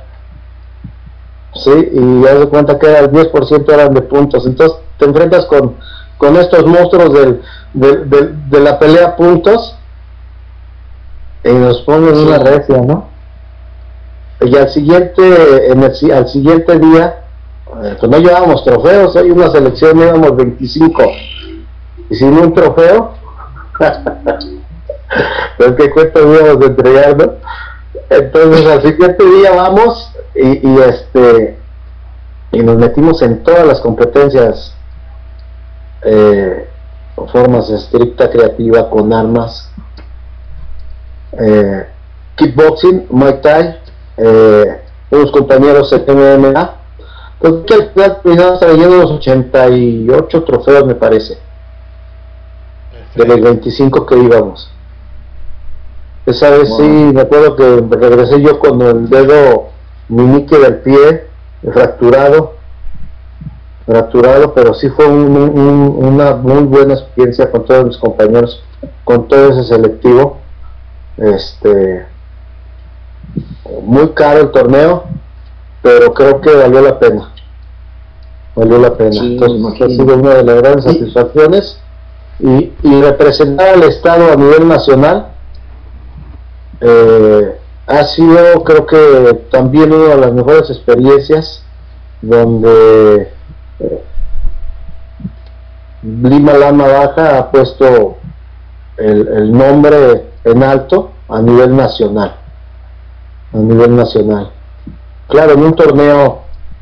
Sí, 1.55 1.71
y 1.71 2.27
haz 2.27 2.41
de 2.41 2.49
cuenta 2.49 2.79
que 2.79 2.87
era 2.87 2.99
el 3.01 3.11
10% 3.13 3.73
eran 3.73 3.95
de 3.95 4.03
puntos. 4.03 4.45
Entonces 4.47 4.79
te 4.99 5.05
enfrentas 5.07 5.47
con, 5.47 5.77
con 6.19 6.37
estos 6.37 6.67
monstruos 6.67 7.13
del, 7.15 7.41
del- 7.75 8.09
del- 8.09 8.51
de 8.51 8.61
la 8.61 8.79
pelea 8.79 9.09
a 9.09 9.17
puntos 9.17 9.77
y 11.45 11.53
nos 11.53 11.83
ponen 11.83 12.17
una 12.17 12.39
recia, 12.39 12.79
¿no? 12.79 13.09
Y 14.41 14.57
al 14.57 14.69
siguiente, 14.71 15.71
en 15.71 15.83
el, 15.83 15.93
al 16.13 16.29
siguiente 16.29 16.79
día, 16.79 17.21
eh, 17.83 17.97
pues 17.99 18.11
no 18.11 18.19
llevábamos 18.19 18.65
trofeos, 18.65 19.17
hay 19.17 19.31
una 19.31 19.51
selección 19.51 19.99
llevamos 19.99 20.37
25 20.37 21.03
y 22.11 22.15
sin 22.15 22.37
un 22.39 22.53
trofeo, 22.55 23.13
pues 25.57 25.73
qué 25.77 25.91
cuenta 25.91 26.21
íbamos 26.21 26.63
a 26.63 26.67
entregar, 26.67 27.17
¿no? 27.17 27.33
Entonces 28.11 28.67
al 28.67 28.83
siguiente 28.83 29.25
día 29.25 29.53
vamos 29.53 30.13
y, 30.35 30.69
y 30.69 30.79
este 30.81 31.59
y 32.53 32.59
nos 32.63 32.77
metimos 32.77 33.21
en 33.23 33.43
todas 33.43 33.67
las 33.67 33.81
competencias 33.81 34.75
eh, 36.03 36.69
formas 37.33 37.71
estricta, 37.71 38.31
creativa, 38.31 38.91
con 38.91 39.13
armas, 39.13 39.71
eh, 41.33 41.87
kickboxing, 42.37 43.07
muay 43.11 43.41
thai, 43.41 43.79
eh, 44.17 44.81
unos 45.11 45.31
compañeros 45.31 45.93
en 45.93 46.05
MMA. 46.19 46.75
Entonces 47.41 47.67
que 47.67 47.75
al 47.75 47.91
final 47.91 48.21
terminamos 48.23 48.61
trayendo 48.61 48.97
los 48.97 49.11
88 49.13 50.45
trofeos 50.45 50.87
me 50.87 50.95
parece, 50.95 51.39
de 53.15 53.25
los 53.27 53.41
25 53.41 54.07
que 54.07 54.17
íbamos. 54.17 54.71
Esa 56.27 56.51
vez 56.51 56.71
Wow. 56.71 56.79
sí, 56.79 56.89
me 57.15 57.21
acuerdo 57.21 57.55
que 57.55 57.97
regresé 57.97 58.41
yo 58.41 58.59
con 58.59 58.81
el 58.81 59.11
dedo 59.11 59.69
meñique 60.09 60.59
del 60.59 60.77
pie 60.79 61.27
fracturado, 61.73 62.55
fracturado, 63.87 64.55
pero 64.55 64.73
sí 64.75 64.89
fue 64.91 65.07
un- 65.07 65.37
un- 65.37 65.97
una 66.05 66.35
muy 66.37 66.63
buena 66.65 66.95
experiencia 66.95 67.51
con 67.51 67.65
todos 67.65 67.85
mis 67.85 67.97
compañeros, 67.99 68.63
con 69.05 69.29
todo 69.29 69.51
ese 69.51 69.65
selectivo, 69.65 70.39
este 71.19 72.07
muy 73.83 74.09
caro 74.11 74.41
el 74.41 74.51
torneo, 74.53 75.05
pero 75.83 76.15
creo 76.15 76.41
que 76.41 76.55
valió 76.55 76.81
la 76.81 76.99
pena. 76.99 77.31
Valió 78.55 78.79
la 78.79 78.95
pena. 78.97 79.21
Entonces, 79.33 79.61
ha 79.83 79.89
sido 79.89 80.15
una 80.15 80.35
de 80.35 80.45
las 80.45 80.57
grandes 80.63 80.85
satisfacciones. 80.85 81.81
Y, 82.41 82.73
y 82.83 83.01
representar 83.03 83.75
al 83.75 83.83
Estado 83.85 84.33
a 84.33 84.37
nivel 84.37 84.67
nacional 84.67 85.29
eh, 86.81 87.59
ha 87.87 88.05
sido, 88.05 88.65
creo 88.65 88.87
que 88.87 89.35
también 89.51 89.93
una 89.93 90.15
de 90.15 90.21
las 90.21 90.33
mejores 90.33 90.69
experiencias 90.71 91.63
donde 92.23 93.31
Lima 96.03 96.53
Lama 96.55 96.87
Baja 96.87 97.39
ha 97.39 97.51
puesto 97.51 98.19
el, 98.99 99.29
el 99.29 99.53
nombre 99.53 100.27
en 100.45 100.63
alto 100.63 101.11
a 101.29 101.41
nivel 101.41 101.75
nacional 101.75 102.35
a 103.55 103.59
nivel 103.59 103.97
nacional. 103.97 104.51
Claro, 105.29 105.53
en 105.53 105.63
un 105.63 105.75
torneo 105.75 106.41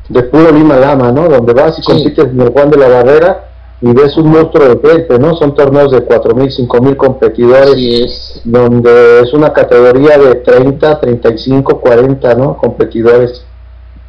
de 0.09 0.23
puro 0.23 0.51
Lima 0.51 0.75
Lama, 0.77 1.11
¿no? 1.11 1.29
Donde 1.29 1.53
vas 1.53 1.77
y 1.79 1.83
compites 1.83 2.25
en 2.25 2.41
el 2.41 2.49
Juan 2.49 2.69
de 2.71 2.77
la 2.77 2.87
Barrera 2.89 3.45
y 3.79 3.93
ves 3.93 4.17
un 4.17 4.27
monstruo 4.27 4.75
de 4.75 4.89
gente, 4.89 5.19
¿no? 5.19 5.35
Son 5.35 5.55
torneos 5.55 5.91
de 5.91 6.05
4.000, 6.05 6.67
5.000 6.67 6.95
competidores, 6.97 7.75
es. 7.75 8.41
donde 8.43 9.21
es 9.21 9.33
una 9.33 9.53
categoría 9.53 10.17
de 10.17 10.35
30, 10.35 10.99
35, 10.99 11.79
40, 11.79 12.35
¿no? 12.35 12.57
Competidores. 12.57 13.45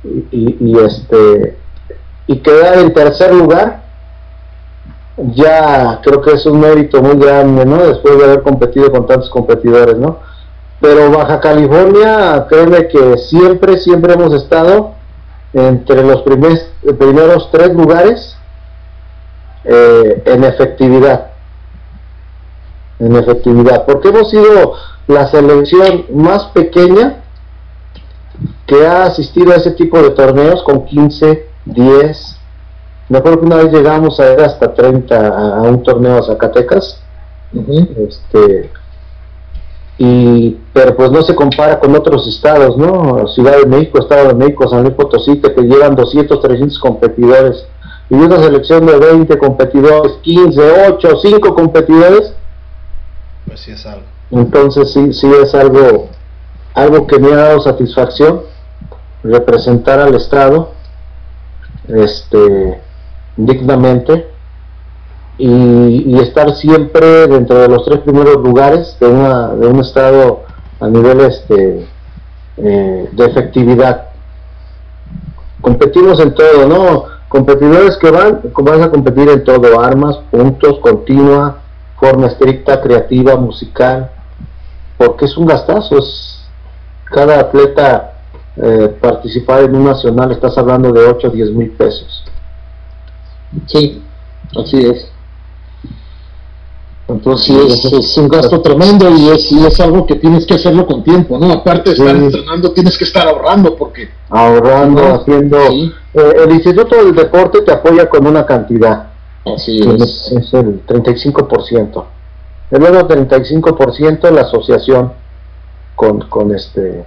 Y, 0.05 0.26
y, 0.30 0.57
y 0.61 0.78
este 0.78 1.57
y 2.27 2.39
quedar 2.39 2.79
en 2.79 2.93
tercer 2.93 3.35
lugar 3.35 3.85
ya 5.16 6.01
creo 6.03 6.20
que 6.20 6.33
es 6.33 6.47
un 6.47 6.61
mérito 6.61 7.01
muy 7.01 7.16
grande, 7.16 7.64
¿no? 7.64 7.77
Después 7.87 8.18
de 8.18 8.25
haber 8.25 8.43
competido 8.43 8.91
con 8.91 9.07
tantos 9.07 9.31
competidores, 9.31 9.97
¿no? 9.97 10.18
Pero 10.81 11.11
Baja 11.11 11.41
California, 11.41 12.47
créeme 12.49 12.89
que 12.89 13.16
siempre, 13.18 13.79
siempre 13.79 14.14
hemos 14.14 14.35
estado 14.35 14.93
entre 15.53 16.03
los 16.03 16.22
primes, 16.22 16.68
primeros 16.99 17.49
tres 17.53 17.72
lugares 17.72 18.37
eh, 19.64 20.22
en 20.27 20.45
efectividad. 20.45 21.31
En 22.99 23.14
efectividad. 23.16 23.87
Porque 23.87 24.09
hemos 24.09 24.31
sido 24.31 24.75
la 25.07 25.29
selección 25.29 26.07
más 26.12 26.47
pequeña 26.47 27.22
que 28.66 28.87
ha 28.87 29.05
asistido 29.05 29.53
a 29.53 29.57
ese 29.57 29.70
tipo 29.72 30.03
de 30.03 30.11
torneos 30.11 30.62
con 30.64 30.87
15, 30.87 31.47
10. 31.67 32.37
Me 33.09 33.19
acuerdo 33.19 33.41
que 33.41 33.47
una 33.47 33.57
vez 33.57 33.73
llegamos 33.73 34.19
a 34.21 34.33
ir 34.33 34.41
hasta 34.41 34.73
30 34.73 35.29
a, 35.29 35.62
un 35.62 35.83
torneo 35.83 36.19
a 36.19 36.23
Zacatecas. 36.23 37.01
Este 37.97 38.71
y 39.97 40.59
pero 40.73 40.97
pues 40.97 41.11
no 41.12 41.23
se 41.23 41.37
compara 41.37 41.79
con 41.79 41.95
otros 41.95 42.27
estados, 42.27 42.77
¿no? 42.77 43.29
Ciudad 43.29 43.59
de 43.59 43.67
México, 43.67 44.01
Estado 44.01 44.29
de 44.29 44.35
México, 44.35 44.69
San 44.69 44.83
Luis 44.83 44.95
Potosí, 44.95 45.41
que 45.41 45.51
te 45.51 45.62
llevan 45.62 45.95
200, 45.95 46.41
300 46.41 46.79
competidores 46.81 47.67
y 48.11 48.15
una 48.15 48.39
selección 48.39 48.87
de 48.87 48.99
20 48.99 49.39
competidores, 49.39 50.15
15, 50.23 50.61
8, 50.89 51.09
5 51.23 51.55
competidores. 51.55 52.35
Pues 53.47 53.61
sí 53.61 53.71
es 53.71 53.87
algo. 53.87 54.07
Entonces 54.31 54.93
sí, 54.93 55.12
sí 55.12 55.31
es 55.43 55.55
algo, 55.55 56.09
algo 56.75 57.07
que 57.07 57.19
me 57.19 57.33
ha 57.33 57.37
dado 57.37 57.61
satisfacción 57.61 58.43
representar 59.23 60.01
al 60.01 60.15
estado, 60.15 60.73
este, 61.89 62.80
dignamente 63.37 64.28
y, 65.39 66.18
estar 66.18 66.55
siempre 66.55 67.26
dentro 67.26 67.59
de 67.59 67.68
los 67.68 67.85
tres 67.85 68.01
primeros 68.01 68.37
lugares 68.37 68.97
de, 69.01 69.09
una, 69.09 69.49
de 69.49 69.66
un 69.66 69.80
estado 69.80 70.43
a 70.80 70.89
nivel 70.89 71.20
este, 71.20 71.87
eh, 72.57 73.09
de 73.11 73.24
efectividad. 73.24 74.09
Competimos 75.61 76.20
en 76.20 76.35
todo, 76.35 76.66
¿no? 76.68 77.05
Competidores 77.28 77.97
que 77.97 78.11
van, 78.11 78.41
vas 78.59 78.80
a 78.80 78.91
competir 78.91 79.28
en 79.28 79.43
todo, 79.45 79.80
armas, 79.80 80.18
puntos, 80.30 80.78
continua, 80.78 81.59
forma 81.99 82.28
estricta, 82.28 82.80
creativa, 82.80 83.35
musical, 83.37 84.11
porque 84.97 85.24
es 85.24 85.37
un 85.37 85.47
gastazo, 85.47 85.99
es 85.99 86.47
cada 87.07 87.41
atleta 87.41 88.14
eh, 88.57 88.96
participar 89.00 89.64
en 89.64 89.74
un 89.74 89.84
nacional, 89.84 90.32
estás 90.32 90.57
hablando 90.59 90.92
de 90.92 91.00
8 91.00 91.28
o 91.28 91.30
10 91.30 91.50
mil 91.50 91.70
pesos. 91.70 92.24
Sí, 93.66 94.02
así 94.57 94.78
es. 94.78 95.11
Entonces 97.07 97.46
sí, 97.46 97.59
es, 97.68 97.92
es, 97.92 98.16
un 98.16 98.28
gasto 98.28 98.62
tremendo 98.62 99.11
y 99.11 99.28
es, 99.28 99.52
y 99.52 99.64
es 99.66 99.78
algo 99.78 100.07
que 100.07 100.14
tienes 100.14 100.46
que 100.46 100.55
hacerlo 100.55 100.86
con 100.86 101.05
tiempo, 101.05 101.38
¿no? 101.38 101.52
Aparte 101.52 101.90
de 101.90 101.96
estar 101.96 102.16
sí. 102.16 102.24
entrenando, 102.24 102.72
tienes 102.72 102.96
que 102.96 103.05
estar 103.05 103.28
ahorrando 103.28 103.76
porque... 103.76 104.09
Ahorrando, 104.30 105.02
¿no? 105.02 105.14
haciendo... 105.16 105.59
Sí. 105.68 105.92
Eh, 106.14 106.32
el 106.44 106.52
Instituto 106.52 106.96
del 106.96 107.14
Deporte 107.14 107.61
te 107.61 107.72
apoya 107.72 108.09
con 108.09 108.26
una 108.26 108.46
cantidad. 108.46 109.09
Así 109.44 109.78
es. 109.80 110.32
Es 110.32 110.55
el 110.55 110.86
35%. 110.86 112.05
El 112.70 112.82
otro 112.84 113.09
35% 113.09 114.30
la 114.30 114.40
asociación 114.42 115.12
con, 115.94 116.20
con, 116.22 116.55
este, 116.55 117.05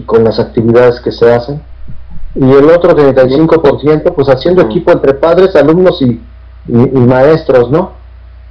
con 0.00 0.24
las 0.24 0.38
actividades 0.38 1.00
que 1.00 1.12
se 1.12 1.32
hacen. 1.32 1.62
Y 2.34 2.50
el 2.50 2.70
otro 2.70 2.96
35% 2.96 4.14
pues 4.14 4.28
haciendo 4.28 4.62
equipo 4.62 4.90
entre 4.90 5.14
padres, 5.14 5.54
alumnos 5.54 6.00
y, 6.00 6.20
y, 6.66 6.82
y 6.82 6.98
maestros, 7.00 7.70
¿no? 7.70 8.02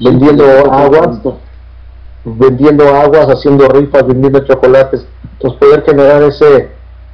vendiendo 0.02 0.46
aguas, 0.72 1.20
vendiendo 2.24 2.88
aguas, 2.88 3.28
haciendo 3.30 3.68
rifas, 3.68 4.06
vendiendo 4.06 4.39
chocolates, 4.42 5.06
entonces 5.34 5.60
poder 5.60 5.84
generar 5.84 6.24
ese 6.24 6.70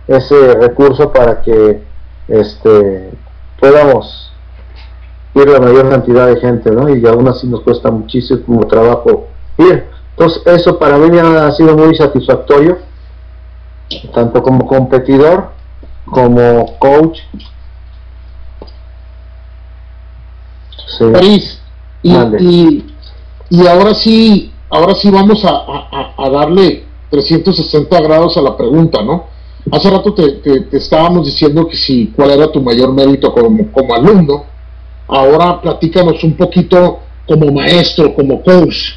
ese 0.08 0.54
recurso 0.56 1.12
para 1.12 1.42
que 1.42 1.82
este 2.30 3.12
podamos 3.60 4.32
ir 5.36 5.50
la 5.50 5.60
mayor 5.60 5.90
cantidad 5.90 6.28
de 6.28 6.40
gente, 6.40 6.72
¿no? 6.72 6.90
Y 6.96 7.06
aún 7.06 7.28
así 7.28 7.46
nos 7.46 7.62
cuesta 7.62 7.92
muchísimo 7.92 8.66
trabajo 8.68 9.28
ir. 9.58 9.86
Entonces 10.12 10.42
eso 10.46 10.80
para 10.80 10.98
mí 10.98 11.16
ha 11.18 11.52
sido 11.52 11.76
muy 11.76 11.94
satisfactorio, 11.96 12.78
tanto 14.14 14.42
como 14.42 14.66
competidor 14.68 15.52
como 16.06 16.78
coach. 16.80 17.20
Sí. 20.98 21.06
París, 21.12 21.60
y, 22.02 22.12
y, 22.12 22.86
y, 23.50 23.68
ahora 23.68 23.94
sí, 23.94 24.52
ahora 24.70 24.96
sí 24.96 25.12
vamos 25.12 25.44
a, 25.46 25.50
a, 25.50 26.14
a, 26.18 26.30
darle 26.30 26.86
360 27.10 28.02
grados 28.02 28.38
a 28.38 28.42
la 28.42 28.56
pregunta, 28.56 29.04
¿no? 29.04 29.26
Hace 29.72 29.90
rato 29.90 30.14
te, 30.14 30.32
te, 30.34 30.62
te, 30.62 30.78
estábamos 30.78 31.26
diciendo 31.26 31.68
que 31.68 31.76
si 31.76 32.08
cuál 32.16 32.32
era 32.32 32.52
tu 32.52 32.62
mayor 32.62 32.94
mérito 32.94 33.34
como, 33.34 33.70
como 33.72 33.94
alumno. 33.94 34.46
Ahora 35.10 35.62
platícanos 35.62 36.24
un 36.24 36.36
poquito 36.36 37.00
como 37.28 37.52
maestro, 37.52 38.14
como 38.16 38.42
coach. 38.42 38.94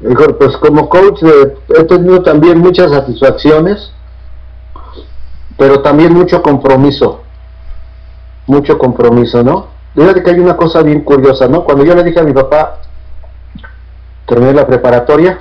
Mejor, 0.00 0.36
pues 0.38 0.56
como 0.58 0.88
coach 0.88 1.22
eh, 1.22 1.54
he 1.78 1.84
tenido 1.84 2.22
también 2.22 2.58
muchas 2.58 2.90
satisfacciones, 2.90 3.92
pero 5.56 5.80
también 5.80 6.12
mucho 6.12 6.42
compromiso, 6.42 7.22
mucho 8.46 8.76
compromiso, 8.76 9.42
¿no? 9.42 9.68
Fíjate 9.94 10.22
que 10.22 10.30
hay 10.30 10.40
una 10.40 10.56
cosa 10.56 10.82
bien 10.82 11.02
curiosa, 11.02 11.46
¿no? 11.46 11.64
Cuando 11.64 11.84
yo 11.84 11.94
le 11.94 12.02
dije 12.02 12.20
a 12.20 12.24
mi 12.24 12.32
papá, 12.32 12.80
terminé 14.26 14.52
la 14.52 14.66
preparatoria, 14.66 15.38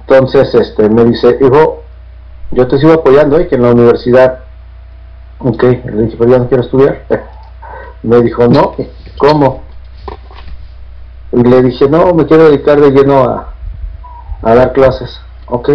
entonces 0.00 0.52
este 0.54 0.88
me 0.88 1.04
dice, 1.04 1.38
hijo, 1.40 1.82
yo 2.50 2.66
te 2.66 2.78
sigo 2.78 2.94
apoyando, 2.94 3.38
¿eh? 3.38 3.46
Que 3.48 3.54
en 3.54 3.62
la 3.62 3.70
universidad, 3.70 4.40
ok, 5.38 5.62
le 5.62 6.02
dije, 6.02 6.16
pero 6.18 6.30
ya 6.30 6.38
no 6.38 6.48
quiero 6.48 6.64
estudiar. 6.64 7.04
me 8.02 8.20
dijo, 8.22 8.46
no, 8.48 8.74
¿cómo? 9.18 9.65
Y 11.32 11.42
le 11.42 11.62
dije, 11.62 11.88
no, 11.88 12.14
me 12.14 12.26
quiero 12.26 12.44
dedicar 12.44 12.80
de 12.80 12.90
lleno 12.90 13.22
a, 13.24 13.54
a 14.42 14.54
dar 14.54 14.72
clases, 14.72 15.20
ok. 15.48 15.70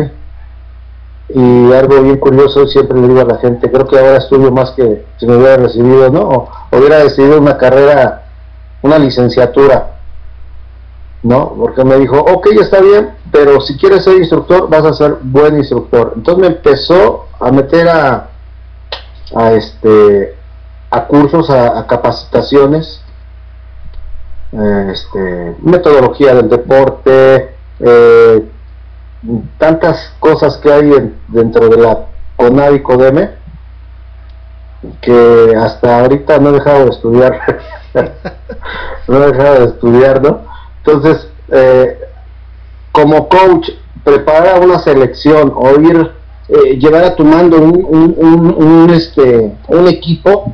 Y 1.34 1.72
algo 1.74 2.02
bien 2.02 2.18
curioso, 2.18 2.68
siempre 2.68 3.00
le 3.00 3.08
digo 3.08 3.22
a 3.22 3.26
la 3.26 3.38
gente, 3.38 3.72
creo 3.72 3.88
que 3.88 3.98
ahora 3.98 4.18
estudio 4.18 4.52
más 4.52 4.72
que 4.72 5.06
si 5.18 5.26
me 5.26 5.38
hubiera 5.38 5.58
recibido, 5.58 6.10
¿no? 6.10 6.22
O 6.22 6.50
hubiera 6.72 6.98
decidido 6.98 7.40
una 7.40 7.58
carrera, 7.58 8.24
una 8.82 8.98
licenciatura, 8.98 9.92
¿no? 11.24 11.54
Porque 11.58 11.86
me 11.86 11.98
dijo, 11.98 12.18
ok, 12.20 12.48
está 12.60 12.82
bien, 12.82 13.12
pero 13.32 13.62
si 13.62 13.78
quieres 13.78 14.04
ser 14.04 14.18
instructor, 14.18 14.70
vas 14.70 14.84
a 14.84 14.94
ser 14.94 15.18
buen 15.22 15.58
instructor. 15.58 16.14
Entonces 16.16 16.42
me 16.42 16.48
empezó 16.48 17.28
a 17.40 17.52
meter 17.52 17.88
a, 17.88 18.30
a 19.36 19.52
este, 19.54 20.36
a 20.90 21.06
cursos, 21.06 21.50
a, 21.50 21.80
a 21.80 21.88
capacitaciones, 21.88 23.02
este, 24.52 25.56
metodología 25.62 26.36
del 26.36 26.50
deporte, 26.50 27.56
eh, 27.80 28.44
tantas 29.58 30.14
cosas 30.20 30.58
que 30.58 30.72
hay 30.72 30.94
en, 30.94 31.16
dentro 31.30 31.70
de 31.70 31.78
la 31.78 32.08
CONAD 32.36 32.74
y 32.74 32.80
CODEME 32.82 33.30
que 35.00 35.54
hasta 35.56 36.00
ahorita 36.00 36.40
no 36.40 36.50
he 36.50 36.54
dejado 36.54 36.86
de 36.86 36.90
estudiar 36.90 37.40
no 39.08 39.24
he 39.24 39.32
dejado 39.32 39.60
de 39.60 39.66
estudiar 39.66 40.24
¿no? 40.24 40.42
entonces 40.78 41.28
eh, 41.50 42.00
como 42.92 43.30
coach, 43.30 43.70
preparar 44.04 44.66
una 44.66 44.80
selección 44.80 45.54
o 45.56 45.80
ir, 45.80 46.12
eh, 46.50 46.78
llevar 46.78 47.04
a 47.04 47.16
tu 47.16 47.24
mando 47.24 47.58
un, 47.58 47.86
un, 47.88 48.56
un, 48.58 48.90
este, 48.90 49.56
un 49.68 49.88
equipo, 49.88 50.52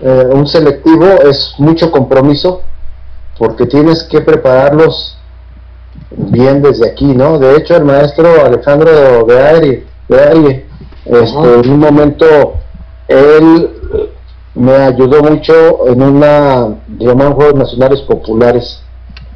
un 0.00 0.46
selectivo, 0.46 1.04
es 1.04 1.54
mucho 1.58 1.90
compromiso, 1.90 2.62
porque 3.40 3.64
tienes 3.64 4.02
que 4.04 4.20
prepararlos 4.20 5.16
bien 6.10 6.60
desde 6.60 6.90
aquí, 6.90 7.06
¿no? 7.06 7.38
De 7.38 7.56
hecho, 7.56 7.74
el 7.74 7.86
maestro 7.86 8.44
Alejandro 8.44 9.24
de 9.24 9.86
de 10.08 10.66
este, 11.06 11.54
en 11.54 11.70
un 11.70 11.78
momento, 11.78 12.26
él 13.08 13.70
me 14.54 14.72
ayudó 14.72 15.22
mucho 15.22 15.88
en 15.88 16.02
una, 16.02 16.76
llaman 16.98 17.32
Juegos 17.32 17.54
Nacionales 17.54 18.02
Populares. 18.02 18.82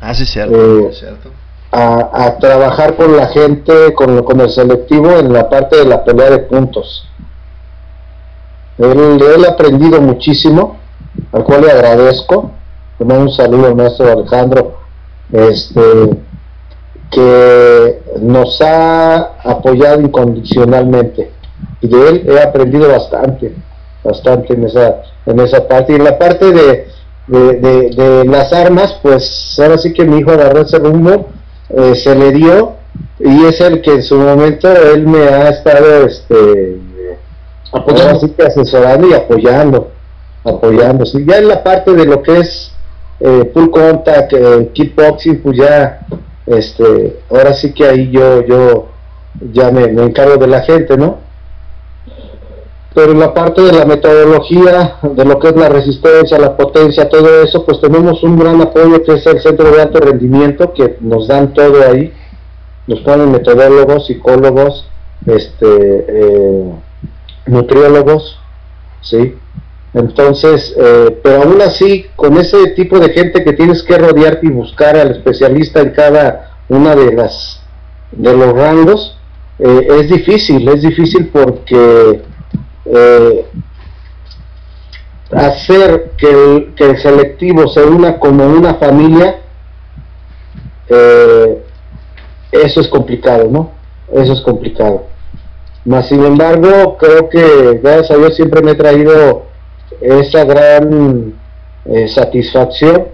Ah, 0.02 0.12
sí, 0.12 0.26
cierto, 0.26 0.54
eh, 0.54 0.92
cierto. 0.92 1.30
A, 1.72 2.26
a, 2.26 2.38
trabajar 2.38 2.96
con 2.96 3.16
la 3.16 3.28
gente, 3.28 3.94
con, 3.94 4.22
con 4.22 4.38
el 4.38 4.50
selectivo 4.50 5.12
en 5.12 5.32
la 5.32 5.48
parte 5.48 5.78
de 5.78 5.86
la 5.86 6.04
pelea 6.04 6.28
de 6.28 6.38
puntos. 6.40 7.08
Él, 8.76 9.22
él 9.34 9.44
ha 9.46 9.52
aprendido 9.52 9.98
muchísimo, 10.02 10.76
al 11.32 11.42
cual 11.42 11.62
le 11.62 11.72
agradezco. 11.72 12.50
Un 12.98 13.30
saludo 13.30 13.66
al 13.66 13.74
maestro 13.74 14.10
Alejandro, 14.10 14.78
este, 15.32 15.80
que 17.10 18.02
nos 18.20 18.60
ha 18.60 19.32
apoyado 19.42 20.00
incondicionalmente. 20.00 21.30
Y 21.80 21.88
de 21.88 22.08
él 22.08 22.26
he 22.28 22.40
aprendido 22.40 22.88
bastante 22.88 23.54
bastante 24.04 24.52
en 24.52 24.64
esa, 24.64 25.02
en 25.26 25.40
esa 25.40 25.66
parte. 25.66 25.92
Y 25.92 25.96
en 25.96 26.04
la 26.04 26.18
parte 26.18 26.52
de, 26.52 26.86
de, 27.26 27.90
de, 27.90 28.24
las 28.26 28.52
armas, 28.52 28.98
pues 29.02 29.56
ahora 29.58 29.78
sí 29.78 29.92
que 29.92 30.04
mi 30.04 30.18
hijo 30.18 30.30
agarró 30.30 30.60
ese 30.60 30.78
rumbo, 30.78 31.28
eh, 31.70 31.94
se 31.96 32.14
le 32.14 32.30
dio, 32.32 32.74
y 33.18 33.46
es 33.46 33.60
el 33.60 33.80
que 33.80 33.92
en 33.92 34.02
su 34.02 34.16
momento 34.16 34.70
él 34.70 35.06
me 35.06 35.22
ha 35.24 35.48
estado 35.48 36.06
este 36.06 36.78
apoyando, 37.72 38.18
así 38.18 38.28
que 38.28 38.42
asesorando 38.44 39.08
y 39.08 39.14
apoyando, 39.14 39.90
apoyando. 40.44 41.06
Sí, 41.06 41.24
ya 41.26 41.38
en 41.38 41.48
la 41.48 41.64
parte 41.64 41.92
de 41.92 42.04
lo 42.04 42.22
que 42.22 42.38
es 42.38 42.70
eh, 43.20 43.50
full 43.52 43.70
contact, 43.70 44.32
eh, 44.32 44.70
kickboxing, 44.72 45.42
pues 45.42 45.56
ya, 45.56 46.06
este, 46.46 47.20
ahora 47.30 47.54
sí 47.54 47.72
que 47.72 47.86
ahí 47.86 48.10
yo, 48.10 48.44
yo 48.46 48.88
ya 49.52 49.70
me, 49.70 49.84
encargo 49.84 50.36
de 50.36 50.46
la 50.46 50.62
gente, 50.62 50.96
¿no? 50.96 51.18
pero 52.94 53.10
en 53.10 53.18
la 53.18 53.34
parte 53.34 53.60
de 53.60 53.72
la 53.72 53.84
metodología, 53.84 54.98
de 55.02 55.24
lo 55.24 55.40
que 55.40 55.48
es 55.48 55.56
la 55.56 55.68
resistencia, 55.68 56.38
la 56.38 56.56
potencia, 56.56 57.08
todo 57.08 57.42
eso, 57.42 57.66
pues 57.66 57.80
tenemos 57.80 58.22
un 58.22 58.38
gran 58.38 58.60
apoyo 58.60 59.02
que 59.02 59.14
es 59.14 59.26
el 59.26 59.40
Centro 59.40 59.72
de 59.72 59.82
Alto 59.82 59.98
Rendimiento, 59.98 60.72
que 60.72 60.96
nos 61.00 61.26
dan 61.26 61.52
todo 61.52 61.82
ahí, 61.90 62.12
nos 62.86 63.00
ponen 63.00 63.32
metodólogos, 63.32 64.06
psicólogos, 64.06 64.88
este, 65.26 65.66
eh, 66.08 66.72
nutriólogos, 67.46 68.38
¿sí? 69.00 69.34
Entonces, 69.94 70.74
eh, 70.76 71.20
pero 71.22 71.42
aún 71.42 71.62
así, 71.62 72.06
con 72.16 72.36
ese 72.36 72.70
tipo 72.70 72.98
de 72.98 73.10
gente 73.10 73.44
que 73.44 73.52
tienes 73.52 73.82
que 73.84 73.96
rodearte 73.96 74.46
y 74.46 74.50
buscar 74.50 74.96
al 74.96 75.12
especialista 75.12 75.80
en 75.80 75.90
cada 75.90 76.56
una 76.68 76.96
de 76.96 77.12
las 77.12 77.60
de 78.10 78.36
los 78.36 78.52
rangos, 78.52 79.16
eh, 79.60 79.88
es 80.00 80.08
difícil, 80.08 80.68
es 80.68 80.82
difícil 80.82 81.28
porque 81.28 82.22
eh, 82.86 83.46
hacer 85.30 86.12
que 86.18 86.28
el, 86.28 86.74
que 86.74 86.90
el, 86.90 86.98
selectivo 86.98 87.68
se 87.68 87.84
una 87.84 88.18
como 88.18 88.46
una 88.46 88.74
familia, 88.74 89.40
eso 92.50 92.80
es 92.80 92.88
complicado, 92.88 93.48
¿no? 93.50 93.72
Eso 94.12 94.32
es 94.32 94.40
complicado. 94.42 95.06
Mas, 95.84 96.08
sin 96.08 96.24
embargo, 96.24 96.96
creo 96.98 97.28
que 97.28 97.80
gracias 97.82 98.10
a 98.12 98.16
Dios 98.16 98.36
siempre 98.36 98.62
me 98.62 98.72
he 98.72 98.74
traído 98.74 99.53
esa 100.04 100.44
gran 100.44 101.34
eh, 101.86 102.08
satisfacción 102.08 103.08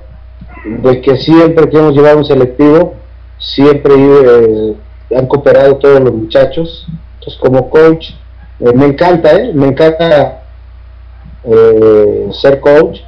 de 0.64 1.00
que 1.00 1.16
siempre 1.16 1.68
que 1.68 1.78
hemos 1.78 1.94
llevado 1.94 2.18
un 2.18 2.24
selectivo, 2.24 2.94
siempre 3.38 3.94
eh, 3.94 4.74
han 5.16 5.26
cooperado 5.26 5.76
todos 5.76 6.00
los 6.00 6.12
muchachos. 6.12 6.86
Entonces, 7.14 7.40
como 7.40 7.70
coach, 7.70 8.10
eh, 8.58 8.72
me 8.74 8.86
encanta. 8.86 9.30
Me 9.54 9.68
encanta 9.68 10.42
ser 12.32 12.60
coach. 12.60 12.98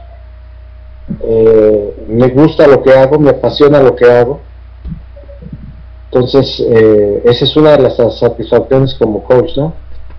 Me 2.08 2.28
gusta 2.28 2.66
lo 2.66 2.82
que 2.82 2.92
hago, 2.92 3.18
me 3.18 3.30
apasiona 3.30 3.82
lo 3.82 3.94
que 3.94 4.10
hago. 4.10 4.40
Entonces, 6.10 6.60
esa 7.24 7.44
es 7.44 7.56
una 7.56 7.72
de 7.72 7.82
las 7.82 7.96
satisfacciones 8.18 8.94
como 8.94 9.22
coach, 9.24 9.56
¿no? 9.56 9.74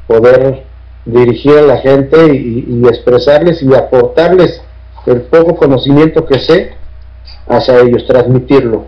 Poder 0.05 0.63
dirigir 1.05 1.57
a 1.57 1.61
la 1.61 1.77
gente 1.77 2.33
y, 2.33 2.65
y 2.67 2.87
expresarles 2.87 3.61
y 3.61 3.73
aportarles 3.73 4.61
el 5.05 5.21
poco 5.23 5.55
conocimiento 5.55 6.25
que 6.25 6.39
sé 6.39 6.73
hacia 7.47 7.79
ellos, 7.79 8.05
transmitirlo. 8.07 8.87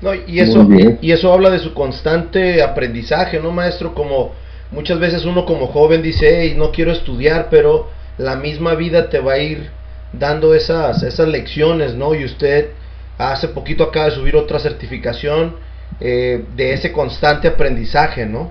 No, 0.00 0.12
y 0.14 0.40
eso, 0.40 0.66
y, 1.00 1.12
eso 1.12 1.32
habla 1.32 1.48
de 1.50 1.60
su 1.60 1.74
constante 1.74 2.60
aprendizaje, 2.60 3.38
¿no, 3.38 3.52
maestro? 3.52 3.94
Como 3.94 4.32
muchas 4.72 4.98
veces 4.98 5.24
uno 5.24 5.46
como 5.46 5.68
joven 5.68 6.02
dice, 6.02 6.40
hey, 6.40 6.54
no 6.56 6.72
quiero 6.72 6.90
estudiar, 6.90 7.46
pero 7.50 7.88
la 8.18 8.34
misma 8.34 8.74
vida 8.74 9.08
te 9.10 9.20
va 9.20 9.34
a 9.34 9.38
ir 9.38 9.70
dando 10.12 10.54
esas, 10.54 11.04
esas 11.04 11.28
lecciones, 11.28 11.94
¿no? 11.94 12.16
Y 12.16 12.24
usted 12.24 12.70
hace 13.16 13.46
poquito 13.48 13.84
acaba 13.84 14.06
de 14.06 14.16
subir 14.16 14.34
otra 14.34 14.58
certificación 14.58 15.54
eh, 16.00 16.44
de 16.56 16.72
ese 16.72 16.90
constante 16.90 17.46
aprendizaje, 17.46 18.26
¿no? 18.26 18.50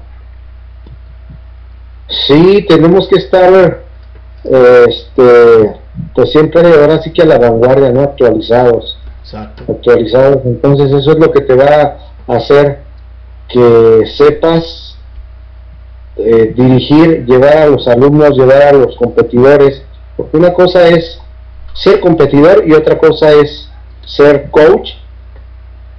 Sí, 2.28 2.66
tenemos 2.68 3.08
que 3.08 3.16
estar, 3.16 3.84
este, 4.44 5.76
pues 6.14 6.32
siempre 6.32 6.62
ahora 6.62 7.02
sí 7.02 7.12
que 7.12 7.22
a 7.22 7.26
la 7.26 7.40
vanguardia, 7.40 7.92
¿no? 7.92 8.02
Actualizados 8.02 8.98
actualizados. 9.36 10.40
Entonces 10.46 10.92
eso 10.92 11.12
es 11.12 11.18
lo 11.20 11.32
que 11.32 11.42
te 11.42 11.56
va 11.56 11.98
a 12.28 12.36
hacer 12.36 12.80
que 13.50 14.04
sepas 14.18 14.98
eh, 16.18 16.54
dirigir, 16.56 17.26
llevar 17.26 17.58
a 17.58 17.68
los 17.68 17.88
alumnos, 17.88 18.38
llevar 18.38 18.62
a 18.64 18.74
los 18.74 18.96
competidores, 18.96 19.84
porque 20.18 20.38
una 20.38 20.54
cosa 20.54 20.88
es 20.88 21.20
ser 21.74 22.00
competidor 22.00 22.68
y 22.68 22.74
otra 22.74 22.98
cosa 22.98 23.32
es 23.32 23.70
ser 24.06 24.50
coach, 24.52 24.90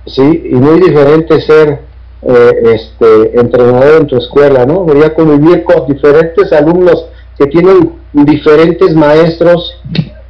¿sí? 0.07 0.43
Y 0.51 0.55
muy 0.55 0.81
diferente 0.81 1.41
ser 1.41 1.81
eh, 2.23 2.75
este 2.75 3.39
entrenador 3.39 4.03
en 4.03 4.07
tu 4.07 4.17
escuela, 4.17 4.65
¿no? 4.65 4.81
Voy 4.81 5.03
a 5.03 5.13
convivir 5.13 5.65
con 5.65 5.87
diferentes 5.87 6.53
alumnos 6.53 7.07
que 7.37 7.47
tienen 7.47 7.95
diferentes 8.13 8.95
maestros, 8.95 9.77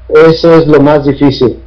eso 0.09 0.55
es 0.57 0.67
lo 0.67 0.81
más 0.81 1.05
difícil. 1.05 1.59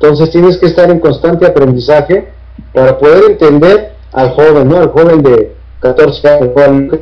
Entonces 0.00 0.30
tienes 0.30 0.58
que 0.58 0.66
estar 0.66 0.90
en 0.90 0.98
constante 0.98 1.46
aprendizaje 1.46 2.28
para 2.72 2.98
poder 2.98 3.30
entender 3.30 3.92
al 4.12 4.30
joven, 4.30 4.68
¿no? 4.68 4.78
Al 4.78 4.88
joven 4.88 5.22
de 5.22 5.54
14 5.80 6.28
años, 6.28 6.98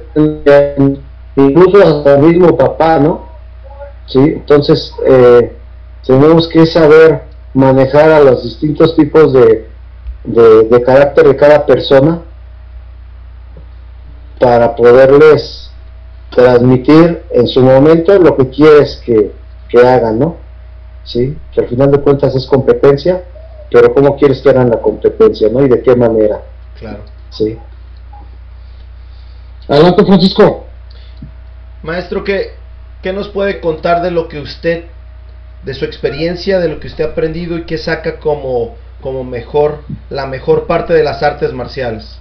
incluso 1.36 1.78
hasta 1.78 2.16
el 2.16 2.22
mismo 2.22 2.56
papá, 2.56 2.98
¿no? 2.98 3.26
¿Sí? 4.06 4.18
Entonces 4.18 4.92
eh, 5.06 5.52
tenemos 6.06 6.48
que 6.48 6.66
saber 6.66 7.22
manejar 7.54 8.10
a 8.10 8.20
los 8.20 8.42
distintos 8.42 8.96
tipos 8.96 9.32
de, 9.32 9.66
de, 10.24 10.82
carácter 10.82 11.26
de 11.28 11.36
cada 11.36 11.64
persona 11.66 12.22
para 14.40 14.74
poderles 14.74 15.70
transmitir 16.30 17.22
en 17.30 17.46
su 17.46 17.60
momento 17.60 18.18
lo 18.18 18.36
que 18.36 18.48
quieres 18.48 19.00
que, 19.04 19.32
que 19.68 19.78
hagan, 19.78 20.18
¿no? 20.18 20.36
¿sí? 21.04 21.36
Que 21.52 21.60
al 21.60 21.68
final 21.68 21.90
de 21.90 22.00
cuentas 22.00 22.34
es 22.34 22.46
competencia, 22.46 23.22
pero 23.70 23.92
¿cómo 23.94 24.16
quieres 24.16 24.40
que 24.40 24.50
hagan 24.50 24.70
la 24.70 24.80
competencia, 24.80 25.48
¿no? 25.50 25.64
Y 25.64 25.68
de 25.68 25.82
qué 25.82 25.94
manera. 25.94 26.42
Claro. 26.78 27.00
Sí. 27.30 27.58
Adelante, 29.68 30.04
Francisco. 30.04 30.66
Maestro, 31.82 32.24
¿qué, 32.24 32.52
¿qué 33.02 33.12
nos 33.12 33.28
puede 33.28 33.60
contar 33.60 34.02
de 34.02 34.10
lo 34.10 34.28
que 34.28 34.40
usted, 34.40 34.84
de 35.62 35.74
su 35.74 35.84
experiencia, 35.84 36.58
de 36.58 36.68
lo 36.68 36.80
que 36.80 36.88
usted 36.88 37.04
ha 37.04 37.08
aprendido 37.08 37.56
y 37.56 37.64
qué 37.64 37.78
saca 37.78 38.18
como, 38.18 38.74
como 39.00 39.24
mejor, 39.24 39.82
la 40.10 40.26
mejor 40.26 40.66
parte 40.66 40.92
de 40.92 41.04
las 41.04 41.22
artes 41.22 41.52
marciales? 41.52 42.18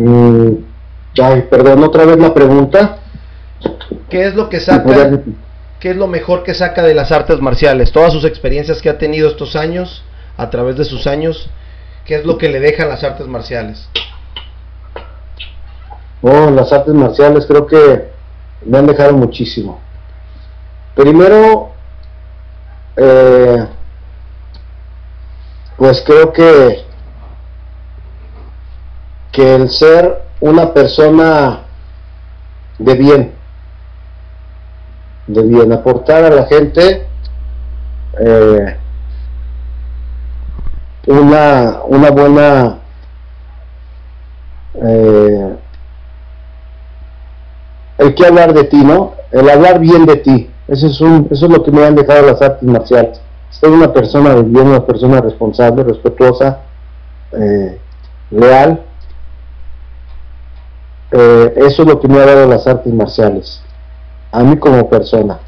Mm, 0.00 0.64
ay, 1.20 1.42
perdón, 1.50 1.84
otra 1.84 2.06
vez 2.06 2.16
la 2.16 2.32
pregunta. 2.32 3.00
¿Qué 4.08 4.26
es 4.26 4.34
lo 4.34 4.48
que 4.48 4.58
saca 4.58 5.20
¿Qué 5.78 5.90
es 5.90 5.96
lo 5.96 6.06
mejor 6.06 6.42
que 6.42 6.54
saca 6.54 6.82
de 6.82 6.94
las 6.94 7.12
artes 7.12 7.38
marciales? 7.40 7.92
Todas 7.92 8.12
sus 8.12 8.24
experiencias 8.24 8.80
que 8.80 8.88
ha 8.88 8.96
tenido 8.96 9.28
estos 9.28 9.56
años, 9.56 10.02
a 10.38 10.48
través 10.48 10.76
de 10.76 10.86
sus 10.86 11.06
años, 11.06 11.50
¿qué 12.06 12.16
es 12.16 12.24
lo 12.24 12.38
que 12.38 12.48
le 12.48 12.60
dejan 12.60 12.88
las 12.88 13.04
artes 13.04 13.26
marciales? 13.26 13.88
Oh, 16.22 16.50
las 16.50 16.72
artes 16.72 16.94
marciales 16.94 17.44
creo 17.46 17.66
que 17.66 18.08
me 18.64 18.78
han 18.78 18.86
dejado 18.86 19.12
muchísimo. 19.12 19.80
Primero, 20.94 21.72
eh, 22.96 23.66
pues 25.76 26.02
creo 26.06 26.32
que 26.32 26.84
que 29.32 29.54
el 29.54 29.70
ser 29.70 30.22
una 30.40 30.72
persona 30.72 31.60
de 32.78 32.94
bien, 32.94 33.32
de 35.26 35.42
bien, 35.42 35.72
aportar 35.72 36.24
a 36.24 36.30
la 36.30 36.46
gente 36.46 37.06
eh, 38.18 38.76
una, 41.06 41.80
una 41.86 42.10
buena 42.10 42.78
eh, 44.74 45.56
el 47.98 48.14
que 48.14 48.26
hablar 48.26 48.54
de 48.54 48.64
ti, 48.64 48.82
¿no? 48.82 49.12
El 49.30 49.48
hablar 49.50 49.78
bien 49.78 50.06
de 50.06 50.16
ti. 50.16 50.50
Eso 50.68 50.86
es, 50.86 51.00
un, 51.00 51.28
eso 51.30 51.46
es 51.46 51.52
lo 51.52 51.62
que 51.62 51.70
me 51.70 51.84
han 51.84 51.94
dejado 51.94 52.26
las 52.26 52.40
artes 52.40 52.62
marciales. 52.62 53.20
Ser 53.50 53.70
una 53.70 53.92
persona 53.92 54.34
de 54.34 54.42
bien, 54.42 54.68
una 54.68 54.86
persona 54.86 55.20
responsable, 55.20 55.84
respetuosa, 55.84 56.60
eh, 57.32 57.78
leal. 58.30 58.80
Eh, 61.12 61.54
eso 61.56 61.82
es 61.82 61.88
lo 61.88 62.00
que 62.00 62.08
me 62.08 62.20
ha 62.20 62.26
dado 62.26 62.46
las 62.46 62.66
artes 62.66 62.92
marciales. 62.92 63.62
A 64.32 64.42
mí 64.42 64.56
como 64.58 64.88
persona. 64.88 65.38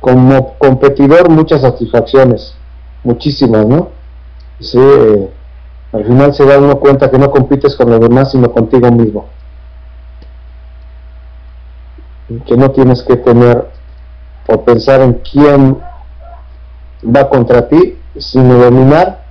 Como 0.00 0.54
competidor, 0.58 1.28
muchas 1.28 1.60
satisfacciones. 1.60 2.54
Muchísimas, 3.04 3.66
¿no? 3.66 3.88
Sí, 4.58 4.78
eh, 4.78 5.30
al 5.92 6.04
final 6.04 6.34
se 6.34 6.44
da 6.44 6.58
uno 6.58 6.78
cuenta 6.78 7.10
que 7.10 7.18
no 7.18 7.30
compites 7.30 7.76
con 7.76 7.90
los 7.90 8.00
demás, 8.00 8.32
sino 8.32 8.50
contigo 8.50 8.90
mismo. 8.90 9.26
Que 12.46 12.56
no 12.56 12.70
tienes 12.70 13.02
que 13.02 13.16
tener 13.16 13.68
o 14.48 14.64
pensar 14.64 15.00
en 15.00 15.14
quién 15.14 15.78
va 17.04 17.28
contra 17.28 17.68
ti, 17.68 17.98
sino 18.18 18.54
dominar 18.54 19.24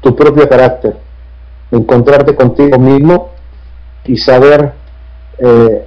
tu 0.00 0.14
propio 0.14 0.48
carácter, 0.48 0.96
encontrarte 1.70 2.34
contigo 2.34 2.78
mismo 2.78 3.30
y 4.04 4.16
saber 4.16 4.72
eh, 5.38 5.86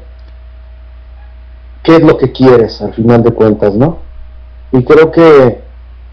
qué 1.84 1.95
es 1.95 2.03
lo 2.03 2.18
que 2.18 2.32
quieres 2.32 2.82
al 2.82 2.93
final 2.93 3.24
de 3.24 3.32
cuentas, 3.32 3.74
¿no? 3.74 3.99
Y 4.72 4.84
creo 4.84 5.12
que 5.12 5.62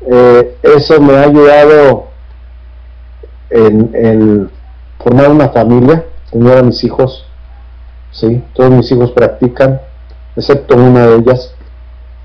eh, 0.07 0.59
eso 0.63 1.01
me 1.01 1.17
ha 1.17 1.23
ayudado 1.23 2.09
en, 3.51 4.51
formar 4.99 5.31
una 5.31 5.49
familia, 5.51 6.05
tener 6.31 6.59
a 6.59 6.63
mis 6.63 6.83
hijos, 6.85 7.25
¿sí? 8.11 8.43
todos 8.55 8.71
mis 8.71 8.91
hijos 8.91 9.13
practican, 9.13 9.81
excepto 10.37 10.77
una 10.77 11.07
de 11.07 11.17
ellas, 11.17 11.55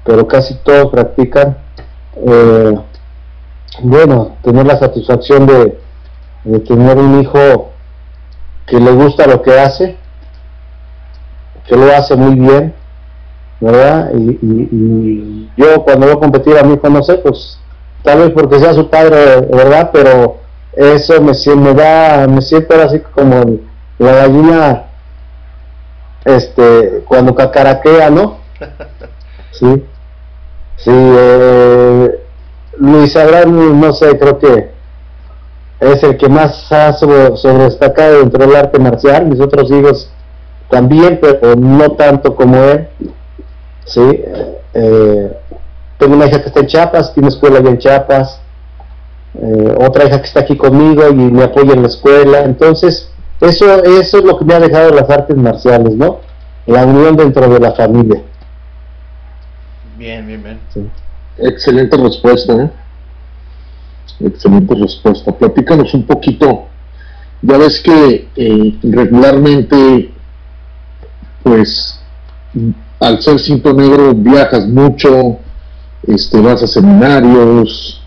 pero 0.03 0.27
casi 0.27 0.55
todos 0.63 0.91
practican. 0.91 1.57
Eh, 2.15 2.79
bueno, 3.81 4.37
tener 4.43 4.65
la 4.65 4.77
satisfacción 4.77 5.47
de, 5.47 5.79
tener 6.67 6.97
un 6.97 7.21
hijo 7.21 7.71
que 8.67 8.79
le 8.79 8.91
gusta 8.91 9.27
lo 9.27 9.41
que 9.41 9.59
hace, 9.59 9.97
que 11.67 11.75
lo 11.75 11.91
hace 11.95 12.15
muy 12.15 12.35
bien, 12.35 12.73
¿verdad? 13.59 14.11
Y, 14.15 15.49
yo 15.55 15.83
cuando 15.83 16.07
voy 16.07 16.15
a 16.15 16.19
competir 16.19 16.57
a 16.57 16.65
hijo, 16.65 16.89
no 16.89 17.03
sé, 17.03 17.15
pues 17.15 17.59
tal 18.01 18.19
vez 18.19 18.31
porque 18.31 18.59
sea 18.59 18.73
su 18.73 18.89
padre, 18.89 19.41
¿verdad? 19.51 19.91
Pero 19.93 20.37
eso 20.73 21.21
me, 21.21 21.33
me 21.55 21.73
da, 21.73 22.27
me 22.27 22.41
siento 22.41 22.73
así 22.81 22.99
como 22.99 23.59
la 23.99 24.11
gallina, 24.13 24.83
este, 26.25 27.03
cuando 27.07 27.35
cacaraquea, 27.35 28.09
¿no? 28.09 28.37
Sí, 29.51 29.85
sí, 30.77 30.89
eh, 30.91 32.09
Luis 32.79 33.15
Abraham, 33.15 33.79
no 33.79 33.93
sé, 33.93 34.17
creo 34.17 34.39
que 34.39 34.72
es 35.79 36.03
el 36.03 36.17
que 36.17 36.29
más 36.29 36.71
ha 36.71 36.93
sobre, 36.93 37.35
sobredestacado 37.37 38.19
dentro 38.19 38.45
del 38.45 38.55
arte 38.55 38.79
marcial, 38.79 39.25
mis 39.25 39.39
otros 39.39 39.69
hijos 39.71 40.09
también, 40.69 41.19
pero 41.21 41.55
no 41.55 41.91
tanto 41.91 42.35
como 42.35 42.57
él, 42.57 42.87
sí, 43.85 44.23
eh, 44.73 45.37
tengo 45.97 46.15
una 46.15 46.27
hija 46.27 46.41
que 46.41 46.47
está 46.47 46.61
en 46.61 46.67
Chiapas, 46.67 47.13
tiene 47.13 47.29
escuela 47.29 47.59
allá 47.59 47.69
en 47.69 47.77
Chiapas, 47.77 48.39
eh, 49.35 49.75
otra 49.79 50.05
hija 50.05 50.19
que 50.19 50.27
está 50.27 50.41
aquí 50.41 50.55
conmigo 50.55 51.07
y 51.09 51.13
me 51.13 51.43
apoya 51.43 51.73
en 51.73 51.81
la 51.81 51.87
escuela. 51.87 52.43
Entonces, 52.43 53.09
eso, 53.41 53.83
eso 53.83 54.17
es 54.17 54.23
lo 54.23 54.37
que 54.37 54.45
me 54.45 54.53
ha 54.53 54.59
dejado 54.59 54.91
las 54.91 55.09
artes 55.09 55.35
marciales, 55.35 55.95
¿no? 55.95 56.19
La 56.65 56.85
unión 56.85 57.15
dentro 57.17 57.47
de 57.49 57.59
la 57.59 57.73
familia. 57.73 58.21
Bien, 59.97 60.25
bien, 60.25 60.43
bien. 60.43 60.59
Excelente 61.37 61.97
respuesta, 61.97 62.53
¿eh? 62.53 62.69
Excelente 64.19 64.75
respuesta. 64.75 65.31
Platícanos 65.31 65.93
un 65.93 66.03
poquito. 66.03 66.67
Ya 67.41 67.57
ves 67.57 67.81
que 67.81 68.29
eh, 68.35 68.77
regularmente, 68.83 70.11
pues, 71.43 71.99
al 72.99 73.21
ser 73.21 73.39
cinto 73.39 73.73
negro 73.73 74.13
viajas 74.13 74.65
mucho, 74.67 75.37
este, 76.07 76.39
vas 76.39 76.63
a 76.63 76.67
seminarios, 76.67 78.01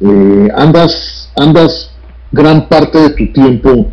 eh, 0.00 0.48
andas, 0.54 1.30
andas 1.36 1.90
gran 2.30 2.68
parte 2.68 2.98
de 2.98 3.10
tu 3.10 3.32
tiempo 3.32 3.86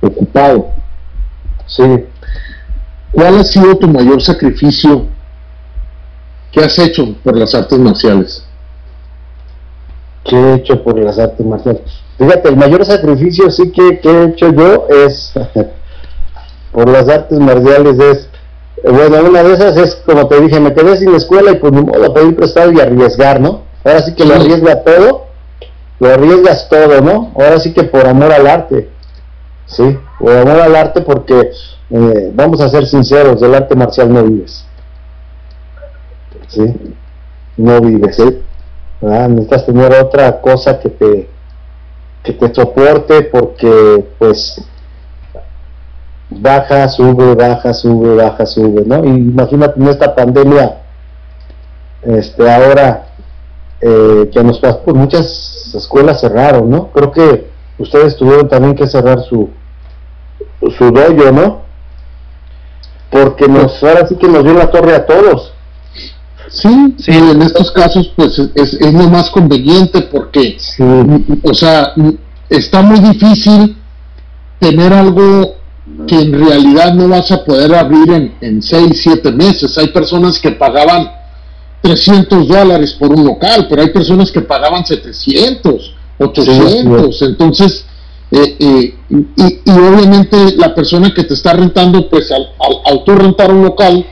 ocupado. 0.00 0.70
Sí. 1.66 1.82
¿Cuál 3.12 3.38
ha 3.38 3.44
sido 3.44 3.76
tu 3.76 3.88
mayor 3.88 4.22
sacrificio 4.22 5.06
que 6.52 6.60
has 6.60 6.78
hecho 6.78 7.14
por 7.22 7.36
las 7.36 7.54
artes 7.54 7.78
marciales? 7.78 8.47
¿Qué 10.28 10.36
he 10.36 10.54
hecho 10.54 10.82
por 10.82 10.98
las 10.98 11.18
artes 11.18 11.44
marciales? 11.44 11.82
Fíjate, 12.18 12.48
el 12.48 12.56
mayor 12.56 12.84
sacrificio 12.84 13.50
sí 13.50 13.72
que, 13.72 13.98
he 14.02 14.24
hecho 14.24 14.52
yo 14.52 14.86
es 14.88 15.32
por 16.72 16.88
las 16.88 17.08
artes 17.08 17.38
marciales 17.38 17.98
es 17.98 18.28
bueno, 18.84 19.28
una 19.28 19.42
de 19.42 19.54
esas 19.54 19.76
es, 19.76 19.96
como 20.06 20.28
te 20.28 20.40
dije, 20.40 20.60
me 20.60 20.72
quedé 20.72 20.96
sin 20.96 21.12
escuela 21.12 21.50
y 21.50 21.56
pues 21.56 21.72
ni 21.72 21.80
modo 21.80 22.14
pedir 22.14 22.36
prestado 22.36 22.70
y 22.70 22.78
arriesgar, 22.78 23.40
¿no? 23.40 23.62
Ahora 23.84 24.02
sí 24.02 24.14
que 24.14 24.24
lo 24.24 24.34
arriesga 24.34 24.84
todo 24.84 25.28
lo 26.00 26.12
arriesgas 26.12 26.68
todo, 26.68 27.00
¿no? 27.00 27.32
Ahora 27.34 27.58
sí 27.58 27.72
que 27.72 27.84
por 27.84 28.06
amor 28.06 28.32
al 28.32 28.46
arte, 28.46 28.88
¿sí? 29.66 29.98
Por 30.18 30.36
amor 30.36 30.60
al 30.60 30.76
arte 30.76 31.00
porque, 31.00 31.50
eh, 31.90 32.30
vamos 32.34 32.60
a 32.60 32.68
ser 32.68 32.86
sinceros, 32.86 33.40
del 33.40 33.54
arte 33.54 33.74
marcial 33.74 34.12
no 34.12 34.22
vives, 34.22 34.64
¿sí? 36.48 36.74
No 37.56 37.80
vives, 37.80 38.16
¿sí? 38.16 38.42
Necesitas 39.00 39.66
tener 39.66 39.92
otra 39.92 40.40
cosa 40.40 40.80
que 40.80 40.88
te, 40.88 41.28
que 42.24 42.32
te 42.32 42.54
soporte 42.54 43.22
porque, 43.22 44.04
pues, 44.18 44.60
baja, 46.30 46.88
sube, 46.88 47.34
baja, 47.34 47.72
sube, 47.72 48.16
baja, 48.16 48.44
sube, 48.44 48.82
¿no? 48.84 49.04
Y 49.04 49.08
imagínate 49.08 49.80
en 49.80 49.88
esta 49.88 50.14
pandemia, 50.14 50.78
este, 52.02 52.50
ahora 52.50 53.06
eh, 53.80 54.30
que 54.32 54.42
nos 54.42 54.58
pasó, 54.58 54.80
pues 54.84 54.96
muchas 54.96 55.72
escuelas 55.74 56.20
cerraron, 56.20 56.68
¿no? 56.68 56.88
Creo 56.88 57.12
que 57.12 57.48
ustedes 57.78 58.16
tuvieron 58.16 58.48
también 58.48 58.74
que 58.74 58.86
cerrar 58.88 59.20
su, 59.20 59.50
su 60.76 60.90
doyo, 60.90 61.32
¿no? 61.32 61.60
Porque 63.10 63.48
nos, 63.48 63.82
ahora 63.82 64.06
sí 64.06 64.16
que 64.16 64.28
nos 64.28 64.44
dio 64.44 64.54
la 64.54 64.70
torre 64.70 64.94
a 64.94 65.06
todos. 65.06 65.54
Sí, 66.50 66.94
sí, 66.98 67.12
en 67.12 67.42
estos 67.42 67.70
casos 67.70 68.10
pues 68.16 68.38
es, 68.38 68.74
es 68.74 68.92
lo 68.92 69.08
más 69.08 69.30
conveniente 69.30 70.02
porque, 70.02 70.56
o 71.42 71.54
sea, 71.54 71.92
está 72.48 72.82
muy 72.82 73.00
difícil 73.00 73.76
tener 74.58 74.92
algo 74.92 75.56
que 76.06 76.20
en 76.20 76.32
realidad 76.32 76.94
no 76.94 77.08
vas 77.08 77.30
a 77.30 77.44
poder 77.44 77.74
abrir 77.74 78.10
en, 78.10 78.34
en 78.40 78.62
6, 78.62 79.00
7 79.02 79.32
meses. 79.32 79.76
Hay 79.78 79.88
personas 79.88 80.38
que 80.38 80.50
pagaban 80.52 81.10
300 81.80 82.48
dólares 82.48 82.92
por 82.94 83.12
un 83.12 83.24
local, 83.24 83.66
pero 83.68 83.82
hay 83.82 83.90
personas 83.90 84.30
que 84.30 84.40
pagaban 84.40 84.84
700, 84.84 85.94
800, 86.18 87.22
entonces, 87.22 87.84
eh, 88.30 88.56
eh, 88.58 88.94
y, 89.08 89.70
obviamente 89.70 90.56
la 90.56 90.74
persona 90.74 91.14
que 91.14 91.24
te 91.24 91.34
está 91.34 91.52
rentando, 91.52 92.08
pues 92.10 92.30
al, 92.32 92.48
al, 92.84 93.04
tú 93.04 93.14
rentar 93.14 93.52
un 93.52 93.62
local, 93.62 94.04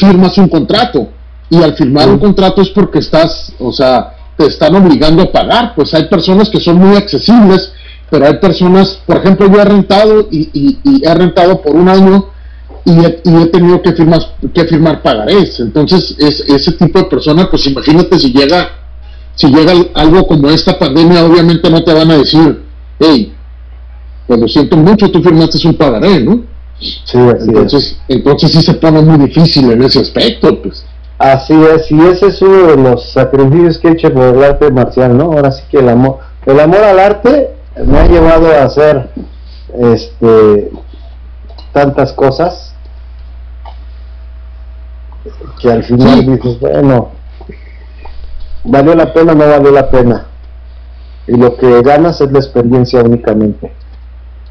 firmas 0.00 0.36
un 0.38 0.48
contrato, 0.48 1.08
y 1.48 1.62
al 1.62 1.74
firmar 1.74 2.08
un 2.08 2.18
contrato 2.18 2.62
es 2.62 2.70
porque 2.70 2.98
estás, 2.98 3.52
o 3.58 3.72
sea, 3.72 4.14
te 4.36 4.46
están 4.46 4.74
obligando 4.74 5.22
a 5.22 5.30
pagar, 5.30 5.74
pues 5.76 5.92
hay 5.94 6.04
personas 6.04 6.48
que 6.48 6.60
son 6.60 6.78
muy 6.78 6.96
accesibles, 6.96 7.72
pero 8.10 8.26
hay 8.26 8.38
personas, 8.38 9.00
por 9.06 9.18
ejemplo, 9.18 9.46
yo 9.52 9.60
he 9.60 9.64
rentado 9.64 10.28
y, 10.30 10.78
y 10.82 11.04
he 11.04 11.14
rentado 11.14 11.60
por 11.60 11.76
un 11.76 11.88
año, 11.88 12.26
y 12.84 13.04
he, 13.04 13.46
tenido 13.46 13.82
que 13.82 13.92
firmar, 13.92 14.20
que 14.52 14.64
firmar 14.64 15.02
pagarés. 15.02 15.60
Entonces, 15.60 16.14
es, 16.18 16.40
ese 16.40 16.72
tipo 16.72 16.98
de 16.98 17.04
personas, 17.06 17.48
pues 17.48 17.66
imagínate 17.66 18.18
si 18.18 18.32
llega, 18.32 18.70
si 19.34 19.48
llega 19.48 19.72
algo 19.94 20.26
como 20.26 20.48
esta 20.48 20.78
pandemia, 20.78 21.24
obviamente 21.24 21.70
no 21.70 21.82
te 21.82 21.92
van 21.92 22.10
a 22.10 22.18
decir, 22.18 22.62
hey, 22.98 23.32
pues 24.26 24.40
lo 24.40 24.48
siento 24.48 24.76
mucho, 24.76 25.10
tú 25.10 25.22
firmaste 25.22 25.66
un 25.66 25.74
pagaré, 25.74 26.20
¿no? 26.20 26.42
Sí, 26.80 27.18
entonces, 27.18 27.98
entonces 28.08 28.52
sí 28.52 28.62
se 28.62 28.74
pone 28.74 29.02
muy 29.02 29.26
difícil 29.26 29.70
en 29.70 29.82
ese 29.82 30.00
aspecto, 30.00 30.62
pues. 30.62 30.84
Así 31.18 31.52
es, 31.52 31.90
y 31.90 32.00
ese 32.00 32.28
es 32.28 32.40
uno 32.40 32.68
de 32.68 32.76
los 32.78 33.12
sacrificios 33.12 33.78
que 33.78 33.88
he 33.88 33.92
hecho 33.92 34.12
por 34.12 34.34
el 34.34 34.42
arte 34.42 34.70
marcial, 34.70 35.16
¿no? 35.16 35.24
Ahora 35.24 35.52
sí 35.52 35.62
que 35.70 35.78
el 35.78 35.90
amor, 35.90 36.20
el 36.46 36.58
amor 36.58 36.82
al 36.82 36.98
arte 36.98 37.50
me 37.84 37.98
ha 37.98 38.06
llevado 38.06 38.50
a 38.50 38.62
hacer 38.62 39.10
este 39.78 40.70
tantas 41.72 42.12
cosas 42.14 42.74
que 45.60 45.70
al 45.70 45.84
final 45.84 46.24
dices, 46.24 46.58
bueno, 46.58 47.10
valió 48.64 48.94
la 48.94 49.12
pena 49.12 49.32
o 49.32 49.34
no 49.34 49.46
valió 49.46 49.70
la 49.70 49.90
pena. 49.90 50.26
Y 51.26 51.36
lo 51.36 51.56
que 51.56 51.82
ganas 51.82 52.20
es 52.20 52.32
la 52.32 52.38
experiencia 52.38 53.02
únicamente. 53.02 53.72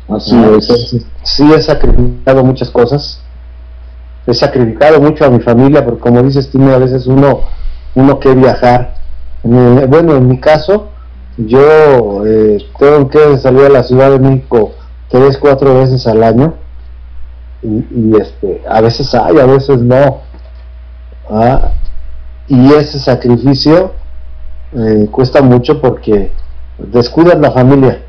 Así 0.10 0.36
ah, 0.36 0.52
es. 0.58 1.06
sí 1.24 1.54
he 1.54 1.62
sacrificado 1.62 2.44
muchas 2.44 2.70
cosas. 2.70 3.22
He 4.26 4.34
sacrificado 4.34 5.00
mucho 5.00 5.26
a 5.26 5.30
mi 5.30 5.40
familia, 5.40 5.84
porque 5.84 6.02
como 6.02 6.22
dices, 6.24 6.50
tiene 6.50 6.74
a 6.74 6.78
veces 6.78 7.08
uno, 7.08 7.42
uno 7.96 8.20
que 8.20 8.34
viajar. 8.34 8.96
bueno, 9.44 10.16
en 10.16 10.28
mi 10.28 10.40
caso, 10.40 10.90
yo 11.38 12.26
eh, 12.26 12.58
tengo 12.78 13.08
que 13.10 13.38
salir 13.38 13.66
a 13.66 13.70
la 13.70 13.84
Ciudad 13.84 14.12
de 14.12 14.20
México 14.20 14.72
tres, 15.10 15.38
cuatro 15.38 15.80
veces 15.80 16.06
al 16.08 16.24
año. 16.24 16.56
Y, 17.62 18.16
este, 18.16 18.62
a 18.70 18.82
veces 18.82 19.14
hay, 19.14 19.38
a 19.38 19.46
veces 19.46 19.82
no. 19.82 20.22
Ah, 21.30 21.72
y 22.48 22.74
ese 22.74 23.00
sacrificio 23.00 23.92
eh, 24.74 25.08
cuesta 25.12 25.42
mucho 25.42 25.80
porque 25.82 26.32
descuidas 26.78 27.38
la 27.40 27.52
familia, 27.52 28.02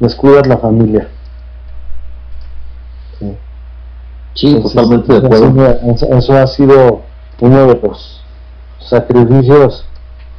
descuidas 0.00 0.46
la 0.46 0.58
familia. 0.58 1.08
Sí, 4.34 4.54
totalmente 4.62 5.12
de 5.12 5.18
acuerdo. 5.18 5.78
Eso, 6.16 6.32
ha 6.36 6.46
sido 6.46 7.02
uno 7.40 7.66
de 7.66 7.80
los 7.82 8.22
sacrificios 8.78 9.84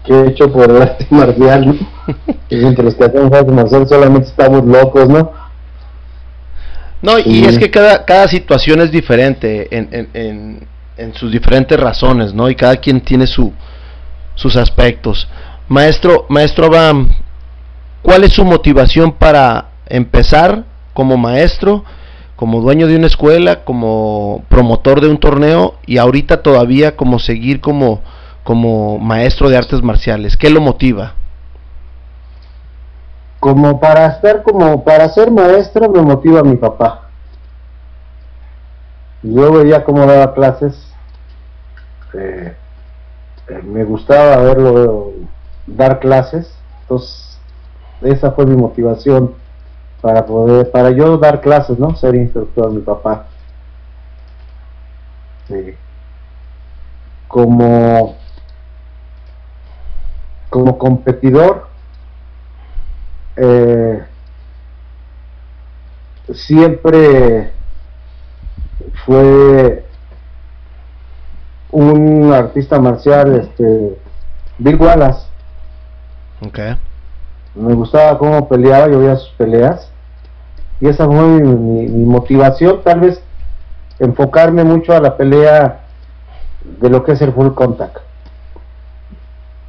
que 0.03 0.13
he 0.13 0.27
hecho 0.29 0.51
por 0.51 0.69
el 0.69 0.81
arte 0.81 1.05
marcial. 1.09 1.77
entre 2.49 2.83
los 2.83 2.95
que 2.95 3.03
hacemos 3.03 3.31
arte 3.31 3.51
marcial 3.51 3.87
solamente 3.87 4.29
estamos 4.29 4.65
locos, 4.65 5.07
¿no? 5.07 5.31
No, 7.01 7.17
y 7.17 7.45
es 7.45 7.57
que 7.57 7.71
cada, 7.71 8.05
cada 8.05 8.27
situación 8.27 8.81
es 8.81 8.91
diferente 8.91 9.67
en, 9.75 9.89
en, 9.91 10.09
en, 10.13 10.67
en, 10.97 11.13
sus 11.15 11.31
diferentes 11.31 11.79
razones, 11.79 12.31
¿no? 12.31 12.47
Y 12.47 12.55
cada 12.55 12.75
quien 12.77 13.01
tiene 13.01 13.25
su, 13.25 13.51
sus 14.35 14.55
aspectos. 14.55 15.27
Maestro, 15.67 16.27
maestro 16.29 16.65
Abraham, 16.67 17.09
¿cuál 18.01 18.23
es 18.23 18.33
su 18.33 18.45
motivación 18.45 19.13
para 19.13 19.69
empezar 19.87 20.63
como 20.93 21.17
maestro, 21.17 21.83
como 22.35 22.61
dueño 22.61 22.87
de 22.87 22.95
una 22.95 23.07
escuela, 23.07 23.63
como 23.63 24.43
promotor 24.49 25.01
de 25.01 25.09
un 25.09 25.19
torneo 25.19 25.75
y 25.85 25.97
ahorita 25.97 26.41
todavía 26.41 26.95
como 26.95 27.19
seguir 27.19 27.61
como, 27.61 28.01
como 28.43 28.97
maestro 28.99 29.49
de 29.49 29.57
artes 29.57 29.81
marciales? 29.81 30.37
¿Qué 30.37 30.49
lo 30.49 30.61
motiva? 30.61 31.13
Como 33.39 33.79
para 33.79 34.07
estar 34.07 34.43
como 34.43 34.83
para 34.83 35.09
ser 35.09 35.31
maestro 35.31 35.89
me 35.89 36.01
motiva 36.01 36.43
mi 36.43 36.57
papá. 36.57 37.09
Yo 39.23 39.51
veía 39.51 39.83
cómo 39.83 40.05
daba 40.05 40.33
clases. 40.33 40.93
Eh, 42.13 42.55
eh, 43.47 43.61
me 43.63 43.83
gustaba 43.83 44.37
verlo 44.37 45.13
dar 45.65 45.99
clases, 45.99 46.53
entonces 46.81 47.30
esa 48.01 48.31
fue 48.31 48.45
mi 48.45 48.55
motivación 48.55 49.35
para 50.01 50.25
poder, 50.25 50.71
para 50.71 50.91
yo 50.91 51.17
dar 51.17 51.41
clases, 51.41 51.77
¿no? 51.77 51.95
Ser 51.95 52.15
instructor, 52.15 52.71
mi 52.71 52.81
papá. 52.81 53.27
Como, 57.27 58.15
como 60.49 60.77
competidor, 60.77 61.67
eh, 63.35 64.03
siempre 66.33 67.51
fue 69.05 69.85
un 71.71 72.33
artista 72.33 72.79
marcial, 72.79 73.35
este, 73.35 73.97
Bill 74.57 74.75
Wallace. 74.75 75.27
Okay. 76.47 76.75
Me 77.55 77.73
gustaba 77.73 78.17
cómo 78.17 78.47
peleaba, 78.47 78.87
yo 78.87 78.99
veía 78.99 79.15
sus 79.17 79.29
peleas. 79.31 79.89
Y 80.79 80.87
esa 80.87 81.05
fue 81.05 81.15
mi, 81.15 81.87
motivación, 82.05 82.81
tal 82.83 83.01
vez 83.01 83.21
enfocarme 83.99 84.63
mucho 84.63 84.93
a 84.95 84.99
la 84.99 85.15
pelea 85.15 85.81
de 86.79 86.89
lo 86.89 87.03
que 87.03 87.11
es 87.11 87.21
el 87.21 87.33
full 87.33 87.53
contact. 87.53 87.97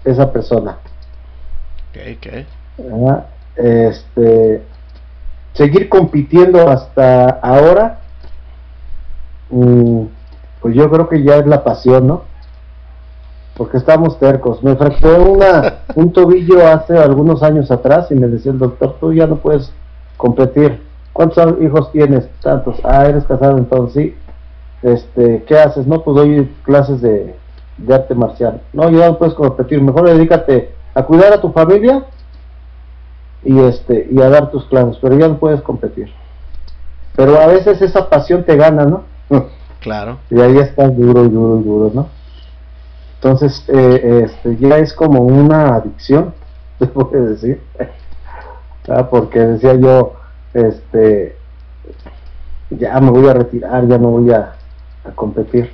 Esa 0.04 0.32
persona. 0.32 0.78
Okay, 1.90 2.16
okay. 2.16 2.46
este, 3.56 4.62
seguir 5.52 5.88
compitiendo 5.88 6.68
hasta 6.68 7.28
ahora. 7.42 7.98
Mm, 9.50 10.04
pues 10.60 10.74
yo 10.74 10.90
creo 10.90 11.08
que 11.08 11.22
ya 11.22 11.36
es 11.36 11.46
la 11.46 11.62
pasión, 11.62 12.06
¿no? 12.06 12.31
Porque 13.56 13.76
estamos 13.76 14.18
tercos. 14.18 14.62
Me 14.62 14.76
fracturó 14.76 15.32
una, 15.32 15.80
un 15.94 16.12
tobillo 16.12 16.66
hace 16.66 16.96
algunos 16.98 17.42
años 17.42 17.70
atrás 17.70 18.10
y 18.10 18.14
me 18.14 18.28
decía 18.28 18.52
el 18.52 18.58
doctor, 18.58 18.96
tú 19.00 19.12
ya 19.12 19.26
no 19.26 19.36
puedes 19.36 19.72
competir. 20.16 20.82
¿Cuántos 21.12 21.60
hijos 21.60 21.92
tienes? 21.92 22.28
Tantos. 22.40 22.76
Ah, 22.84 23.06
eres 23.06 23.24
casado 23.24 23.58
entonces, 23.58 23.94
sí. 23.94 24.16
Este, 24.82 25.44
¿qué 25.46 25.58
haces? 25.58 25.86
No, 25.86 26.02
pues 26.02 26.16
doy 26.16 26.50
clases 26.64 27.00
de, 27.02 27.36
de 27.76 27.94
arte 27.94 28.14
marcial. 28.14 28.62
No, 28.72 28.90
ya 28.90 29.08
no 29.08 29.18
puedes 29.18 29.34
competir. 29.34 29.80
Mejor 29.82 30.08
dedícate 30.08 30.74
a 30.94 31.02
cuidar 31.04 31.32
a 31.32 31.40
tu 31.40 31.52
familia 31.52 32.04
y 33.44 33.58
este 33.60 34.08
y 34.10 34.20
a 34.20 34.28
dar 34.28 34.50
tus 34.50 34.64
clases, 34.66 34.98
pero 35.00 35.18
ya 35.18 35.28
no 35.28 35.38
puedes 35.38 35.60
competir. 35.62 36.12
Pero 37.16 37.38
a 37.38 37.46
veces 37.46 37.82
esa 37.82 38.08
pasión 38.08 38.44
te 38.44 38.56
gana, 38.56 38.84
¿no? 38.84 39.04
Claro. 39.80 40.18
Y 40.30 40.40
ahí 40.40 40.58
estás 40.58 40.96
duro 40.96 41.24
y 41.24 41.28
duro 41.28 41.60
y 41.60 41.64
duro, 41.64 41.90
¿no? 41.92 42.06
Entonces, 43.22 43.64
eh, 43.68 44.24
este, 44.24 44.56
ya 44.56 44.78
es 44.78 44.92
como 44.92 45.20
una 45.20 45.76
adicción, 45.76 46.34
se 46.80 46.88
puede 46.88 47.28
decir. 47.28 47.60
ah, 48.88 49.08
porque 49.08 49.38
decía 49.38 49.74
yo, 49.74 50.14
este, 50.52 51.36
ya 52.70 53.00
me 53.00 53.12
voy 53.12 53.28
a 53.28 53.34
retirar, 53.34 53.86
ya 53.86 53.98
no 53.98 54.10
voy 54.10 54.32
a, 54.32 54.56
competir. 55.14 55.70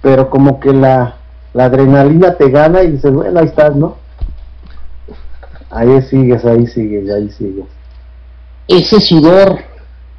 Pero 0.00 0.30
como 0.30 0.58
que 0.58 0.72
la, 0.72 1.16
la 1.52 1.66
adrenalina 1.66 2.34
te 2.34 2.48
gana 2.48 2.82
y 2.82 2.92
dices, 2.92 3.12
bueno, 3.12 3.40
ahí 3.40 3.46
estás, 3.46 3.76
¿no? 3.76 3.96
Ahí 5.68 6.00
sigues, 6.00 6.46
ahí 6.46 6.66
sigues, 6.66 7.10
ahí 7.10 7.30
sigues. 7.30 7.66
Ese 8.66 9.00
sudor 9.00 9.58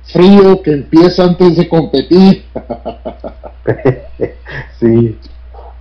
frío 0.03 0.61
que 0.61 0.73
empieza 0.73 1.23
antes 1.23 1.57
de 1.57 1.67
competir. 1.67 2.45
sí. 4.79 5.17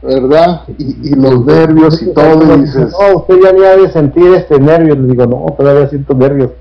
¿Verdad? 0.01 0.63
Y, 0.79 1.15
los 1.17 1.45
nervios 1.45 2.01
y 2.03 2.13
todo, 2.13 2.57
y 2.57 2.61
dices... 2.61 2.93
No, 2.93 3.19
usted 3.19 3.37
ya 3.43 3.53
ni 3.53 3.65
ha 3.65 3.77
de 3.77 3.91
sentir 3.91 4.33
este 4.35 4.61
nervio, 4.61 4.95
le 4.95 5.09
digo, 5.09 5.27
no, 5.27 5.47
todavía 5.57 5.89
siento 5.89 6.15
nervios. 6.15 6.53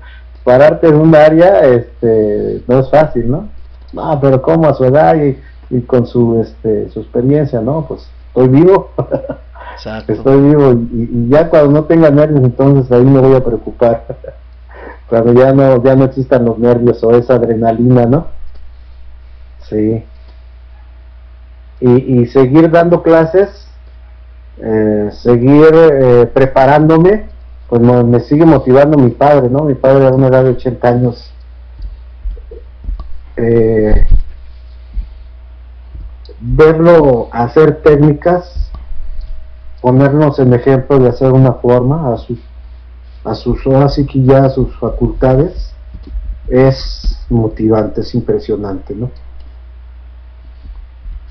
Pararte 0.42 0.88
en 0.88 0.96
un 0.96 1.14
área, 1.14 1.60
este, 1.60 2.62
no 2.66 2.80
es 2.80 2.90
fácil, 2.90 3.30
¿no? 3.30 3.48
No, 3.92 4.18
pero 4.20 4.42
como 4.42 4.66
a 4.66 4.74
su 4.74 4.84
edad 4.84 5.14
y, 5.16 5.38
y 5.70 5.80
con 5.82 6.06
su, 6.06 6.40
este, 6.40 6.90
su 6.90 7.00
experiencia, 7.00 7.60
¿no? 7.60 7.86
Pues 7.86 8.08
estoy 8.28 8.48
vivo. 8.48 8.90
Exacto. 9.74 10.12
Estoy 10.14 10.40
vivo 10.40 10.72
y, 10.72 11.10
y, 11.12 11.28
ya 11.28 11.48
cuando 11.48 11.70
no 11.70 11.84
tenga 11.84 12.10
nervios, 12.10 12.42
entonces 12.42 12.90
ahí 12.90 13.04
me 13.04 13.20
voy 13.20 13.36
a 13.36 13.44
preocupar 13.44 14.04
cuando 15.08 15.32
ya 15.32 15.52
no, 15.52 15.82
ya 15.82 15.94
no 15.94 16.04
existan 16.04 16.44
los 16.44 16.58
nervios 16.58 17.02
o 17.04 17.12
esa 17.12 17.34
adrenalina, 17.34 18.06
¿no? 18.06 18.26
Sí. 19.68 20.02
Y, 21.80 22.20
y 22.20 22.26
seguir 22.26 22.70
dando 22.70 23.02
clases, 23.02 23.68
eh, 24.60 25.10
seguir 25.12 25.70
eh, 25.72 26.30
preparándome, 26.32 27.28
pues 27.68 27.80
me, 27.80 28.20
sigue 28.20 28.44
motivando 28.44 28.98
mi 28.98 29.10
padre, 29.10 29.48
¿no? 29.48 29.64
Mi 29.64 29.74
padre 29.74 30.06
a 30.06 30.10
una 30.10 30.28
edad 30.28 30.44
de 30.44 30.50
80 30.50 30.88
años. 30.88 31.32
Eh, 33.36 34.06
verlo 36.40 37.28
hacer 37.32 37.82
técnicas, 37.82 38.70
ponernos 39.80 40.38
en 40.40 40.54
ejemplo 40.54 40.98
de 40.98 41.08
hacer 41.08 41.32
una 41.32 41.52
forma 41.54 42.12
a 42.12 42.18
sus 42.18 42.38
a 43.24 43.34
sus 43.34 43.66
así 43.66 44.06
que 44.06 44.22
ya 44.22 44.44
a 44.44 44.48
sus 44.48 44.74
facultades 44.78 45.74
es 46.48 47.18
motivante, 47.28 48.00
es 48.00 48.14
impresionante, 48.14 48.94
¿no? 48.94 49.10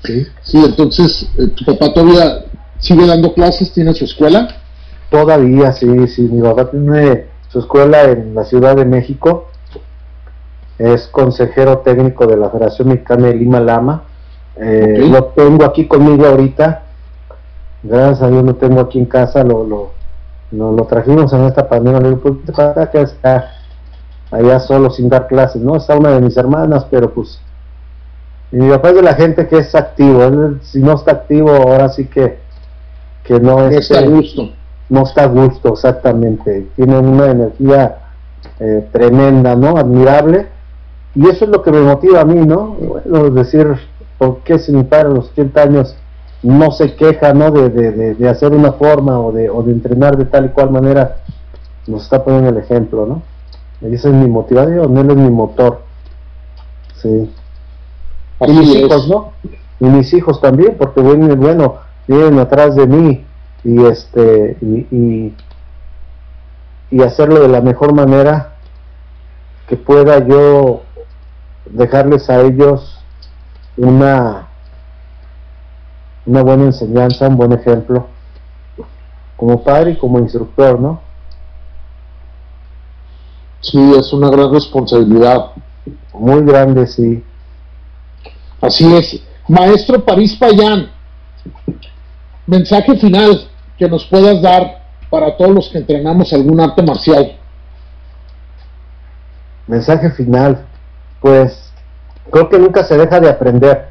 Sí, 0.04 0.26
sí 0.42 0.62
entonces 0.64 1.28
eh, 1.38 1.48
tu 1.48 1.64
papá 1.64 1.92
todavía 1.92 2.44
sigue 2.78 3.06
dando 3.06 3.34
clases, 3.34 3.72
tiene 3.72 3.92
su 3.94 4.04
escuela. 4.04 4.48
Todavía, 5.10 5.72
sí, 5.72 6.06
sí, 6.08 6.22
mi 6.22 6.42
papá 6.42 6.70
tiene 6.70 7.26
su 7.48 7.60
escuela 7.60 8.04
en 8.04 8.34
la 8.34 8.44
Ciudad 8.44 8.76
de 8.76 8.84
México, 8.84 9.46
es 10.78 11.08
consejero 11.08 11.78
técnico 11.78 12.26
de 12.26 12.36
la 12.36 12.50
Federación 12.50 12.88
Mexicana 12.88 13.28
de 13.28 13.34
Lima 13.34 13.60
Lama, 13.60 14.04
Eh, 14.60 15.06
Lo 15.08 15.24
tengo 15.26 15.64
aquí 15.64 15.86
conmigo 15.86 16.26
ahorita. 16.26 16.82
Gracias 17.82 18.22
a 18.22 18.28
Dios 18.28 18.44
lo 18.44 18.54
tengo 18.56 18.80
aquí 18.80 18.98
en 18.98 19.06
casa. 19.06 19.44
Lo, 19.44 19.64
lo, 19.64 19.92
lo, 20.50 20.84
trajimos 20.84 21.32
en 21.32 21.44
esta 21.44 21.68
pandemia. 21.68 22.00
Le 22.00 22.08
digo, 22.10 22.20
pues, 22.44 22.56
para 22.56 22.90
que 22.90 23.02
está 23.02 23.52
allá 24.32 24.58
solo 24.58 24.90
sin 24.90 25.08
dar 25.08 25.28
clases, 25.28 25.62
¿no? 25.62 25.76
Está 25.76 25.96
una 25.96 26.10
de 26.10 26.20
mis 26.20 26.36
hermanas, 26.36 26.86
pero 26.90 27.14
pues. 27.14 27.40
Y 28.50 28.56
mi 28.56 28.70
papá 28.70 28.90
es 28.90 28.94
de 28.96 29.02
la 29.02 29.14
gente 29.14 29.46
que 29.46 29.58
es 29.58 29.74
activo. 29.74 30.20
si 30.62 30.80
no 30.80 30.94
está 30.94 31.12
activo, 31.12 31.50
ahora 31.50 31.88
sí 31.88 32.06
que, 32.06 32.38
que 33.24 33.38
no, 33.40 33.68
está 33.68 33.98
a 34.00 34.06
gusto. 34.06 34.50
No 34.88 35.02
está 35.02 35.24
a 35.24 35.26
gusto, 35.26 35.74
exactamente. 35.74 36.68
Tiene 36.76 36.98
una 36.98 37.30
energía 37.30 37.98
eh, 38.58 38.88
tremenda, 38.90 39.54
¿no? 39.54 39.76
Admirable. 39.76 40.46
Y 41.14 41.28
eso 41.28 41.44
es 41.44 41.50
lo 41.50 41.62
que 41.62 41.70
me 41.70 41.80
motiva 41.80 42.20
a 42.20 42.24
mí, 42.24 42.46
¿no? 42.46 42.76
Bueno, 42.76 43.30
decir, 43.30 43.66
¿por 44.16 44.38
qué 44.38 44.58
si 44.58 44.72
mi 44.72 44.84
padre 44.84 45.08
a 45.08 45.14
los 45.14 45.30
80 45.30 45.62
años 45.62 45.96
no 46.42 46.70
se 46.70 46.94
queja, 46.94 47.34
¿no? 47.34 47.50
De, 47.50 47.68
de, 47.68 48.14
de, 48.14 48.28
hacer 48.28 48.52
una 48.52 48.72
forma 48.72 49.18
o 49.18 49.32
de, 49.32 49.50
o 49.50 49.62
de 49.62 49.72
entrenar 49.72 50.16
de 50.16 50.24
tal 50.24 50.46
y 50.46 50.48
cual 50.50 50.70
manera, 50.70 51.16
nos 51.86 52.04
está 52.04 52.22
poniendo 52.22 52.50
el 52.50 52.58
ejemplo, 52.58 53.06
¿no? 53.06 53.22
Y 53.80 53.94
esa 53.94 54.08
es 54.08 54.14
mi 54.14 54.28
motivación, 54.28 54.96
él 54.96 55.10
es 55.10 55.16
mi 55.16 55.30
motor. 55.30 55.82
Sí. 56.96 57.30
Y 58.40 58.52
mis 58.52 58.74
hijos, 58.74 59.08
¿no? 59.08 59.32
Y 59.80 59.84
mis 59.84 60.12
hijos 60.12 60.40
también, 60.40 60.76
porque 60.78 61.00
bueno, 61.00 61.34
bueno, 61.36 61.76
vienen 62.06 62.38
atrás 62.38 62.74
de 62.74 62.86
mí 62.86 63.24
y 63.64 63.84
este 63.84 64.56
y, 64.60 65.32
y 66.90 67.02
hacerlo 67.02 67.40
de 67.40 67.48
la 67.48 67.60
mejor 67.60 67.92
manera 67.92 68.54
que 69.68 69.76
pueda 69.76 70.26
yo 70.26 70.82
dejarles 71.66 72.30
a 72.30 72.40
ellos 72.40 73.00
una 73.76 74.48
una 76.26 76.42
buena 76.42 76.64
enseñanza, 76.64 77.28
un 77.28 77.36
buen 77.36 77.52
ejemplo 77.52 78.06
como 79.38 79.62
padre 79.62 79.92
y 79.92 79.96
como 79.96 80.18
instructor, 80.18 80.80
¿no? 80.80 81.00
Sí, 83.60 83.92
es 83.96 84.12
una 84.12 84.30
gran 84.30 84.52
responsabilidad. 84.52 85.52
Muy 86.12 86.42
grande, 86.42 86.88
sí. 86.88 87.24
Así 88.60 88.92
es. 88.94 89.22
Maestro 89.48 90.04
París 90.04 90.36
Payán, 90.36 90.90
mensaje 92.46 92.96
final 92.96 93.48
que 93.78 93.88
nos 93.88 94.04
puedas 94.06 94.42
dar 94.42 94.82
para 95.10 95.36
todos 95.36 95.54
los 95.54 95.68
que 95.70 95.78
entrenamos 95.78 96.32
algún 96.32 96.60
arte 96.60 96.82
marcial. 96.82 97.36
Mensaje 99.66 100.10
final, 100.10 100.66
pues 101.20 101.72
creo 102.30 102.48
que 102.48 102.58
nunca 102.58 102.84
se 102.84 102.96
deja 102.96 103.20
de 103.20 103.30
aprender. 103.30 103.88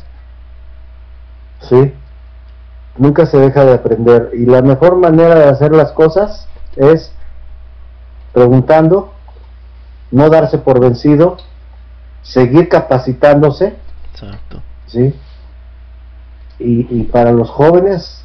Sí, 1.61 1.93
nunca 2.97 3.25
se 3.25 3.37
deja 3.37 3.65
de 3.65 3.73
aprender. 3.73 4.31
Y 4.33 4.45
la 4.45 4.61
mejor 4.61 4.95
manera 4.97 5.35
de 5.35 5.45
hacer 5.45 5.71
las 5.71 5.91
cosas 5.91 6.47
es 6.75 7.11
preguntando, 8.33 9.13
no 10.11 10.29
darse 10.29 10.57
por 10.57 10.79
vencido, 10.79 11.37
seguir 12.21 12.69
capacitándose. 12.69 13.75
Exacto. 14.19 14.61
¿sí? 14.87 15.13
Y, 16.59 16.87
y 16.89 17.03
para 17.03 17.31
los 17.31 17.49
jóvenes, 17.49 18.23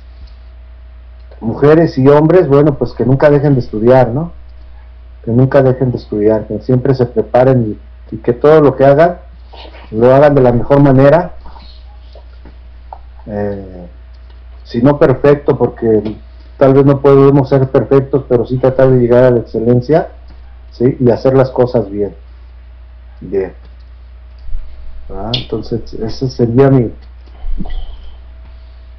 mujeres 1.40 1.99
y 1.99 2.09
hombres, 2.09 2.49
bueno, 2.49 2.74
pues 2.78 2.93
que 2.93 3.05
nunca 3.05 3.28
dejen 3.28 3.55
de 3.55 3.61
estudiar, 3.61 4.09
¿no? 4.09 4.32
Que 5.24 5.30
nunca 5.32 5.62
dejen 5.62 5.90
de 5.90 5.99
estudiar, 5.99 6.47
que 6.47 6.61
siempre 6.61 6.95
se 6.95 7.07
preparen 7.07 7.78
y, 8.11 8.14
y 8.14 8.18
que 8.18 8.32
todo 8.32 8.61
lo 8.61 8.74
que 8.74 8.86
hagan, 8.86 9.18
lo 9.90 10.14
hagan 10.14 10.34
de 10.34 10.40
la 10.40 10.53
mejor 10.53 10.80
manera. 10.80 11.34
Eh, 13.26 13.86
si 14.64 14.80
no 14.80 14.99
perfecto, 14.99 15.59
porque 15.59 16.16
tal 16.57 16.72
vez 16.72 16.86
no 16.86 17.01
podemos 17.01 17.49
ser 17.49 17.68
perfectos, 17.68 18.24
pero 18.28 18.47
sí 18.47 18.57
tratar 18.57 18.90
de 18.90 18.99
llegar 18.99 19.24
a 19.24 19.30
la 19.30 19.40
excelencia 19.40 20.09
¿sí? 20.70 20.97
y 20.99 21.11
hacer 21.11 21.34
las 21.34 21.51
cosas 21.51 21.90
bien. 21.90 22.14
Bien. 23.20 23.53
Ah, 25.11 25.30
entonces, 25.34 25.92
esa 25.94 26.28
sería 26.28 26.70
mi, 26.70 26.90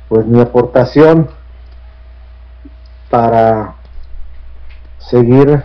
pues 0.10 0.26
mi 0.26 0.40
aportación 0.40 1.30
para 3.10 3.76
seguir 5.00 5.64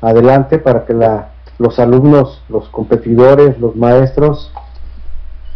adelante, 0.00 0.58
para 0.58 0.84
que 0.84 0.94
la, 0.94 1.30
los 1.58 1.78
alumnos, 1.78 2.42
los 2.48 2.68
competidores, 2.68 3.58
los 3.58 3.74
maestros, 3.76 4.50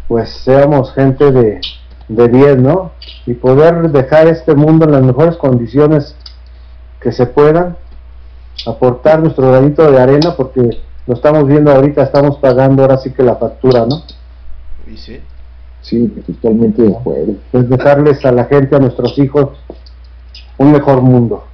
pues 0.09 0.30
seamos 0.30 0.92
gente 0.92 1.30
de, 1.30 1.61
de 2.09 2.28
bien, 2.28 2.62
¿no? 2.62 2.92
Y 3.26 3.34
poder 3.34 3.90
dejar 3.90 4.26
este 4.26 4.55
mundo 4.55 4.84
en 4.84 4.92
las 4.92 5.03
mejores 5.03 5.36
condiciones 5.36 6.16
que 7.00 7.12
se 7.12 7.26
puedan 7.26 7.76
aportar 8.66 9.20
nuestro 9.20 9.50
granito 9.50 9.90
de 9.90 10.00
arena 10.00 10.34
porque 10.36 10.80
lo 11.07 11.14
estamos 11.14 11.46
viendo 11.46 11.72
ahorita, 11.72 12.03
estamos 12.03 12.36
pagando 12.38 12.82
ahora 12.82 12.98
sí 12.98 13.11
que 13.12 13.22
la 13.22 13.36
factura, 13.36 13.86
¿no? 13.86 14.03
Sí, 14.86 14.96
sí. 14.96 15.20
Sí, 15.80 16.07
totalmente 16.26 16.82
de 16.82 16.94
acuerdo. 16.96 17.34
Es 17.53 17.68
dejarles 17.68 18.24
a 18.24 18.30
la 18.30 18.44
gente, 18.44 18.76
a 18.76 18.78
nuestros 18.78 19.18
hijos, 19.18 19.48
un 20.57 20.70
mejor 20.70 21.03
mundo, 21.03 21.44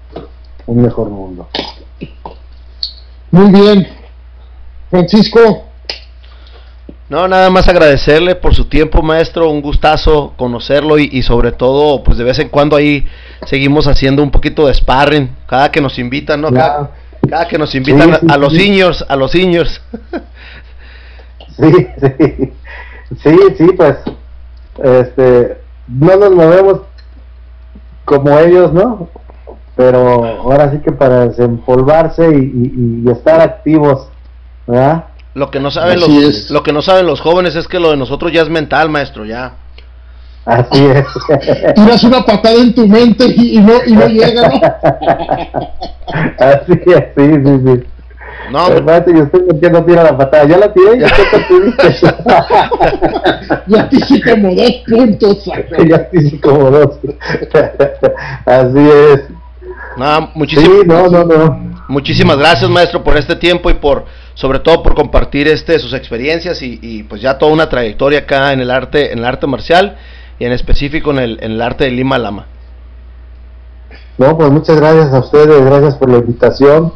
un 0.66 0.82
mejor 0.82 1.09
mundo. 1.09 1.49
Muy 3.30 3.51
bien. 3.51 3.88
Francisco. 4.90 5.64
No, 7.09 7.26
nada 7.26 7.49
más 7.49 7.66
agradecerle 7.68 8.34
por 8.34 8.55
su 8.55 8.66
tiempo, 8.66 9.01
maestro, 9.01 9.51
un 9.51 9.62
gustazo 9.62 10.34
conocerlo 10.36 10.99
y, 10.99 11.22
sobre 11.22 11.53
todo, 11.53 12.05
pues 12.05 12.18
de 12.18 12.24
vez 12.24 12.38
en 12.38 12.51
cuando 12.51 12.76
ahí 12.76 13.07
seguimos 13.46 13.86
haciendo 13.86 14.22
un 14.22 14.30
poquito 14.30 14.66
de 14.66 14.74
sparring, 14.74 15.34
cada 15.46 15.72
que 15.72 15.80
nos 15.80 15.99
invitan, 15.99 16.42
¿no? 16.42 16.53
Cada, 16.53 16.90
cada, 17.29 17.49
que 17.49 17.59
nos 17.59 17.75
invitan 17.75 18.19
a, 18.29 18.37
los 18.37 18.53
niños, 18.53 19.05
a 19.09 19.16
los 19.16 19.35
niños. 19.35 19.81
Sí, 21.57 21.73
sí, 22.01 22.53
sí, 23.23 23.37
sí, 23.57 23.66
pues, 23.77 23.97
este, 24.83 25.59
no 25.89 26.16
nos 26.16 26.31
movemos 26.31 26.81
como 28.05 28.39
ellos, 28.39 28.73
¿no? 28.73 29.09
Pero 29.75 30.25
ahora 30.25 30.71
sí 30.71 30.79
que 30.79 30.93
para 30.93 31.27
desempolvarse 31.27 32.29
y, 32.31 33.03
y 33.05 33.11
estar 33.11 33.41
activos, 33.41 34.09
¿verdad? 34.66 35.07
Lo 35.39 35.51
que 35.51 35.61
no 35.61 35.71
saben 35.71 36.01
los, 36.01 36.51
lo 36.51 36.62
que 36.64 36.73
no 36.73 36.83
saben 36.83 37.07
los 37.07 37.21
jóvenes 37.21 37.55
es 37.55 37.69
que 37.69 37.79
lo 37.79 37.91
de 37.91 37.97
nosotros 37.97 38.33
ya 38.33 38.43
es 38.43 38.49
mental, 38.49 38.91
maestro, 38.91 39.25
ya. 39.25 39.55
Así 40.49 40.82
es. 40.82 41.05
Tiras 41.74 42.03
una 42.05 42.24
patada 42.24 42.55
en 42.55 42.74
tu 42.74 42.88
mente 42.88 43.26
y, 43.26 43.59
no, 43.59 43.74
y 43.84 43.92
no 43.92 44.07
llega, 44.09 44.49
¿no? 44.49 44.61
Así 46.38 46.72
es, 46.86 47.05
sí, 47.14 47.30
sí, 47.44 47.61
sí. 47.66 47.84
No, 48.51 48.80
maestro, 48.82 49.14
yo 49.14 49.24
estoy 49.24 49.42
por 49.42 49.72
no 49.72 49.84
tira 49.84 50.05
la 50.05 50.16
patada. 50.16 50.46
Ya 50.46 50.57
la 50.57 50.72
tiré 50.72 50.96
y 50.96 51.01
ya 51.01 51.09
te 51.11 51.24
Ya 53.66 53.88
te 53.90 53.96
hice 53.96 54.22
como 54.22 54.55
dos 54.55 54.72
puntos. 54.88 55.44
ya 55.86 56.09
te 56.09 56.18
hice 56.18 56.40
como 56.40 56.70
dos. 56.70 56.99
Así 58.46 58.88
es. 59.12 59.24
No, 59.99 60.30
muchísimas, 60.34 60.80
sí, 60.80 60.86
no, 60.86 61.09
no, 61.09 61.24
no. 61.24 61.68
Muchísimas 61.88 62.38
gracias, 62.38 62.70
maestro, 62.70 63.05
por 63.05 63.18
este 63.18 63.36
tiempo 63.36 63.68
y 63.68 63.74
por 63.74 64.07
sobre 64.32 64.61
todo 64.61 64.82
por 64.82 64.94
compartir 64.94 65.49
este 65.49 65.78
sus 65.80 65.92
experiencias 65.92 66.62
y, 66.62 67.03
pues 67.03 67.20
ya 67.20 67.36
toda 67.36 67.53
una 67.53 67.68
trayectoria 67.68 68.20
acá 68.20 68.53
en 68.53 68.61
el 68.61 68.70
arte 68.70 69.12
en 69.12 69.18
el 69.18 69.24
arte 69.24 69.46
marcial 69.49 69.96
y 70.39 70.45
en 70.45 70.53
específico 70.53 71.11
en 71.11 71.18
el, 71.18 71.39
en 71.43 71.53
el 71.53 71.62
arte 71.62 71.84
de 71.84 71.91
Lima 71.91 72.18
Lama. 72.18 72.47
No, 74.18 74.36
pues 74.36 74.51
muchas 74.51 74.76
gracias 74.80 75.12
a 75.12 75.20
ustedes, 75.20 75.64
gracias 75.64 75.97
por 75.97 76.11
la 76.11 76.18
invitación. 76.18 76.93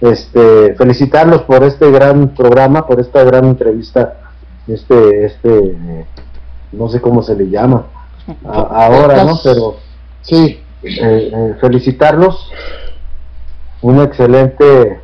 Este, 0.00 0.74
felicitarlos 0.74 1.42
por 1.42 1.62
este 1.64 1.90
gran 1.90 2.34
programa, 2.34 2.86
por 2.86 3.00
esta 3.00 3.24
gran 3.24 3.46
entrevista, 3.46 4.18
este, 4.66 5.24
este, 5.24 5.76
no 6.72 6.88
sé 6.88 7.00
cómo 7.00 7.22
se 7.22 7.34
le 7.34 7.48
llama 7.48 7.86
ahora, 8.44 9.24
¿no? 9.24 9.38
Pero 9.42 9.76
sí, 10.22 10.60
eh, 10.82 11.30
eh, 11.32 11.54
felicitarlos, 11.60 12.50
un 13.82 14.02
excelente 14.02 15.00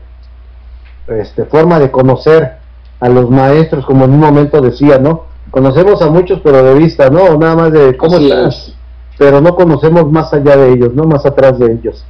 este, 1.06 1.44
forma 1.44 1.78
de 1.78 1.90
conocer 1.90 2.56
a 3.00 3.08
los 3.08 3.30
maestros, 3.30 3.84
como 3.84 4.04
en 4.04 4.12
un 4.12 4.20
momento 4.20 4.60
decía, 4.60 4.98
¿no? 4.98 5.24
Conocemos 5.52 6.02
a 6.02 6.10
muchos, 6.10 6.40
pero 6.42 6.64
de 6.64 6.74
vista, 6.74 7.10
¿no? 7.10 7.36
Nada 7.36 7.54
más 7.54 7.72
de 7.72 7.96
cómo 7.96 8.16
estás, 8.16 8.74
pero 9.18 9.40
no 9.40 9.54
conocemos 9.54 10.10
más 10.10 10.32
allá 10.32 10.56
de 10.56 10.72
ellos, 10.72 10.94
¿no? 10.94 11.04
Más 11.04 11.24
atrás 11.24 11.58
de 11.58 11.72
ellos. 11.72 12.04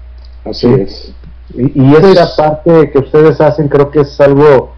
Así 0.45 0.73
es. 0.73 1.13
Y, 1.55 1.83
y 1.83 1.93
esta 1.93 2.23
pues 2.25 2.31
parte 2.31 2.91
que 2.91 2.99
ustedes 2.99 3.41
hacen 3.41 3.69
creo 3.69 3.91
que 3.91 4.01
es 4.01 4.21
algo 4.21 4.71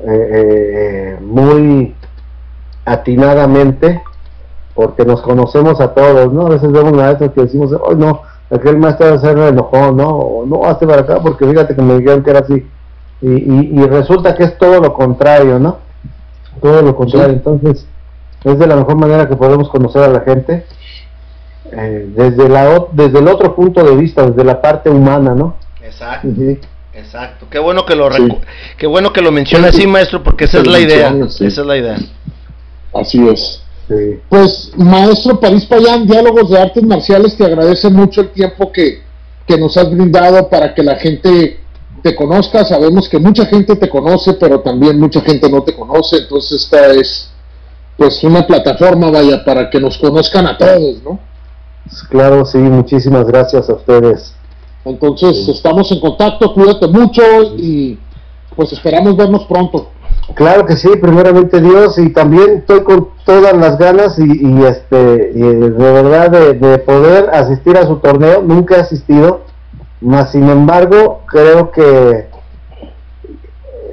eh, 0.00 0.06
eh, 0.06 1.18
muy 1.20 1.94
atinadamente, 2.84 4.02
porque 4.74 5.04
nos 5.04 5.22
conocemos 5.22 5.80
a 5.80 5.94
todos, 5.94 6.32
¿no? 6.32 6.46
A 6.46 6.50
veces 6.50 6.70
vemos 6.70 6.92
maestros 6.92 7.32
que 7.32 7.40
decimos, 7.40 7.72
oh, 7.72 7.94
no, 7.94 8.20
aquel 8.50 8.76
maestro 8.76 9.06
debe 9.06 9.18
ser 9.18 9.38
enojón, 9.38 9.96
¿no? 9.96 10.08
O, 10.10 10.46
no, 10.46 10.64
hazte 10.66 10.86
para 10.86 11.00
acá 11.02 11.20
porque 11.20 11.46
fíjate 11.46 11.74
que 11.74 11.82
me 11.82 11.98
dijeron 11.98 12.22
que 12.22 12.30
era 12.30 12.40
así 12.40 12.66
y, 13.22 13.80
y, 13.80 13.86
resulta 13.86 14.34
que 14.34 14.44
es 14.44 14.58
todo 14.58 14.80
lo 14.80 14.92
contrario, 14.92 15.58
¿no? 15.58 15.78
Todo 16.60 16.82
lo 16.82 16.94
contrario. 16.94 17.32
Entonces, 17.32 17.86
es 18.44 18.58
de 18.58 18.66
la 18.66 18.76
mejor 18.76 18.96
manera 18.96 19.28
que 19.28 19.36
podemos 19.36 19.68
conocer 19.68 20.02
a 20.02 20.08
la 20.08 20.20
gente. 20.20 20.64
Eh, 21.72 22.10
desde, 22.14 22.48
la, 22.48 22.86
desde 22.92 23.18
el 23.18 23.26
otro 23.26 23.56
punto 23.56 23.82
de 23.82 23.96
vista, 23.96 24.26
desde 24.26 24.44
la 24.44 24.60
parte 24.60 24.90
humana, 24.90 25.34
¿no? 25.34 25.56
Exacto. 25.82 26.28
Exacto. 26.92 27.46
Qué 27.50 27.58
bueno 27.58 27.84
que 27.84 27.96
lo 27.96 28.08
qué 28.76 28.86
bueno 28.86 29.12
que 29.12 29.20
lo 29.20 29.32
menciona 29.32 29.68
así, 29.68 29.86
maestro, 29.86 30.22
porque 30.22 30.44
esa 30.44 30.58
es 30.58 30.66
la 30.66 30.78
idea. 30.78 31.14
Esa 31.26 31.44
es 31.44 31.58
la 31.58 31.76
idea. 31.76 31.96
Así 32.92 33.26
es. 33.28 33.60
Pues, 34.28 34.72
maestro 34.76 35.38
París 35.40 35.66
Payán, 35.66 36.06
Diálogos 36.06 36.50
de 36.50 36.58
Artes 36.58 36.82
Marciales, 36.82 37.36
te 37.36 37.44
agradece 37.44 37.90
mucho 37.90 38.22
el 38.22 38.28
tiempo 38.30 38.72
que, 38.72 39.02
que 39.46 39.58
nos 39.58 39.76
has 39.76 39.90
brindado 39.90 40.48
para 40.48 40.74
que 40.74 40.82
la 40.82 40.96
gente 40.96 41.60
te 42.02 42.14
conozca. 42.14 42.64
Sabemos 42.64 43.08
que 43.08 43.18
mucha 43.18 43.44
gente 43.46 43.76
te 43.76 43.88
conoce, 43.88 44.34
pero 44.34 44.60
también 44.60 44.98
mucha 44.98 45.20
gente 45.20 45.50
no 45.50 45.62
te 45.62 45.74
conoce. 45.74 46.18
Entonces, 46.18 46.62
esta 46.62 46.92
es 46.92 47.33
pues 47.96 48.22
una 48.24 48.46
plataforma, 48.46 49.10
vaya, 49.10 49.44
para 49.44 49.70
que 49.70 49.80
nos 49.80 49.98
conozcan 49.98 50.46
a 50.46 50.58
todos, 50.58 51.02
¿no? 51.02 51.18
Claro, 52.08 52.44
sí, 52.44 52.58
muchísimas 52.58 53.26
gracias 53.26 53.68
a 53.68 53.74
ustedes. 53.74 54.34
Entonces, 54.84 55.48
estamos 55.48 55.90
en 55.92 56.00
contacto, 56.00 56.52
cuídate 56.52 56.88
mucho 56.88 57.22
y 57.56 57.98
pues 58.56 58.72
esperamos 58.72 59.16
vernos 59.16 59.44
pronto. 59.46 59.88
Claro 60.34 60.64
que 60.64 60.76
sí, 60.76 60.88
primeramente 61.00 61.60
Dios, 61.60 61.98
y 61.98 62.10
también 62.12 62.58
estoy 62.58 62.82
con 62.82 63.10
todas 63.24 63.54
las 63.54 63.78
ganas 63.78 64.18
y, 64.18 64.64
este 64.64 64.96
de 64.96 65.70
verdad 65.70 66.30
de, 66.30 66.78
poder 66.78 67.28
asistir 67.30 67.76
a 67.76 67.86
su 67.86 67.96
torneo, 67.96 68.42
nunca 68.42 68.76
he 68.76 68.80
asistido, 68.80 69.42
más 70.00 70.32
sin 70.32 70.48
embargo 70.48 71.20
creo 71.26 71.70
que 71.70 72.28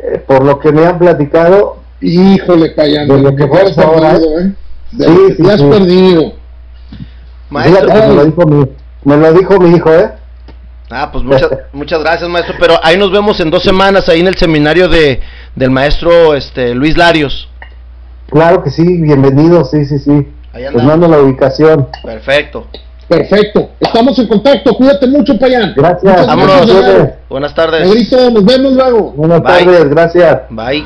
eh, 0.04 0.24
por 0.26 0.44
lo 0.44 0.58
que 0.60 0.72
me 0.72 0.86
han 0.86 1.00
platicado, 1.00 1.81
híjole, 2.02 2.74
callando, 2.74 3.16
de 3.16 3.22
lo 3.22 3.36
que 3.36 3.48
fue 3.48 3.84
ahora, 3.84 4.16
¿eh? 4.18 4.54
sí, 4.92 5.36
sí, 5.38 5.50
has 5.50 5.62
perdido. 5.62 6.34
Maestro, 7.50 7.88
me, 7.88 8.16
lo 8.16 8.26
dijo 8.26 8.46
mi, 8.46 8.66
me 9.04 9.18
lo 9.18 9.34
dijo 9.34 9.60
mi 9.60 9.76
hijo, 9.76 9.94
¿eh? 9.94 10.12
Ah, 10.90 11.10
pues 11.12 11.24
muchas, 11.24 11.50
muchas 11.72 12.02
gracias, 12.02 12.30
maestro. 12.30 12.56
Pero 12.60 12.76
ahí 12.84 12.98
nos 12.98 13.12
vemos 13.12 13.40
en 13.40 13.50
dos 13.50 13.64
semanas, 13.64 14.10
ahí 14.10 14.20
en 14.20 14.28
el 14.28 14.36
seminario 14.36 14.90
de, 14.90 15.22
del 15.56 15.72
maestro 15.72 16.36
este, 16.36 16.76
Luis 16.76 16.98
Larios. 16.98 17.50
Claro 18.30 18.64
que 18.64 18.70
sí, 18.70 19.02
bienvenido, 19.02 19.64
sí, 19.64 19.86
sí, 19.86 20.00
sí. 20.00 20.28
Ahí 20.54 20.66
pues 20.72 20.84
mando 20.84 21.08
la 21.08 21.20
ubicación. 21.20 21.88
Perfecto. 22.04 22.68
Perfecto. 23.08 23.72
Estamos 23.80 24.18
en 24.20 24.28
contacto. 24.28 24.74
Cuídate 24.74 25.06
mucho, 25.08 25.38
Payán. 25.38 25.74
Gracias. 25.76 26.28
Vámonos. 26.28 26.72
Buenas 27.30 27.54
tardes. 27.54 28.12
nos 28.32 28.46
vemos 28.46 28.74
luego. 28.74 29.12
Buenas 29.12 29.44
tardes, 29.44 29.90
gracias. 29.90 30.42
Bye. 30.50 30.86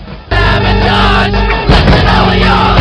Abaddon! 0.31 1.31
Listen 1.67 2.07
all 2.07 2.29
of 2.29 2.39
y'all! 2.39 2.80